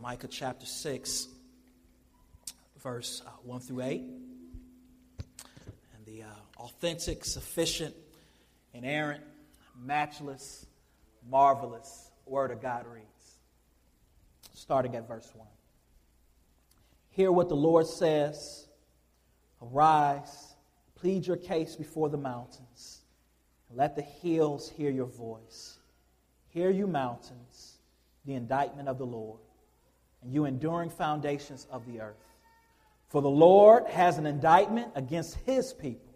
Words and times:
Micah 0.00 0.28
chapter 0.28 0.64
6, 0.64 1.28
verse 2.82 3.22
uh, 3.26 3.30
1 3.44 3.60
through 3.60 3.82
8. 3.82 4.00
And 4.00 4.16
the 6.06 6.22
uh, 6.22 6.26
authentic, 6.56 7.26
sufficient, 7.26 7.94
inerrant, 8.72 9.22
matchless, 9.78 10.64
marvelous 11.28 12.10
Word 12.24 12.50
of 12.50 12.62
God 12.62 12.86
reads. 12.86 13.06
Starting 14.54 14.96
at 14.96 15.06
verse 15.06 15.30
1. 15.34 15.46
Hear 17.10 17.30
what 17.30 17.50
the 17.50 17.56
Lord 17.56 17.86
says 17.86 18.66
Arise, 19.60 20.54
plead 20.94 21.26
your 21.26 21.36
case 21.36 21.76
before 21.76 22.08
the 22.08 22.16
mountains, 22.16 23.02
let 23.70 23.96
the 23.96 24.02
hills 24.02 24.70
hear 24.70 24.90
your 24.90 25.06
voice. 25.06 25.76
Hear 26.48 26.70
you, 26.70 26.86
mountains, 26.86 27.76
the 28.24 28.34
indictment 28.34 28.88
of 28.88 28.96
the 28.96 29.04
Lord, 29.04 29.40
and 30.22 30.32
you 30.32 30.44
enduring 30.44 30.90
foundations 30.90 31.66
of 31.70 31.86
the 31.86 32.00
earth. 32.00 32.24
For 33.08 33.22
the 33.22 33.30
Lord 33.30 33.86
has 33.86 34.18
an 34.18 34.26
indictment 34.26 34.92
against 34.94 35.36
his 35.46 35.72
people, 35.72 36.14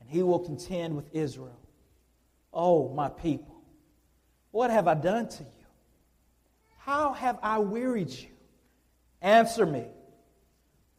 and 0.00 0.08
he 0.08 0.22
will 0.22 0.40
contend 0.40 0.96
with 0.96 1.14
Israel. 1.14 1.60
Oh, 2.52 2.88
my 2.88 3.08
people, 3.08 3.54
what 4.50 4.70
have 4.70 4.88
I 4.88 4.94
done 4.94 5.28
to 5.28 5.42
you? 5.42 5.50
How 6.78 7.12
have 7.12 7.38
I 7.42 7.58
wearied 7.58 8.10
you? 8.10 8.28
Answer 9.20 9.66
me. 9.66 9.86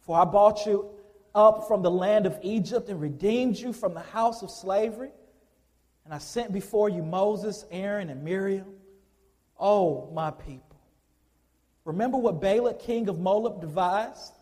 For 0.01 0.19
I 0.19 0.25
bought 0.25 0.65
you 0.65 0.89
up 1.33 1.67
from 1.67 1.81
the 1.81 1.91
land 1.91 2.25
of 2.25 2.37
Egypt 2.41 2.89
and 2.89 2.99
redeemed 2.99 3.57
you 3.57 3.71
from 3.71 3.93
the 3.93 4.01
house 4.01 4.41
of 4.41 4.51
slavery. 4.51 5.11
And 6.03 6.13
I 6.13 6.17
sent 6.17 6.51
before 6.51 6.89
you 6.89 7.03
Moses, 7.03 7.65
Aaron, 7.71 8.09
and 8.09 8.23
Miriam. 8.23 8.67
Oh, 9.59 10.09
my 10.13 10.31
people. 10.31 10.66
Remember 11.87 12.17
what 12.17 12.41
Balak, 12.41 12.81
king 12.81 13.07
of 13.07 13.17
Moab, 13.17 13.61
devised? 13.61 14.33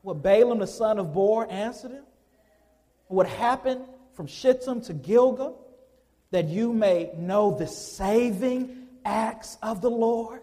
What 0.00 0.22
Balaam, 0.22 0.58
the 0.58 0.66
son 0.66 0.98
of 0.98 1.12
Beor, 1.12 1.46
answered 1.50 1.90
him? 1.90 2.04
What 3.08 3.26
happened 3.26 3.84
from 4.14 4.26
Shittim 4.26 4.80
to 4.82 4.94
Gilgal? 4.94 5.62
That 6.30 6.46
you 6.46 6.72
may 6.72 7.10
know 7.14 7.54
the 7.54 7.66
saving 7.66 8.86
acts 9.04 9.58
of 9.62 9.82
the 9.82 9.90
Lord? 9.90 10.40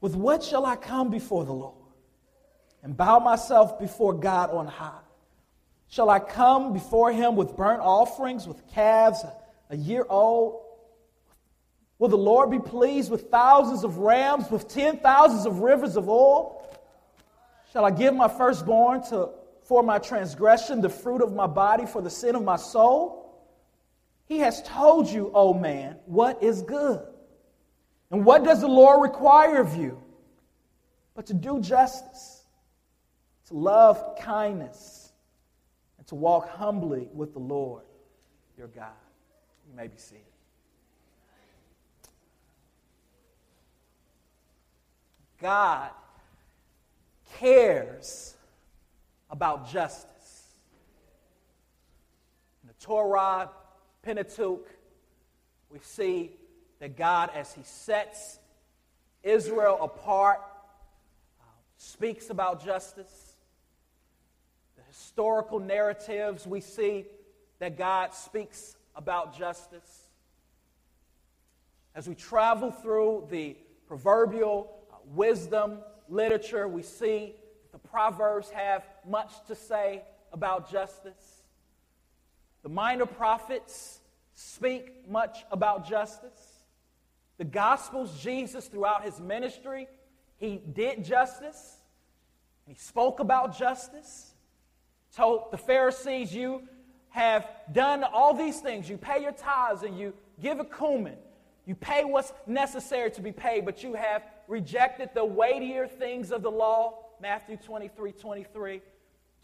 With 0.00 0.16
what 0.16 0.42
shall 0.42 0.66
I 0.66 0.74
come 0.74 1.10
before 1.10 1.44
the 1.44 1.52
Lord 1.52 1.76
and 2.82 2.96
bow 2.96 3.20
myself 3.20 3.78
before 3.78 4.14
God 4.14 4.50
on 4.50 4.66
high? 4.66 4.98
Shall 5.90 6.10
I 6.10 6.18
come 6.18 6.72
before 6.72 7.12
him 7.12 7.36
with 7.36 7.56
burnt 7.56 7.82
offerings, 7.82 8.48
with 8.48 8.66
calves 8.72 9.24
a 9.70 9.76
year 9.76 10.04
old? 10.08 10.60
Will 12.02 12.08
the 12.08 12.16
Lord 12.16 12.50
be 12.50 12.58
pleased 12.58 13.12
with 13.12 13.30
thousands 13.30 13.84
of 13.84 13.98
rams, 13.98 14.50
with 14.50 14.66
ten 14.66 14.98
thousands 14.98 15.46
of 15.46 15.60
rivers 15.60 15.94
of 15.94 16.08
oil? 16.08 16.68
Shall 17.72 17.84
I 17.84 17.92
give 17.92 18.12
my 18.12 18.26
firstborn 18.26 19.04
to, 19.10 19.28
for 19.62 19.84
my 19.84 20.00
transgression, 20.00 20.80
the 20.80 20.88
fruit 20.88 21.22
of 21.22 21.32
my 21.32 21.46
body 21.46 21.86
for 21.86 22.02
the 22.02 22.10
sin 22.10 22.34
of 22.34 22.42
my 22.42 22.56
soul? 22.56 23.40
He 24.26 24.38
has 24.38 24.64
told 24.64 25.10
you, 25.10 25.28
O 25.28 25.50
oh 25.50 25.54
man, 25.54 25.94
what 26.06 26.42
is 26.42 26.62
good. 26.62 27.06
And 28.10 28.24
what 28.24 28.42
does 28.42 28.62
the 28.62 28.66
Lord 28.66 29.00
require 29.00 29.60
of 29.60 29.76
you? 29.76 30.02
But 31.14 31.26
to 31.26 31.34
do 31.34 31.60
justice, 31.60 32.42
to 33.46 33.54
love 33.54 34.18
kindness, 34.18 35.12
and 35.98 36.06
to 36.08 36.16
walk 36.16 36.48
humbly 36.48 37.08
with 37.14 37.32
the 37.32 37.38
Lord 37.38 37.84
your 38.58 38.66
God. 38.66 38.90
You 39.68 39.76
may 39.76 39.86
be 39.86 39.98
seated. 39.98 40.31
God 45.42 45.90
cares 47.38 48.34
about 49.28 49.68
justice. 49.68 50.54
In 52.62 52.68
the 52.68 52.74
Torah, 52.74 53.50
Pentateuch, 54.02 54.68
we 55.68 55.80
see 55.82 56.30
that 56.78 56.96
God, 56.96 57.30
as 57.34 57.52
He 57.52 57.62
sets 57.64 58.38
Israel 59.24 59.78
apart, 59.82 60.40
uh, 61.40 61.44
speaks 61.76 62.30
about 62.30 62.64
justice. 62.64 63.34
The 64.76 64.82
historical 64.88 65.58
narratives, 65.58 66.46
we 66.46 66.60
see 66.60 67.06
that 67.58 67.76
God 67.76 68.14
speaks 68.14 68.76
about 68.94 69.36
justice. 69.36 70.06
As 71.96 72.08
we 72.08 72.14
travel 72.14 72.70
through 72.70 73.26
the 73.28 73.56
proverbial 73.88 74.81
wisdom 75.08 75.78
literature, 76.08 76.68
we 76.68 76.82
see 76.82 77.34
the 77.72 77.78
Proverbs 77.78 78.50
have 78.50 78.84
much 79.08 79.32
to 79.46 79.54
say 79.54 80.02
about 80.32 80.70
justice. 80.70 81.42
The 82.62 82.68
minor 82.68 83.06
prophets 83.06 84.00
speak 84.34 85.08
much 85.08 85.44
about 85.50 85.88
justice. 85.88 86.64
The 87.38 87.44
Gospels, 87.44 88.22
Jesus, 88.22 88.68
throughout 88.68 89.04
his 89.04 89.18
ministry, 89.20 89.88
he 90.38 90.60
did 90.72 91.04
justice. 91.04 91.78
He 92.66 92.74
spoke 92.74 93.20
about 93.20 93.58
justice. 93.58 94.32
Told 95.16 95.50
the 95.50 95.58
Pharisees, 95.58 96.34
You 96.34 96.62
have 97.10 97.48
done 97.72 98.04
all 98.04 98.34
these 98.34 98.60
things. 98.60 98.88
You 98.88 98.96
pay 98.96 99.22
your 99.22 99.32
tithes 99.32 99.82
and 99.82 99.98
you 99.98 100.14
give 100.40 100.60
a 100.60 100.64
cumin. 100.64 101.16
You 101.66 101.74
pay 101.74 102.04
what's 102.04 102.32
necessary 102.46 103.10
to 103.12 103.20
be 103.20 103.32
paid, 103.32 103.64
but 103.64 103.82
you 103.82 103.94
have 103.94 104.22
rejected 104.52 105.08
the 105.14 105.24
weightier 105.24 105.86
things 105.86 106.30
of 106.30 106.42
the 106.42 106.50
law, 106.50 106.98
Matthew 107.22 107.56
23 107.56 108.12
23, 108.12 108.82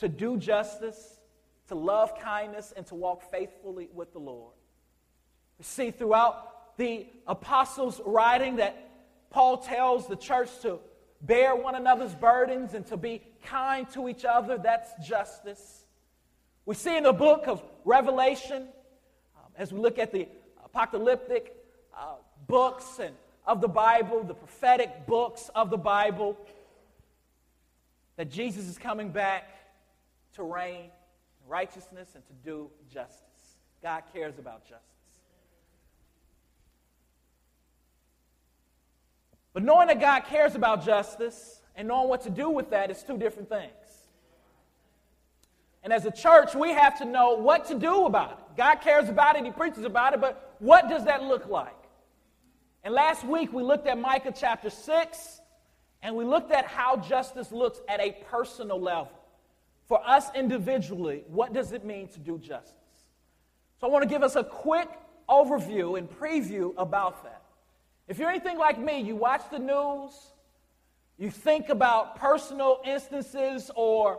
to 0.01 0.09
do 0.09 0.37
justice, 0.37 1.19
to 1.69 1.75
love 1.75 2.13
kindness, 2.21 2.75
and 2.77 2.87
to 2.89 2.95
walk 2.95 3.23
faithfully 3.31 3.89
with 3.95 4.13
the 4.13 4.19
Lord. 4.19 4.53
We 5.59 5.65
see 5.65 5.91
throughout 5.93 6.77
the 6.77 7.07
apostles' 7.27 8.03
writing 8.05 8.57
that 8.57 8.77
Paul 9.31 9.57
tells 9.57 10.07
the 10.07 10.15
church 10.15 10.51
to 10.61 10.79
bear 11.23 11.57
one 11.57 11.75
another's 11.75 12.15
burdens 12.15 12.75
and 12.75 12.87
to 12.89 12.99
be 12.99 13.23
kind 13.45 13.89
to 13.93 14.11
each 14.11 14.27
other. 14.27 14.59
That's 14.59 14.91
justice. 15.09 15.87
We 16.67 16.75
see 16.75 16.99
in 16.99 17.05
the 17.05 17.15
book 17.15 17.49
of 17.49 17.63
Revelation, 17.87 18.69
um, 19.37 19.53
as 19.57 19.73
we 19.73 19.81
look 19.81 19.99
at 19.99 20.13
the 20.13 20.29
apocalyptic 20.63 21.57
uh, 21.97 22.17
books 22.47 22.99
and 22.99 23.15
of 23.49 23.63
the 23.63 23.69
Bible, 23.69 24.23
the 24.23 24.35
prophetic 24.35 25.07
books 25.07 25.51
of 25.55 25.71
the 25.71 25.79
Bible, 25.79 26.37
that 28.17 28.31
Jesus 28.31 28.69
is 28.69 28.77
coming 28.77 29.09
back 29.09 29.49
to 30.35 30.43
reign 30.43 30.85
in 30.85 31.49
righteousness 31.49 32.11
and 32.15 32.25
to 32.27 32.33
do 32.45 32.71
justice. 32.93 33.23
God 33.83 34.03
cares 34.13 34.39
about 34.39 34.65
justice. 34.65 34.85
But 39.55 39.63
knowing 39.63 39.89
that 39.89 39.99
God 39.99 40.27
cares 40.27 40.55
about 40.55 40.85
justice 40.85 41.63
and 41.75 41.89
knowing 41.89 42.11
what 42.11 42.21
to 42.23 42.31
do 42.31 42.51
with 42.51 42.69
that 42.71 42.91
is 42.91 43.03
two 43.03 43.17
different 43.17 43.49
things. 43.49 43.73
And 45.83 45.91
as 45.91 46.05
a 46.05 46.11
church, 46.11 46.55
we 46.55 46.73
have 46.75 46.99
to 46.99 47.07
know 47.07 47.35
what 47.35 47.67
to 47.69 47.75
do 47.75 48.05
about 48.05 48.33
it. 48.33 48.57
God 48.59 48.77
cares 48.83 49.09
about 49.09 49.37
it, 49.37 49.45
He 49.45 49.51
preaches 49.53 49.85
about 49.85 50.13
it, 50.13 50.21
but 50.21 50.55
what 50.59 50.89
does 50.91 51.07
that 51.07 51.23
look 51.23 51.49
like? 51.49 51.78
And 52.89 52.95
last 52.95 53.23
week 53.23 53.53
we 53.53 53.63
looked 53.63 53.87
at 53.87 53.99
Micah 53.99 54.33
chapter 54.35 54.71
6, 54.71 55.41
and 56.03 56.17
we 56.17 56.25
looked 56.25 56.51
at 56.51 56.65
how 56.65 56.97
justice 56.97 57.53
looks 57.53 57.83
at 57.87 58.01
a 58.01 58.13
personal 58.31 58.81
level. 58.81 59.13
For 59.89 60.01
us 60.09 60.35
individually, 60.35 61.23
what 61.29 61.53
does 61.53 61.73
it 61.73 61.85
mean 61.85 62.09
to 62.09 62.19
do 62.19 62.39
justice? 62.39 62.73
So 63.79 63.87
I 63.87 63.91
want 63.91 64.05
to 64.05 64.09
give 64.09 64.23
us 64.23 64.37
a 64.37 64.43
quick 64.43 64.89
overview 65.29 65.99
and 65.99 66.09
preview 66.09 66.73
about 66.79 67.25
that. 67.25 67.43
If 68.09 68.19
you're 68.19 68.31
anything 68.31 68.57
like 68.57 68.81
me, 68.81 69.03
you 69.03 69.17
watch 69.17 69.43
the 69.51 69.59
news, 69.59 70.13
you 71.19 71.31
think 71.31 71.69
about 71.69 72.17
personal 72.17 72.81
instances 72.87 73.71
or 73.77 74.19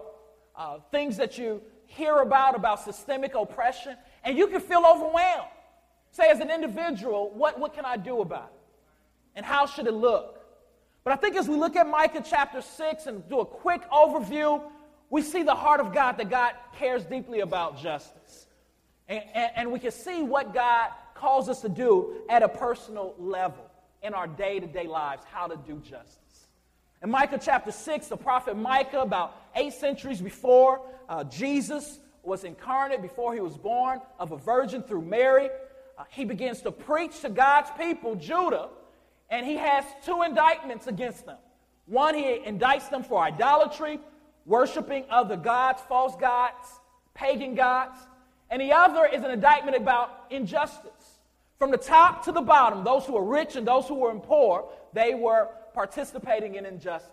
uh, 0.56 0.77
things 0.92 1.18
that 1.18 1.39
you 1.39 1.63
hear 1.88 2.18
about, 2.18 2.56
about 2.56 2.83
systemic 2.83 3.33
oppression, 3.33 3.98
and 4.24 4.38
you 4.38 4.45
can 4.45 4.62
feel 4.62 4.86
overwhelmed. 4.86 5.50
Say, 6.12 6.30
as 6.30 6.39
an 6.39 6.51
individual, 6.51 7.31
what, 7.33 7.60
what 7.60 7.74
can 7.74 7.83
I 7.83 7.98
do 7.98 8.22
about 8.22 8.51
it? 8.54 8.59
And 9.36 9.46
how 9.46 9.66
should 9.66 9.88
it 9.88 9.94
look? 9.94 10.40
But 11.04 11.14
I 11.14 11.16
think 11.16 11.36
as 11.36 11.48
we 11.48 11.56
look 11.56 11.76
at 11.76 11.88
Micah 11.88 12.24
chapter 12.28 12.62
6 12.62 13.08
and 13.08 13.28
do 13.30 13.40
a 13.40 13.46
quick 13.46 13.90
overview, 13.90 14.62
we 15.10 15.22
see 15.22 15.44
the 15.44 15.56
heart 15.56 15.80
of 15.80 15.94
God, 15.94 16.18
that 16.18 16.30
God 16.30 16.54
cares 16.78 17.06
deeply 17.06 17.40
about 17.40 17.78
justice. 17.78 18.48
And, 19.08 19.24
and, 19.34 19.52
and 19.56 19.72
we 19.72 19.80
can 19.80 19.92
see 19.92 20.22
what 20.22 20.54
God 20.54 20.92
calls 21.16 21.50
us 21.50 21.62
to 21.62 21.70
do 21.70 22.22
at 22.30 22.44
a 22.44 22.50
personal 22.50 23.16
level 23.18 23.66
in 24.02 24.14
our 24.14 24.28
day 24.28 24.60
to 24.60 24.68
day 24.68 24.88
lives 24.88 25.24
how 25.32 25.48
to 25.48 25.58
do 25.68 25.80
justice. 25.80 26.48
In 27.02 27.10
Micah 27.10 27.40
chapter 27.42 27.72
6, 27.72 28.08
the 28.08 28.18
prophet 28.18 28.56
Micah, 28.56 29.00
about 29.00 29.36
eight 29.56 29.74
centuries 29.74 30.22
before 30.22 30.82
uh, 31.08 31.24
Jesus 31.24 32.00
was 32.24 32.44
incarnate, 32.44 33.02
before 33.02 33.34
he 33.34 33.40
was 33.40 33.58
born 33.58 34.02
of 34.20 34.32
a 34.32 34.38
virgin 34.38 34.84
through 34.84 35.02
Mary, 35.02 35.50
uh, 35.98 36.04
he 36.10 36.25
begins 36.25 36.62
to 36.62 36.72
preach 36.72 37.22
to 37.22 37.30
God's 37.30 37.70
people, 37.80 38.16
Judah, 38.16 38.70
and 39.30 39.46
he 39.46 39.56
has 39.56 39.86
two 40.06 40.24
indictments 40.24 40.88
against 40.88 41.26
them. 41.26 41.38
One, 41.86 42.16
he 42.16 42.24
indicts 42.24 42.90
them 42.90 43.04
for 43.04 43.22
idolatry, 43.22 44.00
worshiping 44.46 45.06
other 45.10 45.38
gods, 45.38 45.81
false 45.88 46.16
gods, 46.16 46.68
pagan 47.14 47.56
gods. 47.56 48.00
And 48.50 48.62
the 48.62 48.74
other 48.74 49.06
is 49.06 49.24
an 49.24 49.31
indictment 49.31 49.78
about 49.78 50.26
injustice. 50.30 51.20
From 51.58 51.72
the 51.72 51.78
top 51.78 52.26
to 52.26 52.31
the 52.31 52.42
bottom, 52.42 52.84
those 52.84 53.06
who 53.06 53.14
were 53.14 53.24
rich 53.24 53.56
and 53.56 53.68
those 53.68 53.88
who 53.88 53.96
were 53.96 54.14
poor, 54.16 54.70
they 54.94 55.14
were 55.14 55.50
participating 55.74 56.56
in 56.56 56.66
injustice. 56.66 57.12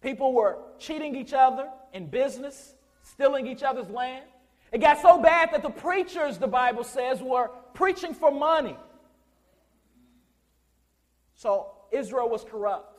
People 0.00 0.32
were 0.32 0.58
cheating 0.78 1.14
each 1.14 1.32
other 1.32 1.68
in 1.92 2.06
business, 2.06 2.74
stealing 3.02 3.46
each 3.46 3.62
other's 3.62 3.88
land. 3.88 4.24
It 4.72 4.80
got 4.80 5.00
so 5.02 5.20
bad 5.20 5.50
that 5.52 5.62
the 5.62 5.70
preachers, 5.70 6.38
the 6.38 6.46
Bible 6.46 6.84
says, 6.84 7.20
were 7.20 7.50
preaching 7.74 8.14
for 8.14 8.30
money. 8.30 8.76
So 11.42 11.72
Israel 11.90 12.28
was 12.28 12.44
corrupt. 12.44 12.96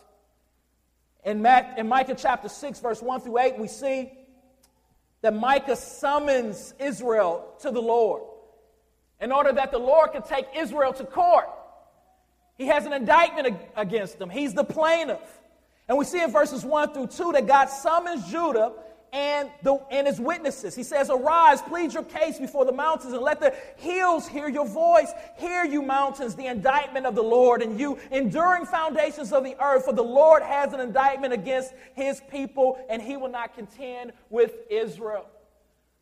In, 1.24 1.46
in 1.78 1.88
Micah 1.88 2.14
chapter 2.14 2.50
6, 2.50 2.82
verse 2.82 3.02
1 3.02 3.22
through 3.22 3.40
8, 3.40 3.58
we 3.58 3.70
see 3.70 4.12
that 5.22 5.34
Micah 5.34 5.78
summons 5.78 6.74
Israel 6.78 7.56
to 7.62 7.72
the 7.72 7.82
Lord 7.82 8.24
in 9.22 9.32
order 9.32 9.54
that 9.54 9.72
the 9.72 9.78
Lord 9.78 10.12
could 10.12 10.26
take 10.26 10.48
Israel 10.58 10.92
to 10.92 11.06
court. 11.06 11.48
He 12.58 12.66
has 12.66 12.86
an 12.86 12.92
indictment 12.92 13.58
against 13.78 14.20
them, 14.20 14.30
he's 14.30 14.54
the 14.54 14.66
plaintiff. 14.66 15.40
And 15.88 15.98
we 15.98 16.04
see 16.04 16.22
in 16.22 16.30
verses 16.30 16.66
1 16.66 16.94
through 16.94 17.08
2 17.08 17.32
that 17.32 17.48
God 17.48 17.68
summons 17.68 18.30
Judah 18.30 18.74
and, 19.14 19.52
the, 19.62 19.76
and 19.92 20.08
his 20.08 20.20
witnesses. 20.20 20.76
He 20.76 20.82
says, 20.82 21.12
Arise, 21.12 21.62
plead 21.62 21.94
your 21.94 22.04
case 22.04 22.40
before 22.40 22.66
the 22.66 22.72
mountains, 22.72 23.14
and 23.14 23.22
let 23.22 23.40
the 23.40 23.54
hills 23.78 24.28
hear 24.28 24.50
your 24.50 24.68
voice. 24.68 25.12
Hear, 25.38 25.64
you 25.64 25.84
mountains, 25.84 26.36
the 26.36 26.48
indictment 26.48 27.06
of 27.06 27.14
the 27.14 27.22
Lord, 27.22 27.62
and 27.62 27.80
you 27.80 28.00
enduring 28.12 28.66
foundations 28.66 29.32
of 29.32 29.44
the 29.44 29.56
earth. 29.64 29.86
For 29.86 29.94
the 29.94 30.04
Lord 30.04 30.42
has 30.42 30.74
an 30.74 30.80
indictment 30.80 31.32
against 31.32 31.74
his 31.94 32.22
people, 32.32 32.84
and 32.90 33.02
he 33.02 33.16
will 33.16 33.30
not 33.30 33.54
contend 33.54 34.14
with 34.32 34.56
Israel. 34.72 35.28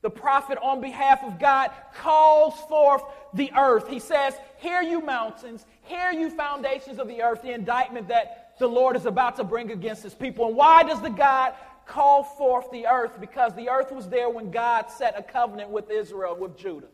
The 0.02 0.10
prophet, 0.10 0.58
on 0.64 0.82
behalf 0.82 1.22
of 1.24 1.38
God, 1.38 1.70
calls 1.96 2.56
forth 2.62 3.04
the 3.34 3.52
earth. 3.56 3.88
He 3.88 4.00
says, 4.00 4.34
Hear, 4.58 4.82
you 4.82 5.02
mountains, 5.02 5.66
hear, 5.84 6.12
you 6.12 6.30
foundations 6.30 6.98
of 6.98 7.08
the 7.08 7.22
earth, 7.22 7.42
the 7.44 7.52
indictment 7.52 8.08
that 8.08 8.56
the 8.58 8.68
Lord 8.68 8.96
is 8.96 9.06
about 9.06 9.36
to 9.36 9.44
bring 9.44 9.72
against 9.72 10.02
his 10.02 10.14
people. 10.14 10.48
And 10.48 10.56
why 10.56 10.84
does 10.84 11.02
the 11.02 11.10
God 11.10 11.54
call 11.86 12.24
forth 12.24 12.72
the 12.72 12.88
earth 12.88 13.20
because 13.20 13.54
the 13.56 13.70
earth 13.70 13.92
was 13.92 14.10
there 14.10 14.30
when 14.30 14.52
God 14.52 14.90
set 14.90 15.18
a 15.18 15.24
covenant 15.24 15.70
with 15.70 15.90
Israel, 15.90 16.36
with 16.36 16.58
Judah. 16.58 16.88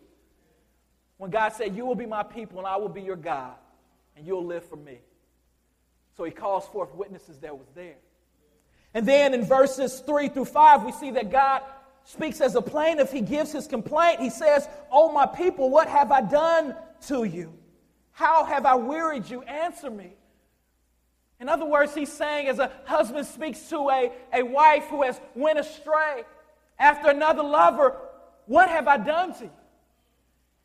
When 1.18 1.32
God 1.32 1.54
said, 1.54 1.76
You 1.76 1.86
will 1.86 1.96
be 1.96 2.06
my 2.06 2.24
people 2.24 2.60
and 2.60 2.68
I 2.68 2.78
will 2.78 2.90
be 2.90 3.02
your 3.02 3.16
God, 3.16 3.56
and 4.16 4.26
you'll 4.26 4.46
live 4.46 4.64
for 4.66 4.76
me. 4.76 5.00
So 6.16 6.24
he 6.24 6.32
calls 6.32 6.68
forth 6.68 6.94
witnesses 6.96 7.40
that 7.40 7.58
was 7.58 7.68
there. 7.76 7.98
And 8.94 9.08
then 9.08 9.34
in 9.34 9.46
verses 9.46 10.00
3 10.00 10.30
through 10.30 10.46
5, 10.46 10.84
we 10.84 10.92
see 10.92 11.12
that 11.12 11.30
God 11.30 11.62
speaks 12.04 12.42
as 12.42 12.56
a 12.56 12.62
plaintiff. 12.62 13.12
He 13.12 13.22
gives 13.22 13.52
his 13.52 13.68
complaint. 13.68 14.20
He 14.20 14.30
says, 14.30 14.68
Oh, 14.92 15.12
my 15.12 15.26
people, 15.26 15.70
what 15.70 15.88
have 15.88 16.12
I 16.12 16.22
done 16.22 16.76
to 17.08 17.24
you? 17.24 17.54
How 18.12 18.46
have 18.46 18.66
I 18.66 18.76
wearied 18.76 19.30
you? 19.30 19.44
Answer 19.44 19.92
me. 19.92 20.17
In 21.40 21.50
other 21.50 21.66
words, 21.66 21.94
he's 21.94 22.12
saying, 22.12 22.48
as 22.48 22.60
a 22.60 22.72
husband 22.86 23.26
speaks 23.28 23.70
to 23.70 23.90
a, 23.90 24.12
a 24.34 24.44
wife 24.44 24.86
who 24.86 25.04
has 25.04 25.20
went 25.36 25.60
astray 25.60 26.24
after 26.80 27.10
another 27.10 27.44
lover, 27.44 27.96
what 28.48 28.70
have 28.70 28.88
I 28.88 28.98
done 28.98 29.34
to 29.36 29.44
you? 29.46 29.52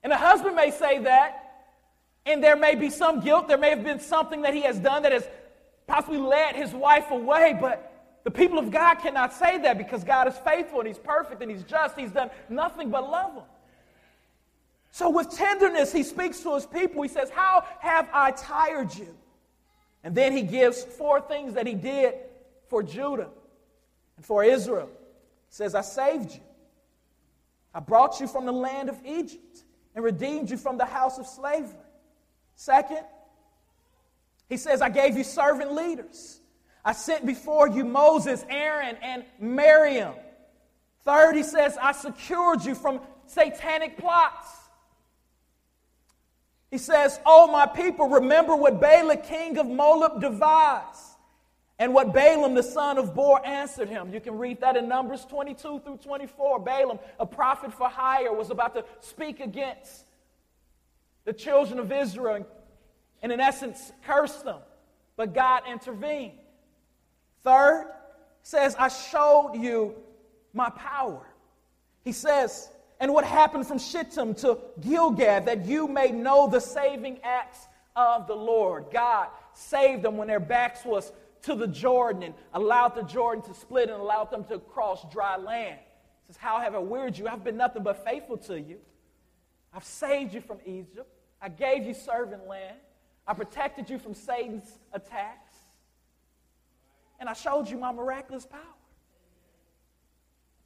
And 0.03 0.13
a 0.13 0.17
husband 0.17 0.57
may 0.57 0.71
say 0.71 0.99
that, 1.01 1.39
and 2.25 2.43
there 2.43 2.57
may 2.57 2.75
be 2.75 2.89
some 2.91 3.21
guilt. 3.21 3.49
There 3.49 3.59
may 3.59 3.71
have 3.71 3.85
been 3.85 4.01
something 4.01 4.43
that 4.43 4.55
he 4.55 4.63
has 4.63 4.79
done 4.79 5.03
that 5.03 5.13
has 5.13 5.27
possibly 5.87 6.19
led 6.19 6.57
his 6.57 6.73
wife 6.73 7.11
away, 7.11 7.57
but 7.61 7.93
the 8.25 8.31
people 8.31 8.59
of 8.59 8.71
God 8.71 8.97
cannot 8.97 9.33
say 9.33 9.59
that 9.59 9.77
because 9.77 10.05
God 10.05 10.29
is 10.29 10.35
faithful 10.39 10.79
and 10.79 10.89
he's 10.89 10.99
perfect 10.99 11.43
and 11.43 11.51
he's 11.51 11.65
just. 11.65 11.99
He's 11.99 12.13
done 12.13 12.31
nothing 12.49 12.91
but 12.91 13.11
love 13.11 13.35
them. 13.35 13.45
So, 14.93 15.11
with 15.11 15.31
tenderness, 15.31 15.93
he 15.93 16.03
speaks 16.03 16.41
to 16.41 16.55
his 16.55 16.67
people. 16.67 17.03
He 17.03 17.09
says, 17.09 17.31
How 17.31 17.65
have 17.81 18.09
I 18.13 18.31
tired 18.33 18.95
you? 18.95 19.17
And 20.05 20.15
then 20.15 20.33
he 20.33 20.43
gives 20.43 20.83
four 20.83 21.21
things 21.21 21.55
that 21.55 21.67
he 21.67 21.75
did 21.75 22.15
for 22.69 22.83
Judah 22.83 23.31
and 24.17 24.25
for 24.25 24.43
Israel. 24.43 24.91
He 25.49 25.55
says, 25.55 25.75
I 25.75 25.83
saved 25.83 26.33
you. 26.33 26.41
I 27.75 27.81
brought 27.81 28.21
you 28.21 28.27
from 28.27 28.47
the 28.47 28.53
land 28.53 28.89
of 28.89 28.97
Egypt 29.05 29.65
and 29.95 30.05
redeemed 30.05 30.51
you 30.51 30.57
from 30.57 30.77
the 30.77 30.85
house 30.85 31.19
of 31.19 31.27
slavery. 31.27 31.77
Second, 32.55 33.05
he 34.49 34.57
says, 34.57 34.83
I 34.83 34.89
gave 34.89 35.17
you 35.17 35.25
servant 35.25 35.73
leaders. 35.73 36.41
I 36.85 36.93
sent 36.93 37.25
before 37.25 37.69
you 37.69 37.85
Moses, 37.85 38.45
Aaron, 38.51 38.97
and 39.03 39.25
Miriam. 39.39 40.15
Third, 41.05 41.37
he 41.37 41.43
says, 41.43 41.79
I 41.81 41.93
secured 41.93 42.65
you 42.65 42.75
from 42.75 43.01
satanic 43.27 43.99
plots. 43.99 44.49
He 46.73 46.79
says, 46.79 47.21
Oh, 47.27 47.47
my 47.49 47.67
people, 47.67 48.09
remember 48.09 48.57
what 48.57 48.81
Balak, 48.81 49.27
king 49.27 49.59
of 49.59 49.69
Moab, 49.69 50.23
devised, 50.23 51.19
and 51.79 51.93
what 51.93 52.15
Balaam, 52.15 52.55
the 52.55 52.63
son 52.63 52.97
of 52.97 53.15
Beor, 53.15 53.47
answered 53.47 53.91
him. 53.91 54.11
You 54.11 54.21
can 54.21 54.39
read 54.39 54.63
that 54.63 54.75
in 54.75 54.89
Numbers 54.89 55.27
22 55.27 55.83
through 55.85 55.99
24. 55.99 56.61
Balaam, 56.61 56.99
a 57.21 57.27
prophet 57.27 57.75
for 57.75 57.91
hire, 57.91 58.33
was 58.33 58.49
about 58.49 58.75
to 58.75 58.87
speak 59.01 59.41
against 59.41 60.07
the 61.27 61.35
children 61.35 61.79
of 61.79 61.93
Israel 61.93 62.47
and, 63.21 63.31
in 63.31 63.39
essence, 63.39 63.93
curse 64.07 64.37
them. 64.37 64.61
But 65.17 65.35
God 65.35 65.65
intervened. 65.71 66.39
Third, 67.45 67.93
says, 68.43 68.75
I 68.79 68.89
showed 68.89 69.57
you 69.57 69.95
my 70.55 70.71
power. 70.71 71.27
He 72.03 72.13
says, 72.13 72.71
and 73.03 73.13
what 73.13 73.25
happened 73.25 73.67
from 73.67 73.81
Shittim 73.81 74.37
to 74.37 74.59
Gilgal, 74.81 75.41
that 75.41 75.67
you 75.67 75.89
may 75.89 76.13
know 76.13 76.49
the 76.49 76.61
saving 76.61 77.19
acts 77.25 77.67
of 77.97 78.29
the 78.29 78.35
Lord. 78.35 78.87
God 78.93 79.27
saved 79.55 80.03
them 80.03 80.17
when 80.17 80.29
their 80.29 80.39
backs 80.39 80.85
was 80.85 81.11
to 81.43 81.57
the 81.57 81.67
Jordan 81.67 82.23
and 82.23 82.35
allowed 82.55 82.95
the 82.95 83.03
Jordan 83.03 83.43
to 83.47 83.55
split 83.55 83.91
and 83.91 84.01
allowed 84.01 84.31
them 84.31 84.45
to 84.45 84.61
cross 84.61 85.05
dry 85.13 85.37
land. 85.37 85.81
He 85.81 86.27
says, 86.29 86.37
How 86.37 86.61
have 86.61 86.77
I 86.77 86.79
wearied 86.79 87.19
you? 87.19 87.27
I've 87.27 87.43
been 87.43 87.57
nothing 87.57 87.83
but 87.83 88.05
faithful 88.05 88.37
to 88.37 88.61
you. 88.61 88.79
I've 89.75 89.85
saved 89.85 90.33
you 90.33 90.41
from 90.41 90.59
Egypt. 90.65 91.13
I 91.41 91.49
gave 91.49 91.85
you 91.85 91.95
servant 91.95 92.47
land. 92.47 92.77
I 93.27 93.35
protected 93.35 93.91
you 93.91 93.99
from 93.99 94.15
Satan's 94.15 94.79
attacks. 94.93 95.57
And 97.19 97.29
I 97.29 97.33
showed 97.33 97.69
you 97.69 97.79
my 97.79 97.91
miraculous 97.91 98.47
power. 98.47 98.61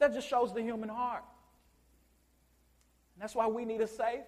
That 0.01 0.13
just 0.13 0.29
shows 0.29 0.53
the 0.53 0.61
human 0.61 0.91
heart. 0.91 1.25
And 3.17 3.23
that's 3.23 3.35
why 3.35 3.47
we 3.47 3.65
need 3.65 3.81
a 3.81 3.87
Savior. 3.87 4.25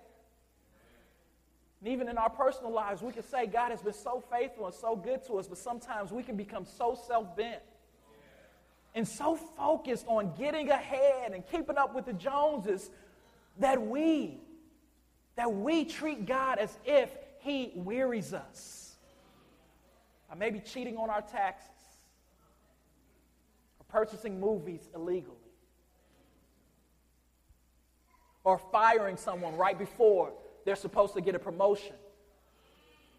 And 1.80 1.92
even 1.92 2.08
in 2.08 2.16
our 2.16 2.30
personal 2.30 2.72
lives, 2.72 3.02
we 3.02 3.12
can 3.12 3.22
say 3.22 3.46
God 3.46 3.70
has 3.70 3.82
been 3.82 3.92
so 3.92 4.24
faithful 4.32 4.66
and 4.66 4.74
so 4.74 4.96
good 4.96 5.22
to 5.26 5.34
us, 5.34 5.46
but 5.46 5.58
sometimes 5.58 6.10
we 6.10 6.22
can 6.22 6.36
become 6.36 6.64
so 6.64 6.98
self 7.06 7.36
bent 7.36 7.60
and 8.94 9.06
so 9.06 9.36
focused 9.36 10.06
on 10.08 10.32
getting 10.38 10.70
ahead 10.70 11.32
and 11.32 11.46
keeping 11.46 11.76
up 11.76 11.94
with 11.94 12.06
the 12.06 12.14
Joneses 12.14 12.90
that 13.58 13.80
we 13.80 14.40
that 15.36 15.52
we 15.52 15.84
treat 15.84 16.26
God 16.26 16.58
as 16.58 16.76
if 16.84 17.10
he 17.40 17.70
wearies 17.76 18.32
us. 18.32 18.96
I 20.32 20.34
may 20.34 20.50
be 20.50 20.58
cheating 20.58 20.96
on 20.96 21.10
our 21.10 21.22
taxes 21.22 21.68
or 23.78 23.84
purchasing 23.88 24.40
movies 24.40 24.88
illegally 24.94 25.37
or 28.48 28.56
firing 28.56 29.18
someone 29.18 29.54
right 29.58 29.78
before 29.78 30.32
they're 30.64 30.74
supposed 30.74 31.12
to 31.12 31.20
get 31.20 31.34
a 31.34 31.38
promotion 31.38 31.94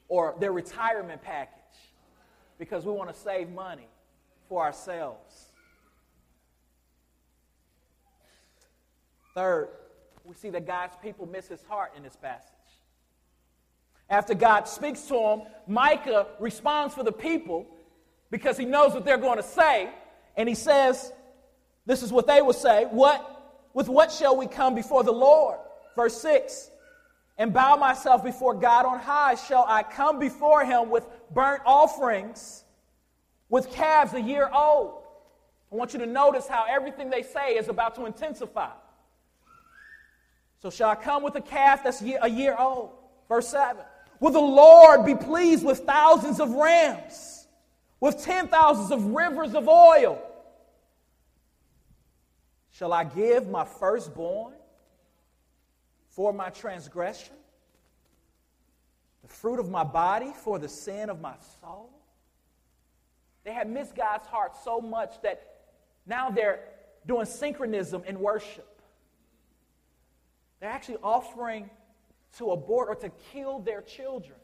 or 0.08 0.34
their 0.40 0.52
retirement 0.52 1.22
package 1.22 1.54
because 2.58 2.84
we 2.84 2.92
want 2.92 3.14
to 3.14 3.16
save 3.16 3.48
money 3.48 3.88
for 4.48 4.64
ourselves. 4.64 5.52
Third, 9.36 9.70
we 10.26 10.34
see 10.34 10.50
that 10.50 10.66
God's 10.66 10.96
people 11.00 11.28
miss 11.28 11.48
his 11.48 11.62
heart 11.62 11.92
in 11.96 12.02
this 12.02 12.16
passage. 12.16 12.50
After 14.10 14.34
God 14.34 14.68
speaks 14.68 15.04
to 15.04 15.14
him, 15.14 15.42
Micah 15.68 16.26
responds 16.40 16.96
for 16.96 17.04
the 17.04 17.12
people 17.12 17.68
because 18.32 18.58
he 18.58 18.66
knows 18.66 18.96
what 18.96 19.06
they're 19.06 19.20
going 19.20 19.38
to 19.38 19.44
say. 19.44 19.92
And 20.36 20.50
he 20.50 20.56
says, 20.56 21.14
This 21.86 22.02
is 22.02 22.12
what 22.12 22.26
they 22.26 22.42
will 22.42 22.52
say. 22.52 22.86
What 22.86 23.39
with 23.74 23.88
what 23.88 24.12
shall 24.12 24.36
we 24.36 24.48
come 24.48 24.76
before 24.76 25.04
the 25.04 25.12
Lord? 25.12 25.60
Verse 25.96 26.20
6 26.22 26.72
And 27.38 27.54
bow 27.54 27.76
myself 27.76 28.24
before 28.24 28.54
God 28.54 28.86
on 28.86 29.00
high. 29.00 29.36
Shall 29.36 29.66
I 29.68 29.84
come 29.84 30.20
before 30.20 30.66
him 30.66 30.90
with 30.90 31.06
burnt 31.32 31.62
offerings, 31.66 32.64
with 33.50 33.72
calves 33.72 34.14
a 34.14 34.22
year 34.22 34.50
old? 34.54 35.04
I 35.72 35.76
want 35.76 35.94
you 35.94 36.00
to 36.00 36.08
notice 36.08 36.48
how 36.48 36.66
everything 36.68 37.10
they 37.10 37.22
say 37.22 37.56
is 37.56 37.68
about 37.68 37.96
to 37.96 38.06
intensify. 38.06 38.72
So, 40.62 40.70
shall 40.70 40.90
I 40.90 40.96
come 40.96 41.24
with 41.24 41.36
a 41.36 41.42
calf 41.42 41.84
that's 41.84 42.02
a 42.02 42.28
year 42.28 42.56
old? 42.58 42.92
Verse 43.28 43.48
7 43.48 43.82
Will 44.20 44.32
the 44.32 44.40
Lord 44.40 45.06
be 45.06 45.16
pleased 45.16 45.64
with 45.64 45.80
thousands 45.80 46.40
of 46.40 46.52
rams, 46.52 47.48
with 48.00 48.22
ten 48.22 48.48
thousands 48.48 48.92
of 48.92 49.06
rivers 49.06 49.54
of 49.54 49.68
oil? 49.68 50.22
Shall 52.80 52.94
I 52.94 53.04
give 53.04 53.50
my 53.50 53.66
firstborn 53.66 54.54
for 56.08 56.32
my 56.32 56.50
transgression, 56.50 57.36
the 59.22 59.28
fruit 59.28 59.60
of 59.60 59.70
my 59.70 59.84
body 59.84 60.32
for 60.46 60.58
the 60.60 60.70
sin 60.70 61.10
of 61.10 61.20
my 61.20 61.34
soul? 61.60 61.90
They 63.44 63.52
had 63.52 63.70
missed 63.70 63.98
God's 63.98 64.26
heart 64.28 64.54
so 64.64 64.80
much 64.80 65.22
that 65.24 65.42
now 66.06 66.30
they're 66.30 66.62
doing 67.06 67.26
syncretism 67.26 68.06
in 68.06 68.18
worship. 68.18 68.82
They're 70.62 70.70
actually 70.70 71.00
offering 71.04 71.70
to 72.38 72.52
abort 72.52 72.88
or 72.88 72.96
to 72.96 73.10
kill 73.34 73.60
their 73.60 73.82
children 73.82 74.40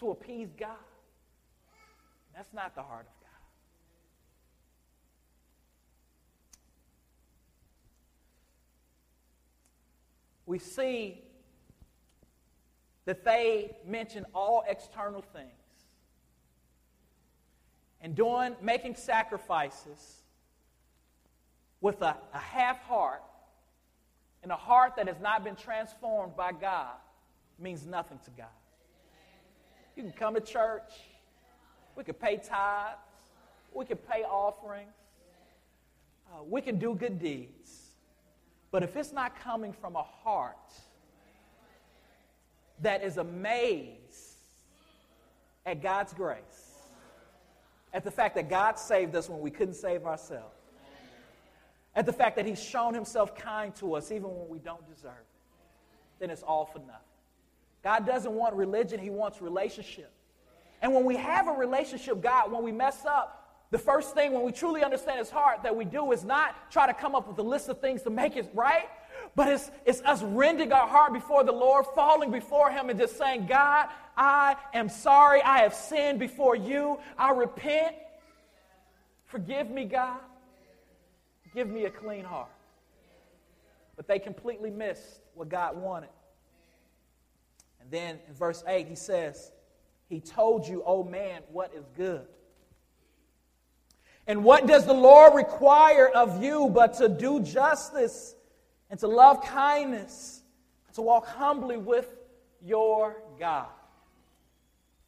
to 0.00 0.10
appease 0.10 0.52
God. 0.52 0.76
That's 2.34 2.52
not 2.52 2.74
the 2.74 2.82
heart 2.82 3.06
of 3.06 3.20
God. 3.20 3.26
We 10.46 10.58
see 10.58 11.22
that 13.04 13.24
they 13.24 13.76
mention 13.86 14.24
all 14.34 14.64
external 14.68 15.22
things. 15.22 15.50
And 18.00 18.14
doing, 18.14 18.54
making 18.60 18.94
sacrifices 18.94 20.22
with 21.80 22.02
a, 22.02 22.16
a 22.32 22.38
half 22.38 22.80
heart 22.82 23.22
and 24.42 24.52
a 24.52 24.56
heart 24.56 24.96
that 24.96 25.08
has 25.08 25.18
not 25.20 25.42
been 25.42 25.56
transformed 25.56 26.36
by 26.36 26.52
God 26.52 26.94
means 27.58 27.86
nothing 27.86 28.18
to 28.24 28.30
God. 28.30 28.46
You 29.96 30.02
can 30.02 30.12
come 30.12 30.34
to 30.34 30.40
church, 30.40 30.92
we 31.96 32.04
can 32.04 32.14
pay 32.14 32.36
tithes, 32.36 32.98
we 33.72 33.84
can 33.86 33.96
pay 33.96 34.22
offerings, 34.22 34.92
uh, 36.30 36.42
we 36.44 36.60
can 36.60 36.78
do 36.78 36.94
good 36.94 37.18
deeds. 37.18 37.85
But 38.70 38.82
if 38.82 38.96
it's 38.96 39.12
not 39.12 39.38
coming 39.40 39.72
from 39.72 39.96
a 39.96 40.02
heart 40.02 40.56
that 42.80 43.02
is 43.02 43.16
amazed 43.16 44.38
at 45.64 45.82
God's 45.82 46.12
grace, 46.12 46.74
at 47.92 48.04
the 48.04 48.10
fact 48.10 48.34
that 48.34 48.50
God 48.50 48.78
saved 48.78 49.14
us 49.14 49.28
when 49.28 49.40
we 49.40 49.50
couldn't 49.50 49.74
save 49.74 50.04
ourselves, 50.04 50.54
at 51.94 52.04
the 52.04 52.12
fact 52.12 52.36
that 52.36 52.44
He's 52.44 52.62
shown 52.62 52.92
Himself 52.92 53.34
kind 53.34 53.74
to 53.76 53.94
us 53.94 54.12
even 54.12 54.28
when 54.28 54.48
we 54.48 54.58
don't 54.58 54.86
deserve 54.94 55.12
it, 55.12 56.20
then 56.20 56.30
it's 56.30 56.42
all 56.42 56.66
for 56.66 56.78
nothing. 56.80 56.92
God 57.82 58.04
doesn't 58.04 58.32
want 58.32 58.54
religion, 58.54 59.00
He 59.00 59.10
wants 59.10 59.40
relationship. 59.40 60.12
And 60.82 60.92
when 60.92 61.04
we 61.04 61.16
have 61.16 61.48
a 61.48 61.52
relationship, 61.52 62.20
God, 62.20 62.52
when 62.52 62.62
we 62.62 62.72
mess 62.72 63.06
up, 63.06 63.35
the 63.70 63.78
first 63.78 64.14
thing 64.14 64.32
when 64.32 64.44
we 64.44 64.52
truly 64.52 64.84
understand 64.84 65.18
His 65.18 65.30
heart 65.30 65.62
that 65.64 65.74
we 65.74 65.84
do 65.84 66.12
is 66.12 66.24
not 66.24 66.70
try 66.70 66.86
to 66.86 66.94
come 66.94 67.14
up 67.14 67.26
with 67.26 67.38
a 67.38 67.42
list 67.42 67.68
of 67.68 67.80
things 67.80 68.02
to 68.02 68.10
make 68.10 68.36
it 68.36 68.48
right, 68.54 68.88
but 69.34 69.48
it's, 69.48 69.70
it's 69.84 70.00
us 70.02 70.22
rending 70.22 70.72
our 70.72 70.86
heart 70.86 71.12
before 71.12 71.44
the 71.44 71.52
Lord, 71.52 71.84
falling 71.94 72.30
before 72.30 72.70
Him, 72.70 72.90
and 72.90 72.98
just 72.98 73.18
saying, 73.18 73.46
God, 73.46 73.88
I 74.16 74.56
am 74.72 74.88
sorry. 74.88 75.42
I 75.42 75.58
have 75.58 75.74
sinned 75.74 76.18
before 76.18 76.56
you. 76.56 76.98
I 77.18 77.32
repent. 77.32 77.96
Forgive 79.26 79.68
me, 79.68 79.84
God. 79.84 80.20
Give 81.54 81.68
me 81.68 81.84
a 81.84 81.90
clean 81.90 82.24
heart. 82.24 82.48
But 83.96 84.06
they 84.06 84.18
completely 84.18 84.70
missed 84.70 85.20
what 85.34 85.48
God 85.48 85.76
wanted. 85.76 86.10
And 87.80 87.90
then 87.90 88.18
in 88.28 88.34
verse 88.34 88.62
8, 88.66 88.86
he 88.86 88.94
says, 88.94 89.52
He 90.08 90.20
told 90.20 90.66
you, 90.66 90.82
oh 90.86 91.02
man, 91.02 91.42
what 91.50 91.72
is 91.74 91.84
good. 91.96 92.26
And 94.26 94.42
what 94.42 94.66
does 94.66 94.86
the 94.86 94.94
Lord 94.94 95.34
require 95.34 96.08
of 96.08 96.42
you 96.42 96.68
but 96.68 96.94
to 96.94 97.08
do 97.08 97.40
justice 97.40 98.34
and 98.90 98.98
to 99.00 99.06
love 99.06 99.44
kindness, 99.44 100.42
to 100.94 101.02
walk 101.02 101.26
humbly 101.26 101.76
with 101.76 102.08
your 102.64 103.16
God? 103.38 103.68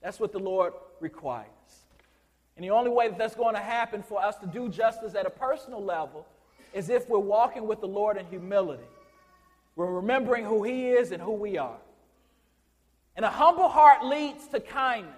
That's 0.00 0.20
what 0.20 0.32
the 0.32 0.38
Lord 0.38 0.72
requires. 1.00 1.48
And 2.56 2.64
the 2.64 2.70
only 2.70 2.90
way 2.90 3.08
that 3.08 3.18
that's 3.18 3.34
going 3.34 3.54
to 3.54 3.60
happen 3.60 4.02
for 4.02 4.22
us 4.22 4.36
to 4.36 4.46
do 4.46 4.68
justice 4.68 5.14
at 5.14 5.26
a 5.26 5.30
personal 5.30 5.82
level 5.82 6.26
is 6.72 6.88
if 6.88 7.08
we're 7.08 7.18
walking 7.18 7.66
with 7.66 7.80
the 7.80 7.88
Lord 7.88 8.16
in 8.16 8.26
humility. 8.26 8.82
We're 9.74 9.92
remembering 9.92 10.44
who 10.44 10.64
He 10.64 10.88
is 10.88 11.12
and 11.12 11.22
who 11.22 11.32
we 11.32 11.56
are. 11.56 11.78
And 13.16 13.24
a 13.24 13.30
humble 13.30 13.68
heart 13.68 14.04
leads 14.04 14.46
to 14.48 14.60
kindness, 14.60 15.12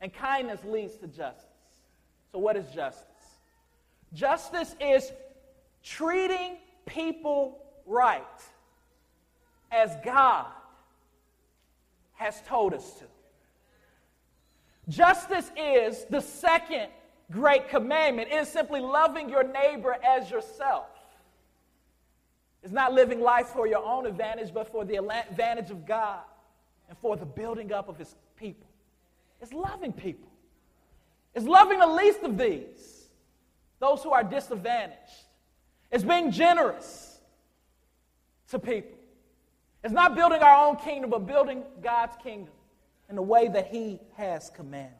and 0.00 0.12
kindness 0.12 0.60
leads 0.64 0.96
to 0.96 1.06
justice. 1.06 1.44
So, 2.34 2.40
what 2.40 2.56
is 2.56 2.66
justice? 2.74 3.04
Justice 4.12 4.74
is 4.80 5.12
treating 5.84 6.56
people 6.84 7.62
right 7.86 8.24
as 9.70 9.96
God 10.04 10.46
has 12.14 12.42
told 12.48 12.74
us 12.74 12.94
to. 12.94 13.04
Justice 14.88 15.48
is 15.56 16.06
the 16.10 16.20
second 16.20 16.88
great 17.30 17.68
commandment. 17.68 18.32
It 18.32 18.34
is 18.34 18.48
simply 18.48 18.80
loving 18.80 19.28
your 19.28 19.44
neighbor 19.44 19.96
as 20.04 20.28
yourself. 20.28 20.88
It's 22.64 22.72
not 22.72 22.92
living 22.92 23.20
life 23.20 23.46
for 23.46 23.68
your 23.68 23.84
own 23.84 24.06
advantage, 24.06 24.52
but 24.52 24.66
for 24.72 24.84
the 24.84 24.96
advantage 24.96 25.70
of 25.70 25.86
God 25.86 26.24
and 26.88 26.98
for 26.98 27.16
the 27.16 27.26
building 27.26 27.72
up 27.72 27.88
of 27.88 27.96
His 27.96 28.16
people. 28.36 28.66
It's 29.40 29.52
loving 29.52 29.92
people. 29.92 30.33
It's 31.34 31.46
loving 31.46 31.78
the 31.78 31.86
least 31.86 32.22
of 32.22 32.38
these, 32.38 33.08
those 33.80 34.02
who 34.02 34.10
are 34.10 34.22
disadvantaged. 34.22 34.98
It's 35.90 36.04
being 36.04 36.30
generous 36.30 37.20
to 38.48 38.58
people. 38.58 38.98
It's 39.82 39.92
not 39.92 40.14
building 40.14 40.40
our 40.40 40.66
own 40.66 40.76
kingdom, 40.76 41.10
but 41.10 41.26
building 41.26 41.62
God's 41.82 42.16
kingdom 42.22 42.54
in 43.08 43.16
the 43.16 43.22
way 43.22 43.48
that 43.48 43.68
He 43.68 44.00
has 44.16 44.50
commanded. 44.50 44.96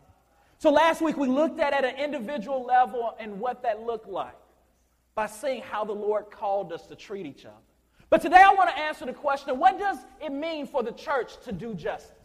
So 0.59 0.71
last 0.71 1.01
week 1.01 1.17
we 1.17 1.29
looked 1.29 1.61
at 1.61 1.73
at 1.73 1.85
an 1.85 1.97
individual 1.97 2.65
level 2.65 3.15
and 3.19 3.39
what 3.39 3.63
that 3.63 3.83
looked 3.83 4.09
like 4.09 4.35
by 5.15 5.27
seeing 5.27 5.63
how 5.63 5.85
the 5.85 5.93
Lord 5.93 6.31
called 6.31 6.73
us 6.73 6.87
to 6.87 6.97
treat 6.97 7.27
each 7.27 7.45
other. 7.45 7.55
But 8.11 8.21
today 8.23 8.43
I 8.43 8.53
want 8.55 8.71
to 8.71 8.79
answer 8.79 9.07
the 9.07 9.13
question 9.13 9.59
what 9.59 9.79
does 9.79 9.99
it 10.21 10.33
mean 10.33 10.67
for 10.67 10.83
the 10.83 10.93
church 10.93 11.41
to 11.45 11.53
do 11.53 11.75
justice? 11.75 12.24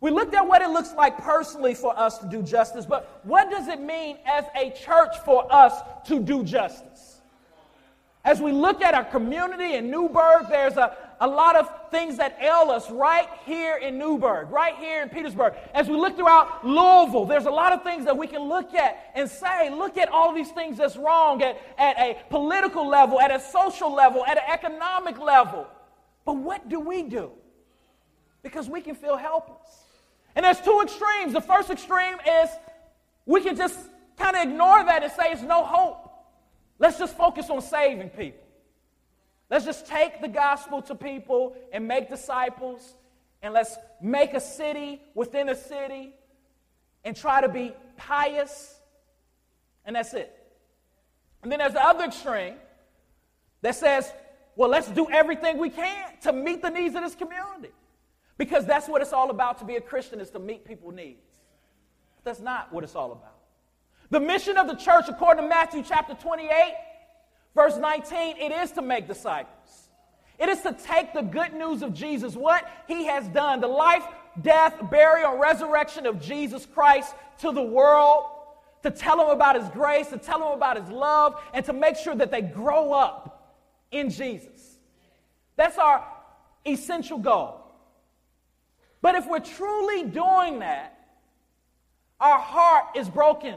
We 0.00 0.10
looked 0.10 0.34
at 0.34 0.46
what 0.46 0.60
it 0.60 0.68
looks 0.68 0.92
like 0.92 1.18
personally 1.18 1.74
for 1.74 1.98
us 1.98 2.18
to 2.18 2.26
do 2.26 2.42
justice, 2.42 2.84
but 2.84 3.20
what 3.22 3.50
does 3.50 3.66
it 3.68 3.80
mean 3.80 4.18
as 4.26 4.44
a 4.54 4.70
church 4.70 5.16
for 5.24 5.50
us 5.52 5.72
to 6.06 6.20
do 6.20 6.44
justice? 6.44 7.20
As 8.22 8.40
we 8.40 8.52
look 8.52 8.82
at 8.82 8.92
our 8.92 9.04
community 9.04 9.74
in 9.74 9.90
Newburg, 9.90 10.48
there's 10.50 10.76
a, 10.76 10.96
a 11.20 11.26
lot 11.26 11.56
of 11.56 11.70
things 11.90 12.18
that 12.18 12.36
ail 12.42 12.70
us 12.70 12.90
right 12.90 13.28
here 13.44 13.76
in 13.76 13.98
Newburg, 13.98 14.50
right 14.50 14.74
here 14.76 15.00
in 15.00 15.08
Petersburg. 15.08 15.54
As 15.72 15.88
we 15.88 15.94
look 15.94 16.16
throughout 16.16 16.66
Louisville, 16.66 17.24
there's 17.24 17.46
a 17.46 17.50
lot 17.50 17.72
of 17.72 17.82
things 17.82 18.04
that 18.04 18.18
we 18.18 18.26
can 18.26 18.42
look 18.42 18.74
at 18.74 19.12
and 19.14 19.30
say, 19.30 19.70
look 19.70 19.96
at 19.96 20.08
all 20.08 20.34
these 20.34 20.50
things 20.50 20.76
that's 20.76 20.96
wrong 20.96 21.40
at, 21.40 21.58
at 21.78 21.96
a 21.98 22.18
political 22.28 22.86
level, 22.86 23.18
at 23.20 23.30
a 23.30 23.40
social 23.40 23.94
level, 23.94 24.26
at 24.26 24.36
an 24.36 24.44
economic 24.52 25.18
level. 25.18 25.66
But 26.24 26.36
what 26.36 26.68
do 26.68 26.80
we 26.80 27.04
do? 27.04 27.30
Because 28.42 28.68
we 28.68 28.80
can 28.80 28.96
feel 28.96 29.16
helpless. 29.16 29.85
And 30.36 30.44
there's 30.44 30.60
two 30.60 30.80
extremes. 30.82 31.32
The 31.32 31.40
first 31.40 31.70
extreme 31.70 32.18
is 32.44 32.50
we 33.24 33.40
can 33.40 33.56
just 33.56 33.78
kind 34.16 34.36
of 34.36 34.42
ignore 34.42 34.84
that 34.84 35.02
and 35.02 35.10
say 35.12 35.32
it's 35.32 35.42
no 35.42 35.64
hope. 35.64 36.08
Let's 36.78 36.98
just 36.98 37.16
focus 37.16 37.48
on 37.50 37.62
saving 37.62 38.10
people. 38.10 38.46
Let's 39.50 39.64
just 39.64 39.86
take 39.86 40.20
the 40.20 40.28
gospel 40.28 40.82
to 40.82 40.94
people 40.94 41.56
and 41.72 41.88
make 41.88 42.08
disciples, 42.08 42.94
and 43.42 43.54
let's 43.54 43.76
make 44.02 44.34
a 44.34 44.40
city 44.40 45.00
within 45.14 45.48
a 45.48 45.54
city 45.54 46.12
and 47.04 47.16
try 47.16 47.40
to 47.40 47.48
be 47.48 47.72
pious, 47.96 48.74
and 49.84 49.96
that's 49.96 50.12
it. 50.14 50.32
And 51.42 51.50
then 51.50 51.60
there's 51.60 51.74
the 51.74 51.84
other 51.84 52.04
extreme 52.04 52.54
that 53.62 53.76
says, 53.76 54.12
well, 54.56 54.68
let's 54.68 54.88
do 54.88 55.08
everything 55.10 55.58
we 55.58 55.70
can 55.70 56.12
to 56.22 56.32
meet 56.32 56.60
the 56.60 56.70
needs 56.70 56.94
of 56.96 57.02
this 57.02 57.14
community. 57.14 57.72
Because 58.38 58.66
that's 58.66 58.88
what 58.88 59.02
it's 59.02 59.12
all 59.12 59.30
about 59.30 59.58
to 59.58 59.64
be 59.64 59.76
a 59.76 59.80
Christian 59.80 60.20
is 60.20 60.30
to 60.30 60.38
meet 60.38 60.64
people's 60.64 60.94
needs. 60.94 61.24
That's 62.24 62.40
not 62.40 62.72
what 62.72 62.84
it's 62.84 62.94
all 62.94 63.12
about. 63.12 63.36
The 64.10 64.20
mission 64.20 64.56
of 64.56 64.66
the 64.66 64.74
church, 64.74 65.06
according 65.08 65.44
to 65.44 65.48
Matthew 65.48 65.82
chapter 65.86 66.14
28, 66.14 66.50
verse 67.54 67.76
19, 67.76 68.36
it 68.36 68.52
is 68.52 68.72
to 68.72 68.82
make 68.82 69.08
disciples. 69.08 69.88
It 70.38 70.48
is 70.48 70.60
to 70.62 70.72
take 70.72 71.14
the 71.14 71.22
good 71.22 71.54
news 71.54 71.82
of 71.82 71.94
Jesus, 71.94 72.36
what 72.36 72.68
he 72.86 73.06
has 73.06 73.26
done, 73.28 73.60
the 73.60 73.68
life, 73.68 74.04
death, 74.42 74.74
burial, 74.90 75.38
resurrection 75.38 76.04
of 76.04 76.20
Jesus 76.20 76.66
Christ 76.66 77.14
to 77.38 77.52
the 77.52 77.62
world, 77.62 78.24
to 78.82 78.90
tell 78.90 79.16
them 79.16 79.30
about 79.30 79.56
his 79.56 79.68
grace, 79.70 80.08
to 80.08 80.18
tell 80.18 80.38
them 80.40 80.52
about 80.52 80.78
his 80.78 80.90
love, 80.90 81.40
and 81.54 81.64
to 81.64 81.72
make 81.72 81.96
sure 81.96 82.14
that 82.14 82.30
they 82.30 82.42
grow 82.42 82.92
up 82.92 83.56
in 83.90 84.10
Jesus. 84.10 84.78
That's 85.56 85.78
our 85.78 86.04
essential 86.66 87.18
goal. 87.18 87.65
But 89.06 89.14
if 89.14 89.28
we're 89.28 89.38
truly 89.38 90.02
doing 90.02 90.58
that, 90.58 90.98
our 92.18 92.40
heart 92.40 92.96
is 92.96 93.08
broken 93.08 93.54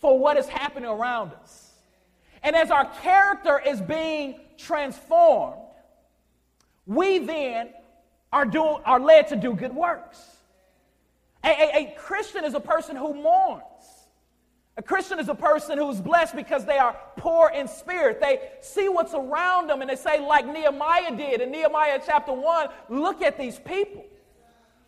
for 0.00 0.18
what 0.18 0.38
is 0.38 0.48
happening 0.48 0.88
around 0.88 1.34
us. 1.34 1.72
And 2.42 2.56
as 2.56 2.70
our 2.70 2.86
character 3.02 3.60
is 3.60 3.82
being 3.82 4.40
transformed, 4.56 5.60
we 6.86 7.18
then 7.18 7.68
are, 8.32 8.46
doing, 8.46 8.78
are 8.86 8.98
led 8.98 9.28
to 9.28 9.36
do 9.36 9.52
good 9.52 9.74
works. 9.74 10.24
A, 11.44 11.48
a, 11.48 11.76
a 11.76 11.94
Christian 11.98 12.42
is 12.42 12.54
a 12.54 12.60
person 12.60 12.96
who 12.96 13.12
mourns. 13.12 13.62
A 14.78 14.82
Christian 14.82 15.18
is 15.18 15.28
a 15.28 15.34
person 15.34 15.76
who's 15.76 16.00
blessed 16.00 16.34
because 16.34 16.64
they 16.64 16.78
are 16.78 16.96
poor 17.18 17.50
in 17.50 17.68
spirit. 17.68 18.22
They 18.22 18.52
see 18.62 18.88
what's 18.88 19.12
around 19.12 19.66
them 19.66 19.82
and 19.82 19.90
they 19.90 19.96
say, 19.96 20.18
like 20.18 20.46
Nehemiah 20.46 21.14
did 21.14 21.42
in 21.42 21.50
Nehemiah 21.50 22.00
chapter 22.06 22.32
1, 22.32 22.68
look 22.88 23.20
at 23.20 23.36
these 23.36 23.58
people. 23.58 24.06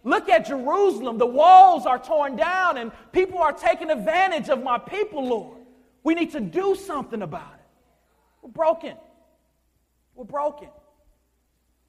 Look 0.05 0.29
at 0.29 0.47
Jerusalem. 0.47 1.19
The 1.19 1.27
walls 1.27 1.87
are 1.87 1.99
torn 1.99 2.37
down 2.37 2.79
and 2.79 2.93
people 3.13 3.39
are 3.39 3.53
taking 3.53 3.91
advantage 3.91 4.49
of 4.49 4.63
my 4.63 4.79
people, 4.79 5.27
Lord. 5.27 5.59
We 6.05 6.15
need 6.15 6.33
to 6.33 6.41
do 6.41 6.75
something 6.75 7.23
about 7.23 7.55
it. 7.55 7.67
We're 8.43 8.51
broken. 8.51 8.97
We're 10.15 10.25
broken. 10.25 10.69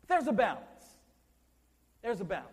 There's 0.08 0.28
a 0.28 0.34
balance. 0.34 0.64
There's 2.02 2.20
a 2.20 2.26
balance. 2.26 2.48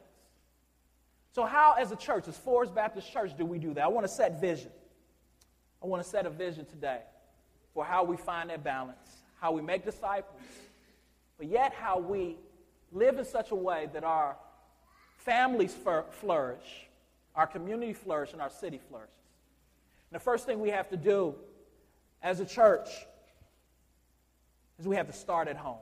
So, 1.33 1.45
how, 1.45 1.75
as 1.79 1.93
a 1.93 1.97
church, 1.97 2.29
as 2.29 2.37
Forest 2.37 2.75
Baptist 2.75 3.13
Church, 3.13 3.37
do 3.37 3.45
we 3.45 3.59
do 3.59 3.75
that? 3.75 3.85
I 3.85 3.89
want 3.89 4.07
to 4.07 4.13
set 4.13 4.41
vision. 4.41 4.71
I 5.83 5.87
want 5.87 6.03
to 6.03 6.09
set 6.09 6.27
a 6.27 6.31
vision 6.31 6.65
today 6.65 7.01
for 7.75 7.85
how 7.85 8.05
we 8.05 8.17
find 8.17 8.51
that 8.51 8.65
balance, 8.65 9.23
how 9.39 9.53
we 9.53 9.61
make 9.61 9.85
disciples, 9.85 10.41
but 11.37 11.47
yet 11.49 11.75
how 11.75 11.99
we 11.99 12.37
live 12.91 13.19
in 13.19 13.25
such 13.25 13.51
a 13.51 13.55
way 13.55 13.89
that 13.93 14.03
our 14.03 14.37
families 15.27 15.77
flourish, 16.21 16.87
our 17.35 17.49
community 17.49 17.93
flourishes, 17.93 18.33
and 18.33 18.41
our 18.41 18.49
city 18.49 18.81
flourishes. 18.89 19.11
And 20.11 20.21
the 20.21 20.23
first 20.23 20.47
thing 20.47 20.61
we 20.61 20.71
have 20.71 20.89
to 20.91 20.97
do 20.97 21.35
as 22.23 22.39
a 22.39 22.47
church 22.47 22.89
is 24.79 24.87
we 24.87 24.95
have 24.95 25.09
to 25.09 25.13
start 25.13 25.49
at 25.49 25.57
home. 25.57 25.81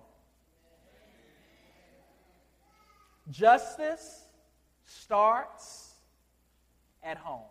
Justice 3.30 4.24
starts 4.86 5.92
at 7.02 7.18
home. 7.18 7.42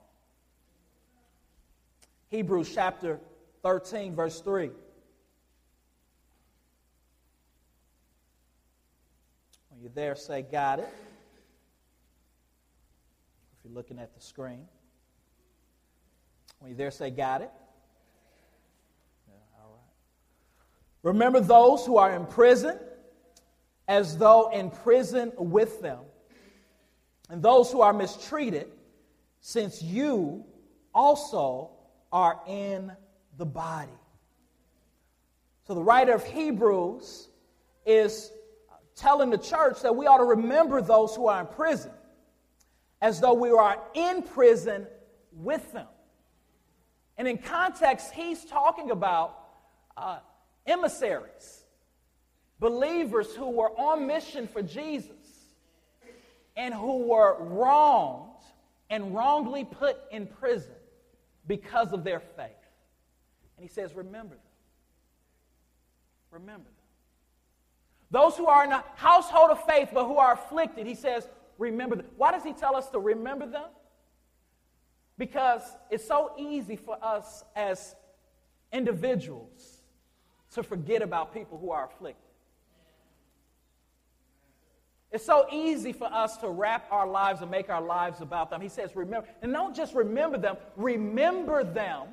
Hebrews 2.30 2.72
chapter 2.74 3.20
13, 3.62 4.16
verse 4.16 4.42
3. 4.42 4.72
When 9.70 9.82
you're 9.82 9.92
there, 9.94 10.16
say, 10.16 10.42
Got 10.42 10.80
it 10.80 10.90
you're 13.64 13.74
looking 13.74 14.00
at 14.00 14.14
the 14.14 14.22
screen. 14.22 14.66
When 16.60 16.72
you 16.72 16.78
there, 16.78 16.92
say, 16.92 17.10
Got 17.10 17.42
it. 17.42 17.52
Yeah, 19.28 19.34
all 19.62 19.72
right. 19.72 19.82
Remember 21.04 21.40
those 21.40 21.86
who 21.86 21.98
are 21.98 22.14
in 22.14 22.26
prison 22.26 22.78
as 23.88 24.18
though 24.18 24.50
in 24.50 24.70
prison 24.70 25.32
with 25.38 25.82
them, 25.82 26.00
and 27.30 27.42
those 27.42 27.72
who 27.72 27.82
are 27.82 27.94
mistreated, 27.94 28.68
since 29.42 29.82
you 29.82 30.46
also 30.94 31.72
are 32.12 32.40
in 32.48 32.92
the 33.38 33.46
body. 33.46 33.92
So 35.68 35.74
the 35.74 35.82
writer 35.82 36.14
of 36.14 36.24
Hebrews 36.26 37.30
is 37.86 38.32
telling 38.96 39.30
the 39.30 39.38
church 39.38 39.82
that 39.82 39.96
we 39.96 40.06
ought 40.06 40.18
to 40.18 40.26
remember 40.26 40.82
those 40.82 41.16
who 41.16 41.28
are 41.28 41.42
in 41.42 41.48
prison 41.48 41.92
as 43.04 43.20
though 43.20 43.34
we 43.34 43.52
are 43.52 43.78
in 43.94 44.24
prison 44.24 44.88
with 45.34 45.74
them. 45.74 45.88
And 47.18 47.28
in 47.28 47.38
context, 47.38 48.14
he's 48.14 48.46
talking 48.46 48.92
about 48.92 49.38
uh, 49.98 50.20
emissaries, 50.66 51.66
believers 52.62 53.36
who 53.36 53.50
were 53.50 53.78
on 53.78 54.08
mission 54.08 54.48
for 54.48 54.62
Jesus 54.62 55.12
and 56.56 56.74
who 56.74 57.00
were 57.10 57.36
wronged 57.44 58.42
and 58.90 59.14
wrongly 59.14 59.66
put 59.66 59.98
in 60.10 60.26
prison 60.26 60.72
because 61.46 61.92
of 61.92 62.06
their 62.06 62.22
faith. 62.22 62.52
And 63.58 63.68
he 63.68 63.68
says, 63.68 63.94
Remember 63.94 64.36
them. 64.36 64.44
Remember 66.32 66.70
them. 66.70 66.74
Those 68.12 68.38
who 68.38 68.46
are 68.46 68.64
in 68.64 68.72
a 68.72 68.84
household 68.96 69.50
of 69.50 69.62
faith 69.66 69.90
but 69.94 70.06
who 70.06 70.16
are 70.16 70.34
afflicted, 70.34 70.88
he 70.88 70.96
says, 70.96 71.28
remember 71.58 71.96
them. 71.96 72.06
Why 72.18 72.32
does 72.32 72.44
he 72.44 72.54
tell 72.54 72.76
us 72.76 72.90
to 72.90 73.00
remember 73.00 73.46
them? 73.46 73.70
Because 75.18 75.62
it's 75.90 76.06
so 76.06 76.34
easy 76.38 76.76
for 76.76 76.98
us 77.04 77.44
as 77.56 77.96
individuals 78.72 79.82
to 80.54 80.64
forget 80.64 81.02
about 81.02 81.34
people 81.34 81.58
who 81.58 81.72
are 81.72 81.86
afflicted. 81.86 82.24
It's 85.12 85.24
so 85.24 85.46
easy 85.52 85.94
for 85.94 86.12
us 86.12 86.38
to 86.38 86.50
wrap 86.50 86.88
our 86.92 87.08
lives 87.08 87.42
and 87.42 87.52
make 87.52 87.70
our 87.70 87.82
lives 87.82 88.22
about 88.22 88.50
them. 88.50 88.62
He 88.62 88.70
says, 88.70 88.96
remember. 88.96 89.28
And 89.44 89.54
don't 89.54 89.76
just 89.76 89.94
remember 89.94 90.40
them, 90.40 90.58
remember 90.76 91.64
them 91.64 92.08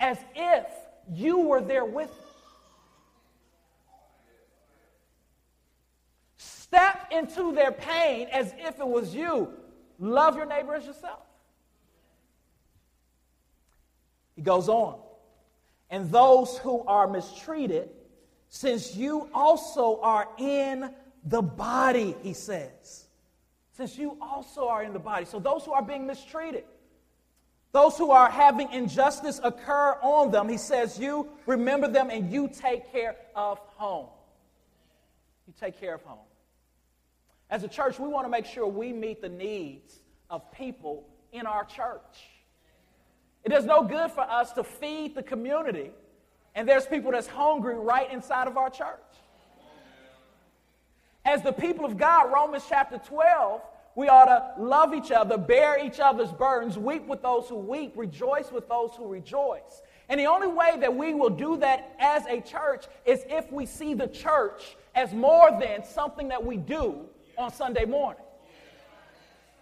as 0.00 0.16
if 0.34 0.64
you 1.12 1.40
were 1.40 1.60
there 1.60 1.84
with 1.84 2.08
them. 2.08 2.25
Step 6.66 7.12
into 7.12 7.52
their 7.52 7.70
pain 7.70 8.26
as 8.32 8.52
if 8.58 8.80
it 8.80 8.88
was 8.88 9.14
you. 9.14 9.48
Love 10.00 10.36
your 10.36 10.46
neighbor 10.46 10.74
as 10.74 10.84
yourself. 10.84 11.22
He 14.34 14.42
goes 14.42 14.68
on. 14.68 14.98
And 15.90 16.10
those 16.10 16.58
who 16.58 16.82
are 16.86 17.06
mistreated, 17.06 17.90
since 18.48 18.96
you 18.96 19.30
also 19.32 20.00
are 20.02 20.28
in 20.38 20.90
the 21.24 21.40
body, 21.40 22.16
he 22.22 22.32
says. 22.32 23.06
Since 23.76 23.96
you 23.96 24.18
also 24.20 24.66
are 24.66 24.82
in 24.82 24.92
the 24.92 24.98
body. 24.98 25.24
So 25.24 25.38
those 25.38 25.64
who 25.64 25.72
are 25.72 25.82
being 25.82 26.04
mistreated, 26.04 26.64
those 27.70 27.96
who 27.96 28.10
are 28.10 28.28
having 28.28 28.72
injustice 28.72 29.40
occur 29.44 29.98
on 30.02 30.32
them, 30.32 30.48
he 30.48 30.56
says, 30.56 30.98
you 30.98 31.28
remember 31.46 31.86
them 31.86 32.10
and 32.10 32.32
you 32.32 32.48
take 32.48 32.90
care 32.90 33.14
of 33.36 33.58
home. 33.76 34.08
You 35.46 35.54
take 35.60 35.78
care 35.78 35.94
of 35.94 36.02
home. 36.02 36.18
As 37.50 37.62
a 37.62 37.68
church, 37.68 37.98
we 37.98 38.08
want 38.08 38.26
to 38.26 38.30
make 38.30 38.46
sure 38.46 38.66
we 38.66 38.92
meet 38.92 39.20
the 39.20 39.28
needs 39.28 40.00
of 40.30 40.50
people 40.52 41.06
in 41.32 41.46
our 41.46 41.64
church. 41.64 42.28
It 43.44 43.52
is 43.52 43.64
no 43.64 43.82
good 43.84 44.10
for 44.10 44.22
us 44.22 44.52
to 44.54 44.64
feed 44.64 45.14
the 45.14 45.22
community 45.22 45.92
and 46.56 46.66
there's 46.66 46.86
people 46.86 47.12
that's 47.12 47.26
hungry 47.26 47.74
right 47.74 48.10
inside 48.10 48.48
of 48.48 48.56
our 48.56 48.70
church. 48.70 48.88
As 51.24 51.42
the 51.42 51.52
people 51.52 51.84
of 51.84 51.98
God, 51.98 52.32
Romans 52.32 52.64
chapter 52.66 52.98
12, 52.98 53.60
we 53.94 54.08
ought 54.08 54.24
to 54.24 54.62
love 54.62 54.94
each 54.94 55.10
other, 55.10 55.36
bear 55.36 55.84
each 55.84 56.00
other's 56.00 56.32
burdens, 56.32 56.78
weep 56.78 57.06
with 57.06 57.20
those 57.20 57.46
who 57.48 57.56
weep, 57.56 57.92
rejoice 57.94 58.50
with 58.50 58.68
those 58.70 58.92
who 58.96 59.06
rejoice. 59.06 59.82
And 60.08 60.18
the 60.18 60.26
only 60.26 60.46
way 60.46 60.76
that 60.80 60.94
we 60.94 61.12
will 61.12 61.30
do 61.30 61.58
that 61.58 61.94
as 61.98 62.24
a 62.26 62.40
church 62.40 62.86
is 63.04 63.22
if 63.28 63.52
we 63.52 63.66
see 63.66 63.92
the 63.92 64.06
church 64.06 64.76
as 64.94 65.12
more 65.12 65.50
than 65.60 65.84
something 65.84 66.28
that 66.28 66.42
we 66.42 66.56
do 66.56 67.04
on 67.38 67.52
Sunday 67.52 67.84
morning. 67.84 68.22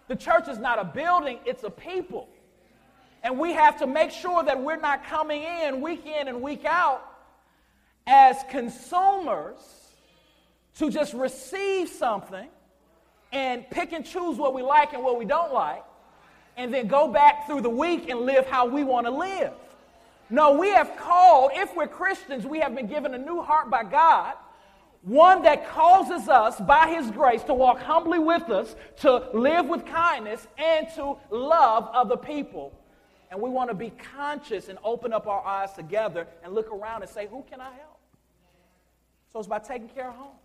The 0.07 0.15
church 0.15 0.47
is 0.47 0.59
not 0.59 0.79
a 0.79 0.83
building, 0.83 1.39
it's 1.45 1.63
a 1.63 1.69
people. 1.69 2.29
And 3.23 3.39
we 3.39 3.53
have 3.53 3.79
to 3.79 3.87
make 3.87 4.11
sure 4.11 4.43
that 4.43 4.61
we're 4.61 4.79
not 4.79 5.05
coming 5.05 5.41
in 5.41 5.81
week 5.81 6.05
in 6.05 6.27
and 6.27 6.41
week 6.41 6.63
out 6.63 7.01
as 8.05 8.37
consumers 8.51 9.57
to 10.77 10.91
just 10.91 11.13
receive 11.13 11.89
something 11.89 12.47
and 13.31 13.67
pick 13.71 13.93
and 13.93 14.05
choose 14.05 14.37
what 14.37 14.53
we 14.53 14.61
like 14.61 14.93
and 14.93 15.03
what 15.03 15.17
we 15.17 15.25
don't 15.25 15.51
like, 15.53 15.83
and 16.55 16.73
then 16.73 16.87
go 16.87 17.07
back 17.07 17.47
through 17.47 17.61
the 17.61 17.69
week 17.69 18.09
and 18.09 18.21
live 18.21 18.45
how 18.45 18.65
we 18.67 18.83
want 18.83 19.07
to 19.07 19.11
live. 19.11 19.53
No, 20.29 20.53
we 20.53 20.69
have 20.69 20.95
called, 20.97 21.51
if 21.55 21.75
we're 21.75 21.87
Christians, 21.87 22.45
we 22.45 22.59
have 22.59 22.75
been 22.75 22.87
given 22.87 23.13
a 23.13 23.17
new 23.17 23.41
heart 23.41 23.69
by 23.69 23.83
God 23.83 24.35
one 25.05 25.43
that 25.43 25.69
causes 25.69 26.27
us 26.27 26.59
by 26.59 26.87
his 26.87 27.11
grace 27.11 27.43
to 27.43 27.53
walk 27.53 27.79
humbly 27.79 28.17
with 28.17 28.49
us, 28.49 28.75
to 29.01 29.29
live 29.33 29.67
with 29.67 29.85
kindness, 29.85 30.47
and 30.57 30.87
to 30.95 31.15
love 31.29 31.87
other 31.93 32.17
people. 32.17 32.73
And 33.29 33.39
we 33.39 33.49
want 33.49 33.69
to 33.69 33.75
be 33.75 33.91
conscious 34.15 34.67
and 34.67 34.79
open 34.83 35.13
up 35.13 35.27
our 35.27 35.45
eyes 35.45 35.73
together 35.73 36.27
and 36.43 36.55
look 36.55 36.71
around 36.71 37.03
and 37.03 37.11
say, 37.11 37.27
Who 37.27 37.43
can 37.49 37.61
I 37.61 37.71
help? 37.71 37.99
So 39.31 39.39
it's 39.39 39.47
by 39.47 39.59
taking 39.59 39.89
care 39.89 40.09
of 40.09 40.15
home. 40.15 40.37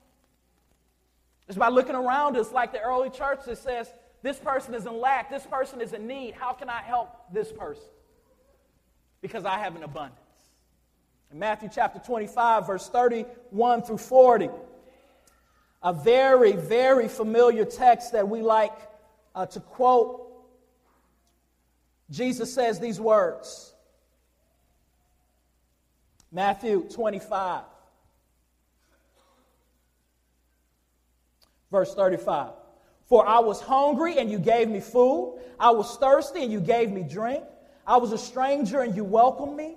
It's 1.48 1.56
by 1.56 1.68
looking 1.68 1.94
around 1.94 2.36
us 2.36 2.52
like 2.52 2.72
the 2.72 2.80
early 2.80 3.08
church 3.08 3.40
that 3.46 3.56
says, 3.56 3.90
This 4.22 4.38
person 4.38 4.74
is 4.74 4.84
in 4.84 5.00
lack, 5.00 5.30
this 5.30 5.46
person 5.46 5.80
is 5.80 5.94
in 5.94 6.06
need. 6.06 6.34
How 6.34 6.52
can 6.52 6.68
I 6.68 6.82
help 6.82 7.08
this 7.32 7.50
person? 7.50 7.84
Because 9.22 9.46
I 9.46 9.58
have 9.58 9.74
an 9.74 9.84
abundance. 9.84 10.20
In 11.32 11.38
Matthew 11.38 11.68
chapter 11.72 12.00
25, 12.00 12.66
verse 12.66 12.88
31 12.88 13.82
through 13.82 13.98
40, 13.98 14.50
A 15.82 15.92
very, 15.92 16.52
very 16.52 17.06
familiar 17.06 17.64
text 17.64 18.12
that 18.12 18.28
we 18.28 18.42
like 18.42 18.76
uh, 19.34 19.46
to 19.46 19.60
quote. 19.60 20.26
Jesus 22.10 22.52
says 22.52 22.80
these 22.80 23.00
words 23.00 23.72
Matthew 26.32 26.88
25, 26.92 27.62
verse 31.70 31.94
35. 31.94 32.50
For 33.06 33.26
I 33.26 33.38
was 33.38 33.60
hungry 33.60 34.18
and 34.18 34.30
you 34.30 34.38
gave 34.38 34.68
me 34.68 34.80
food. 34.80 35.40
I 35.58 35.70
was 35.70 35.96
thirsty 35.96 36.42
and 36.42 36.52
you 36.52 36.60
gave 36.60 36.90
me 36.90 37.02
drink. 37.02 37.44
I 37.86 37.98
was 37.98 38.12
a 38.12 38.18
stranger 38.18 38.80
and 38.80 38.96
you 38.96 39.04
welcomed 39.04 39.56
me. 39.56 39.76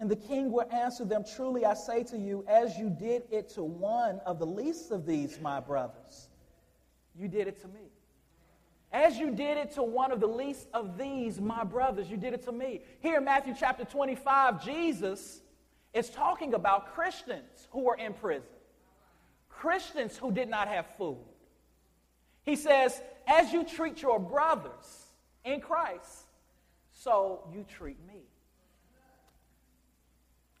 And 0.00 0.08
the 0.10 0.16
king 0.16 0.52
will 0.52 0.68
answer 0.72 1.04
them, 1.04 1.24
Truly 1.36 1.64
I 1.64 1.74
say 1.74 2.04
to 2.04 2.18
you, 2.18 2.44
as 2.48 2.78
you 2.78 2.88
did 2.88 3.24
it 3.30 3.48
to 3.50 3.64
one 3.64 4.20
of 4.24 4.38
the 4.38 4.46
least 4.46 4.92
of 4.92 5.06
these, 5.06 5.40
my 5.40 5.60
brothers, 5.60 6.28
you 7.18 7.28
did 7.28 7.48
it 7.48 7.60
to 7.62 7.68
me. 7.68 7.90
As 8.92 9.18
you 9.18 9.30
did 9.30 9.58
it 9.58 9.72
to 9.72 9.82
one 9.82 10.12
of 10.12 10.20
the 10.20 10.28
least 10.28 10.68
of 10.72 10.96
these, 10.96 11.40
my 11.40 11.64
brothers, 11.64 12.08
you 12.08 12.16
did 12.16 12.32
it 12.32 12.42
to 12.44 12.52
me. 12.52 12.80
Here 13.00 13.18
in 13.18 13.24
Matthew 13.24 13.54
chapter 13.58 13.84
25, 13.84 14.64
Jesus 14.64 15.40
is 15.92 16.08
talking 16.08 16.54
about 16.54 16.94
Christians 16.94 17.68
who 17.70 17.80
were 17.80 17.96
in 17.96 18.14
prison, 18.14 18.46
Christians 19.50 20.16
who 20.16 20.32
did 20.32 20.48
not 20.48 20.68
have 20.68 20.86
food. 20.96 21.18
He 22.44 22.56
says, 22.56 23.02
As 23.26 23.52
you 23.52 23.64
treat 23.64 24.00
your 24.00 24.18
brothers, 24.18 25.08
in 25.44 25.60
Christ, 25.60 26.26
so 26.90 27.48
you 27.52 27.64
treat 27.64 27.96
me. 28.06 28.20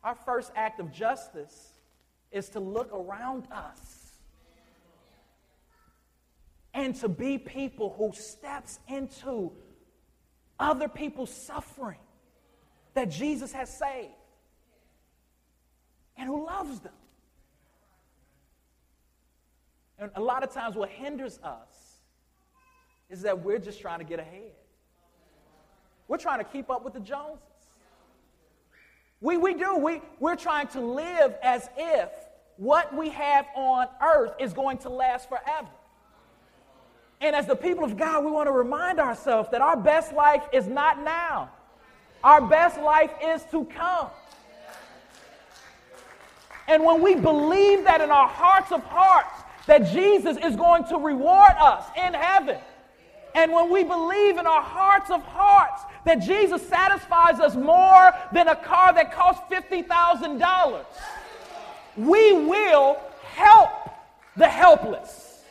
Our 0.02 0.14
first 0.14 0.52
act 0.54 0.80
of 0.80 0.92
justice 0.92 1.72
is 2.30 2.48
to 2.50 2.60
look 2.60 2.92
around 2.92 3.48
us 3.50 4.12
and 6.74 6.94
to 6.96 7.08
be 7.08 7.38
people 7.38 7.94
who 7.98 8.12
steps 8.14 8.78
into 8.88 9.52
other 10.60 10.88
people's 10.88 11.32
suffering 11.32 11.98
that 12.94 13.10
Jesus 13.10 13.52
has 13.52 13.76
saved 13.76 14.12
and 16.16 16.28
who 16.28 16.46
loves 16.46 16.80
them. 16.80 16.92
And 19.98 20.10
a 20.14 20.20
lot 20.20 20.44
of 20.44 20.52
times 20.52 20.76
what 20.76 20.90
hinders 20.90 21.40
us 21.42 21.98
is 23.10 23.22
that 23.22 23.42
we're 23.42 23.58
just 23.58 23.80
trying 23.80 23.98
to 23.98 24.04
get 24.04 24.20
ahead. 24.20 24.52
We're 26.06 26.18
trying 26.18 26.38
to 26.38 26.44
keep 26.44 26.70
up 26.70 26.84
with 26.84 26.94
the 26.94 27.00
Joneses. 27.00 27.42
We, 29.20 29.36
we 29.36 29.54
do. 29.54 29.76
We, 29.76 30.00
we're 30.20 30.36
trying 30.36 30.68
to 30.68 30.80
live 30.80 31.34
as 31.42 31.68
if 31.76 32.08
what 32.56 32.94
we 32.94 33.10
have 33.10 33.46
on 33.54 33.88
earth 34.02 34.34
is 34.38 34.52
going 34.52 34.78
to 34.78 34.88
last 34.88 35.28
forever. 35.28 35.68
And 37.20 37.34
as 37.34 37.46
the 37.46 37.56
people 37.56 37.84
of 37.84 37.96
God, 37.96 38.24
we 38.24 38.30
want 38.30 38.46
to 38.46 38.52
remind 38.52 39.00
ourselves 39.00 39.48
that 39.50 39.60
our 39.60 39.76
best 39.76 40.12
life 40.12 40.42
is 40.52 40.66
not 40.66 41.02
now, 41.02 41.50
our 42.22 42.40
best 42.40 42.78
life 42.80 43.10
is 43.22 43.44
to 43.50 43.64
come. 43.64 44.08
And 46.68 46.84
when 46.84 47.02
we 47.02 47.14
believe 47.14 47.84
that 47.84 48.00
in 48.00 48.10
our 48.10 48.28
hearts 48.28 48.72
of 48.72 48.84
hearts, 48.84 49.42
that 49.66 49.90
Jesus 49.90 50.36
is 50.36 50.54
going 50.54 50.84
to 50.84 50.98
reward 50.98 51.52
us 51.58 51.84
in 51.96 52.14
heaven, 52.14 52.58
and 53.34 53.52
when 53.52 53.70
we 53.70 53.84
believe 53.84 54.38
in 54.38 54.46
our 54.46 54.62
hearts 54.62 55.10
of 55.10 55.22
hearts 55.22 55.82
that 56.04 56.16
Jesus 56.16 56.66
satisfies 56.68 57.40
us 57.40 57.54
more 57.54 58.12
than 58.32 58.48
a 58.48 58.56
car 58.56 58.92
that 58.94 59.12
costs 59.12 59.42
$50,000, 59.50 60.84
we 61.96 62.32
will 62.32 62.98
help 63.32 63.70
the 64.36 64.48
helpless. 64.48 65.42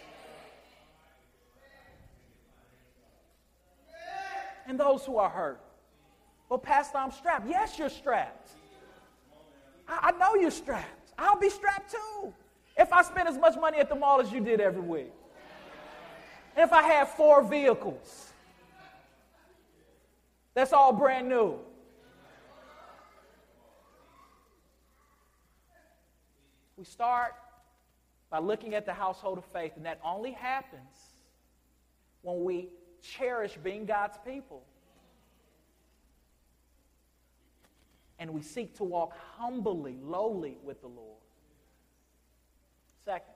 And 4.67 4.79
those 4.79 5.05
who 5.05 5.17
are 5.17 5.29
hurt. 5.29 5.61
Well, 6.49 6.59
Pastor, 6.59 6.97
I'm 6.97 7.11
strapped. 7.11 7.47
Yes, 7.47 7.77
you're 7.79 7.89
strapped. 7.89 8.51
I, 9.87 10.09
I 10.09 10.11
know 10.17 10.35
you're 10.35 10.51
strapped. 10.51 11.11
I'll 11.17 11.39
be 11.39 11.49
strapped 11.49 11.91
too 11.91 12.33
if 12.77 12.91
I 12.91 13.01
spend 13.01 13.27
as 13.27 13.37
much 13.37 13.57
money 13.57 13.79
at 13.79 13.89
the 13.89 13.95
mall 13.95 14.21
as 14.21 14.31
you 14.31 14.39
did 14.39 14.59
every 14.61 14.81
week 14.81 15.11
if 16.57 16.73
I 16.73 16.81
had 16.81 17.07
four 17.07 17.43
vehicles? 17.43 18.31
That's 20.53 20.73
all 20.73 20.91
brand 20.91 21.29
new. 21.29 21.59
We 26.77 26.83
start 26.83 27.33
by 28.29 28.39
looking 28.39 28.75
at 28.75 28.85
the 28.85 28.93
household 28.93 29.37
of 29.37 29.45
faith, 29.45 29.73
and 29.75 29.85
that 29.85 29.99
only 30.03 30.31
happens 30.31 30.97
when 32.21 32.43
we 32.43 32.69
cherish 33.01 33.57
being 33.63 33.85
God's 33.85 34.17
people. 34.25 34.63
And 38.19 38.31
we 38.31 38.41
seek 38.41 38.75
to 38.77 38.83
walk 38.83 39.13
humbly, 39.37 39.97
lowly 40.03 40.57
with 40.63 40.81
the 40.81 40.87
Lord. 40.87 41.21
Second, 43.05 43.33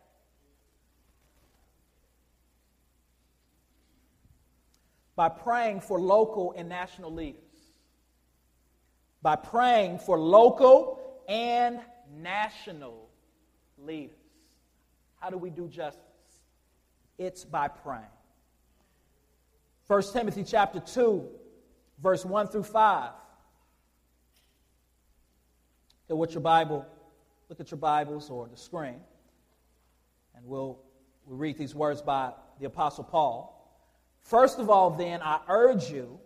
by 5.15 5.29
praying 5.29 5.81
for 5.81 5.99
local 5.99 6.53
and 6.55 6.69
national 6.69 7.13
leaders. 7.13 7.41
By 9.21 9.35
praying 9.35 9.99
for 9.99 10.17
local 10.17 10.99
and 11.27 11.79
national 12.17 13.09
leaders. 13.77 14.15
How 15.19 15.29
do 15.29 15.37
we 15.37 15.49
do 15.49 15.67
justice? 15.67 16.01
It's 17.17 17.45
by 17.45 17.67
praying. 17.67 18.03
1 19.87 20.03
Timothy 20.13 20.43
chapter 20.43 20.79
2, 20.79 21.27
verse 22.01 22.25
1 22.25 22.47
through 22.47 22.63
5. 22.63 23.11
Look 26.07 26.09
at 26.09 26.17
what 26.17 26.31
your 26.31 26.41
Bible, 26.41 26.85
look 27.49 27.59
at 27.59 27.69
your 27.69 27.77
Bibles 27.77 28.29
or 28.29 28.47
the 28.47 28.57
screen, 28.57 29.01
and 30.35 30.45
we'll, 30.45 30.79
we'll 31.25 31.37
read 31.37 31.57
these 31.57 31.75
words 31.75 32.01
by 32.01 32.31
the 32.59 32.65
Apostle 32.65 33.03
Paul. 33.03 33.60
First 34.23 34.59
of 34.59 34.69
all, 34.69 34.91
then, 34.91 35.21
I 35.21 35.39
urge 35.47 35.89
you 35.89 36.19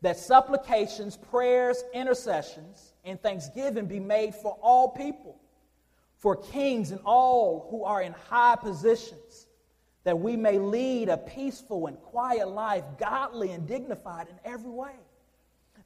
that 0.00 0.18
supplications, 0.18 1.16
prayers, 1.16 1.82
intercessions, 1.94 2.92
and 3.04 3.20
thanksgiving 3.20 3.86
be 3.86 4.00
made 4.00 4.34
for 4.34 4.56
all 4.60 4.90
people, 4.90 5.40
for 6.18 6.36
kings 6.36 6.90
and 6.90 7.00
all 7.04 7.66
who 7.70 7.84
are 7.84 8.02
in 8.02 8.12
high 8.28 8.56
positions, 8.56 9.46
that 10.04 10.18
we 10.18 10.36
may 10.36 10.58
lead 10.58 11.08
a 11.08 11.16
peaceful 11.16 11.86
and 11.86 11.98
quiet 11.98 12.48
life, 12.48 12.84
godly 12.98 13.52
and 13.52 13.66
dignified 13.66 14.28
in 14.28 14.38
every 14.44 14.70
way. 14.70 14.94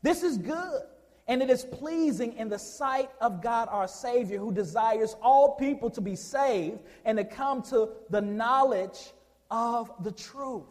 This 0.02 0.22
is 0.22 0.36
good, 0.38 0.82
and 1.28 1.42
it 1.42 1.50
is 1.50 1.64
pleasing 1.64 2.32
in 2.36 2.48
the 2.48 2.58
sight 2.58 3.10
of 3.20 3.42
God 3.42 3.68
our 3.70 3.86
Savior, 3.86 4.38
who 4.38 4.52
desires 4.52 5.14
all 5.22 5.54
people 5.54 5.90
to 5.90 6.00
be 6.00 6.16
saved 6.16 6.80
and 7.04 7.18
to 7.18 7.24
come 7.24 7.62
to 7.62 7.90
the 8.10 8.20
knowledge 8.20 9.12
of 9.50 9.90
the 10.02 10.12
truth. 10.12 10.64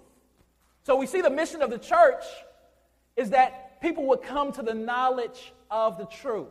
So 0.83 0.95
we 0.95 1.05
see 1.05 1.21
the 1.21 1.29
mission 1.29 1.61
of 1.61 1.69
the 1.69 1.77
church 1.77 2.23
is 3.15 3.31
that 3.31 3.81
people 3.81 4.05
would 4.07 4.21
come 4.21 4.51
to 4.53 4.61
the 4.61 4.73
knowledge 4.73 5.51
of 5.69 5.97
the 5.97 6.05
truth. 6.05 6.47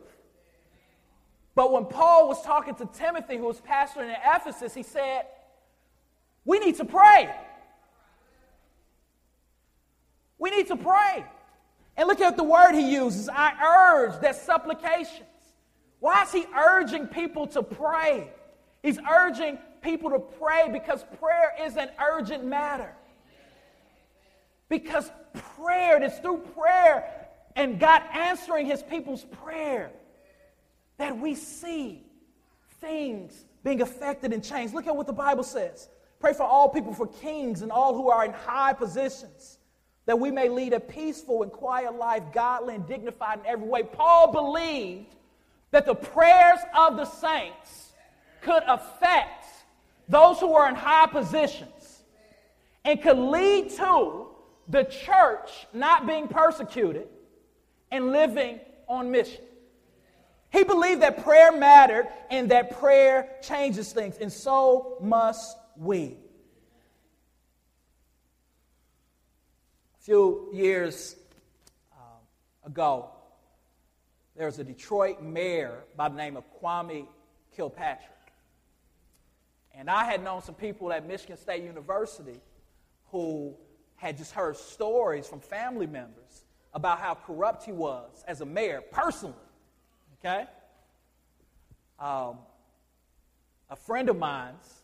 But 1.55 1.71
when 1.71 1.85
Paul 1.85 2.27
was 2.27 2.41
talking 2.43 2.75
to 2.75 2.85
Timothy, 2.85 3.37
who 3.37 3.45
was 3.45 3.59
pastor 3.59 4.03
in 4.03 4.11
Ephesus, 4.11 4.75
he 4.75 4.83
said, 4.83 5.23
We 6.45 6.59
need 6.59 6.75
to 6.75 6.85
pray. 6.85 7.33
We 10.37 10.51
need 10.51 10.67
to 10.67 10.75
pray. 10.75 11.25
And 11.95 12.07
look 12.07 12.21
at 12.21 12.37
the 12.37 12.43
word 12.43 12.73
he 12.73 12.93
uses 12.93 13.27
I 13.27 13.95
urge 13.95 14.21
that 14.21 14.35
supplications. 14.35 15.23
Why 15.99 16.23
is 16.23 16.31
he 16.31 16.45
urging 16.55 17.07
people 17.07 17.47
to 17.47 17.63
pray? 17.63 18.29
He's 18.83 18.99
urging 18.99 19.57
people 19.81 20.09
to 20.11 20.19
pray 20.19 20.69
because 20.71 21.03
prayer 21.19 21.53
is 21.61 21.77
an 21.77 21.89
urgent 21.99 22.45
matter. 22.45 22.93
Because 24.69 25.09
prayer, 25.55 25.97
it 25.97 26.03
is 26.03 26.17
through 26.19 26.39
prayer 26.55 27.27
and 27.55 27.79
God 27.79 28.03
answering 28.13 28.65
his 28.67 28.83
people's 28.83 29.25
prayer 29.43 29.89
that 30.97 31.17
we 31.17 31.35
see 31.35 32.03
things 32.79 33.45
being 33.63 33.81
affected 33.81 34.33
and 34.33 34.43
changed. 34.43 34.73
Look 34.73 34.87
at 34.87 34.95
what 34.95 35.07
the 35.07 35.13
Bible 35.13 35.43
says. 35.43 35.89
Pray 36.19 36.33
for 36.33 36.43
all 36.43 36.69
people, 36.69 36.93
for 36.93 37.07
kings 37.07 37.61
and 37.61 37.71
all 37.71 37.95
who 37.95 38.09
are 38.09 38.25
in 38.25 38.33
high 38.33 38.73
positions, 38.73 39.59
that 40.05 40.19
we 40.19 40.31
may 40.31 40.49
lead 40.49 40.73
a 40.73 40.79
peaceful 40.79 41.43
and 41.43 41.51
quiet 41.51 41.95
life, 41.95 42.23
godly 42.33 42.75
and 42.75 42.87
dignified 42.87 43.39
in 43.39 43.45
every 43.45 43.67
way. 43.67 43.83
Paul 43.83 44.31
believed 44.31 45.15
that 45.71 45.85
the 45.85 45.95
prayers 45.95 46.59
of 46.75 46.95
the 46.95 47.05
saints 47.05 47.93
could 48.41 48.63
affect 48.67 49.36
those 50.07 50.39
who 50.39 50.53
were 50.53 50.67
in 50.67 50.75
high 50.75 51.07
positions 51.07 52.03
and 52.85 53.01
could 53.01 53.17
lead 53.17 53.69
to 53.71 54.27
the 54.69 54.83
church 54.83 55.67
not 55.73 56.07
being 56.07 56.27
persecuted 56.27 57.07
and 57.91 58.11
living 58.11 58.59
on 58.87 59.11
mission. 59.11 59.43
He 60.49 60.63
believed 60.63 61.01
that 61.01 61.23
prayer 61.23 61.51
mattered 61.51 62.07
and 62.29 62.51
that 62.51 62.79
prayer 62.79 63.29
changes 63.41 63.91
things, 63.91 64.17
and 64.17 64.31
so 64.31 64.97
must 65.01 65.57
we. 65.75 66.15
A 69.99 70.03
few 70.03 70.49
years 70.53 71.17
um, 71.91 72.69
ago, 72.71 73.09
there 74.37 74.45
was 74.45 74.59
a 74.59 74.63
Detroit 74.63 75.21
mayor 75.21 75.83
by 75.97 76.07
the 76.07 76.15
name 76.15 76.37
of 76.37 76.43
Kwame 76.61 77.07
Kilpatrick. 77.55 78.16
And 79.77 79.89
I 79.89 80.05
had 80.05 80.23
known 80.23 80.41
some 80.41 80.55
people 80.55 80.91
at 80.91 81.07
Michigan 81.07 81.37
State 81.37 81.63
University 81.63 82.41
who 83.11 83.53
had 83.95 84.17
just 84.17 84.31
heard 84.31 84.57
stories 84.57 85.27
from 85.27 85.39
family 85.39 85.85
members 85.85 86.45
about 86.73 86.99
how 86.99 87.13
corrupt 87.13 87.63
he 87.63 87.71
was 87.71 88.23
as 88.27 88.41
a 88.41 88.45
mayor 88.45 88.81
personally. 88.91 89.35
Okay? 90.19 90.45
Um, 91.99 92.37
a 93.69 93.75
friend 93.75 94.09
of 94.09 94.17
mine's 94.17 94.81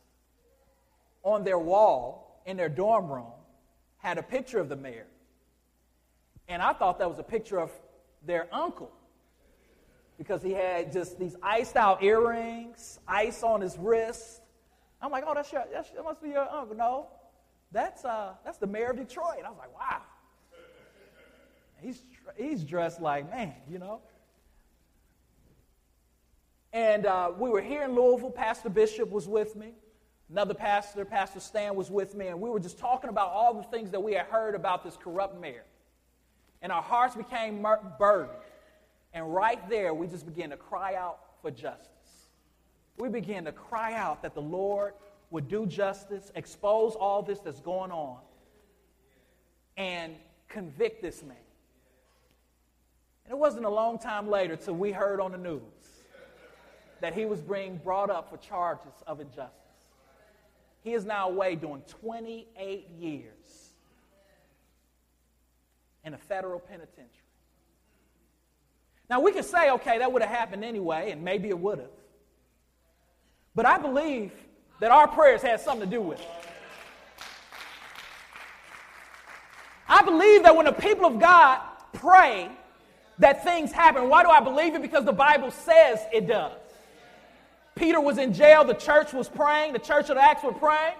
on 1.23 1.43
their 1.43 1.59
wall 1.59 2.41
in 2.45 2.55
their 2.55 2.69
dorm 2.69 3.11
room 3.11 3.31
had 3.97 4.17
a 4.17 4.23
picture 4.23 4.59
of 4.59 4.69
the 4.69 4.75
mayor. 4.75 5.07
And 6.47 6.61
I 6.61 6.73
thought 6.73 6.99
that 6.99 7.09
was 7.09 7.17
a 7.17 7.23
picture 7.23 7.59
of 7.59 7.71
their 8.25 8.47
uncle 8.53 8.91
because 10.17 10.43
he 10.43 10.51
had 10.51 10.91
just 10.91 11.17
these 11.17 11.35
iced 11.41 11.75
out 11.75 12.03
earrings, 12.03 12.99
ice 13.07 13.41
on 13.41 13.61
his 13.61 13.77
wrist. 13.77 14.42
I'm 15.03 15.11
like, 15.11 15.25
oh, 15.27 15.33
that's 15.33 15.51
your, 15.51 15.65
that's, 15.71 15.91
that 15.91 16.03
must 16.03 16.23
be 16.23 16.29
your 16.29 16.49
uncle. 16.49 16.77
No, 16.77 17.07
that's, 17.73 18.05
uh, 18.05 18.33
that's 18.45 18.57
the 18.57 18.67
mayor 18.67 18.91
of 18.91 18.97
Detroit. 18.97 19.43
I 19.45 19.49
was 19.49 19.59
like, 19.59 19.77
wow. 19.77 20.01
He's, 21.81 22.01
he's 22.37 22.63
dressed 22.63 23.01
like, 23.01 23.29
man, 23.29 23.53
you 23.69 23.79
know. 23.79 23.99
And 26.71 27.05
uh, 27.05 27.31
we 27.37 27.49
were 27.49 27.61
here 27.61 27.83
in 27.83 27.93
Louisville. 27.93 28.31
Pastor 28.31 28.69
Bishop 28.69 29.11
was 29.11 29.27
with 29.27 29.57
me. 29.57 29.73
Another 30.31 30.53
pastor, 30.53 31.03
Pastor 31.03 31.41
Stan, 31.41 31.75
was 31.75 31.91
with 31.91 32.15
me. 32.15 32.27
And 32.27 32.39
we 32.39 32.49
were 32.49 32.59
just 32.59 32.79
talking 32.79 33.09
about 33.09 33.27
all 33.27 33.53
the 33.53 33.63
things 33.63 33.91
that 33.91 34.01
we 34.01 34.13
had 34.13 34.27
heard 34.27 34.55
about 34.55 34.85
this 34.85 34.95
corrupt 34.95 35.39
mayor. 35.39 35.65
And 36.61 36.71
our 36.71 36.81
hearts 36.81 37.15
became 37.15 37.61
burdened. 37.99 38.39
And 39.13 39.31
right 39.33 39.69
there, 39.69 39.93
we 39.93 40.07
just 40.07 40.25
began 40.25 40.49
to 40.51 40.57
cry 40.57 40.95
out 40.95 41.19
for 41.41 41.51
justice. 41.51 41.89
We 42.97 43.09
began 43.09 43.45
to 43.45 43.51
cry 43.51 43.93
out 43.93 44.21
that 44.21 44.35
the 44.35 44.41
Lord 44.41 44.93
would 45.31 45.47
do 45.47 45.65
justice, 45.65 46.31
expose 46.35 46.93
all 46.93 47.23
this 47.23 47.39
that's 47.39 47.59
going 47.59 47.91
on, 47.91 48.19
and 49.77 50.15
convict 50.47 51.01
this 51.01 51.23
man. 51.23 51.37
And 53.25 53.33
it 53.33 53.37
wasn't 53.37 53.65
a 53.65 53.69
long 53.69 53.97
time 53.97 54.29
later 54.29 54.55
till 54.55 54.75
we 54.75 54.91
heard 54.91 55.19
on 55.19 55.31
the 55.31 55.37
news 55.37 55.61
that 57.01 57.13
he 57.13 57.25
was 57.25 57.41
being 57.41 57.77
brought 57.77 58.09
up 58.09 58.29
for 58.29 58.37
charges 58.37 58.93
of 59.07 59.19
injustice. 59.19 59.51
He 60.83 60.93
is 60.93 61.05
now 61.05 61.29
away 61.29 61.55
doing 61.55 61.81
28 62.01 62.89
years 62.99 63.73
in 66.03 66.13
a 66.13 66.17
federal 66.17 66.59
penitentiary. 66.59 67.09
Now, 69.09 69.19
we 69.21 69.31
could 69.31 69.45
say, 69.45 69.71
okay, 69.71 69.99
that 69.99 70.11
would 70.11 70.21
have 70.21 70.31
happened 70.31 70.63
anyway, 70.63 71.11
and 71.11 71.23
maybe 71.23 71.49
it 71.49 71.57
would 71.57 71.79
have. 71.79 71.89
But 73.55 73.65
I 73.65 73.77
believe 73.77 74.31
that 74.79 74.91
our 74.91 75.07
prayers 75.07 75.41
had 75.41 75.59
something 75.59 75.89
to 75.89 75.95
do 75.95 76.01
with 76.01 76.19
it. 76.19 76.27
I 79.87 80.01
believe 80.01 80.43
that 80.43 80.55
when 80.55 80.65
the 80.65 80.71
people 80.71 81.05
of 81.05 81.19
God 81.19 81.61
pray, 81.93 82.49
that 83.19 83.43
things 83.43 83.71
happen. 83.71 84.09
Why 84.09 84.23
do 84.23 84.29
I 84.29 84.39
believe 84.39 84.75
it? 84.75 84.81
Because 84.81 85.05
the 85.05 85.13
Bible 85.13 85.51
says 85.51 85.99
it 86.11 86.27
does. 86.27 86.57
Peter 87.75 87.99
was 87.99 88.17
in 88.17 88.33
jail. 88.33 88.63
The 88.63 88.73
church 88.73 89.13
was 89.13 89.29
praying. 89.29 89.73
The 89.73 89.79
church 89.79 90.09
of 90.09 90.15
the 90.15 90.23
Acts 90.23 90.43
were 90.43 90.53
praying. 90.53 90.95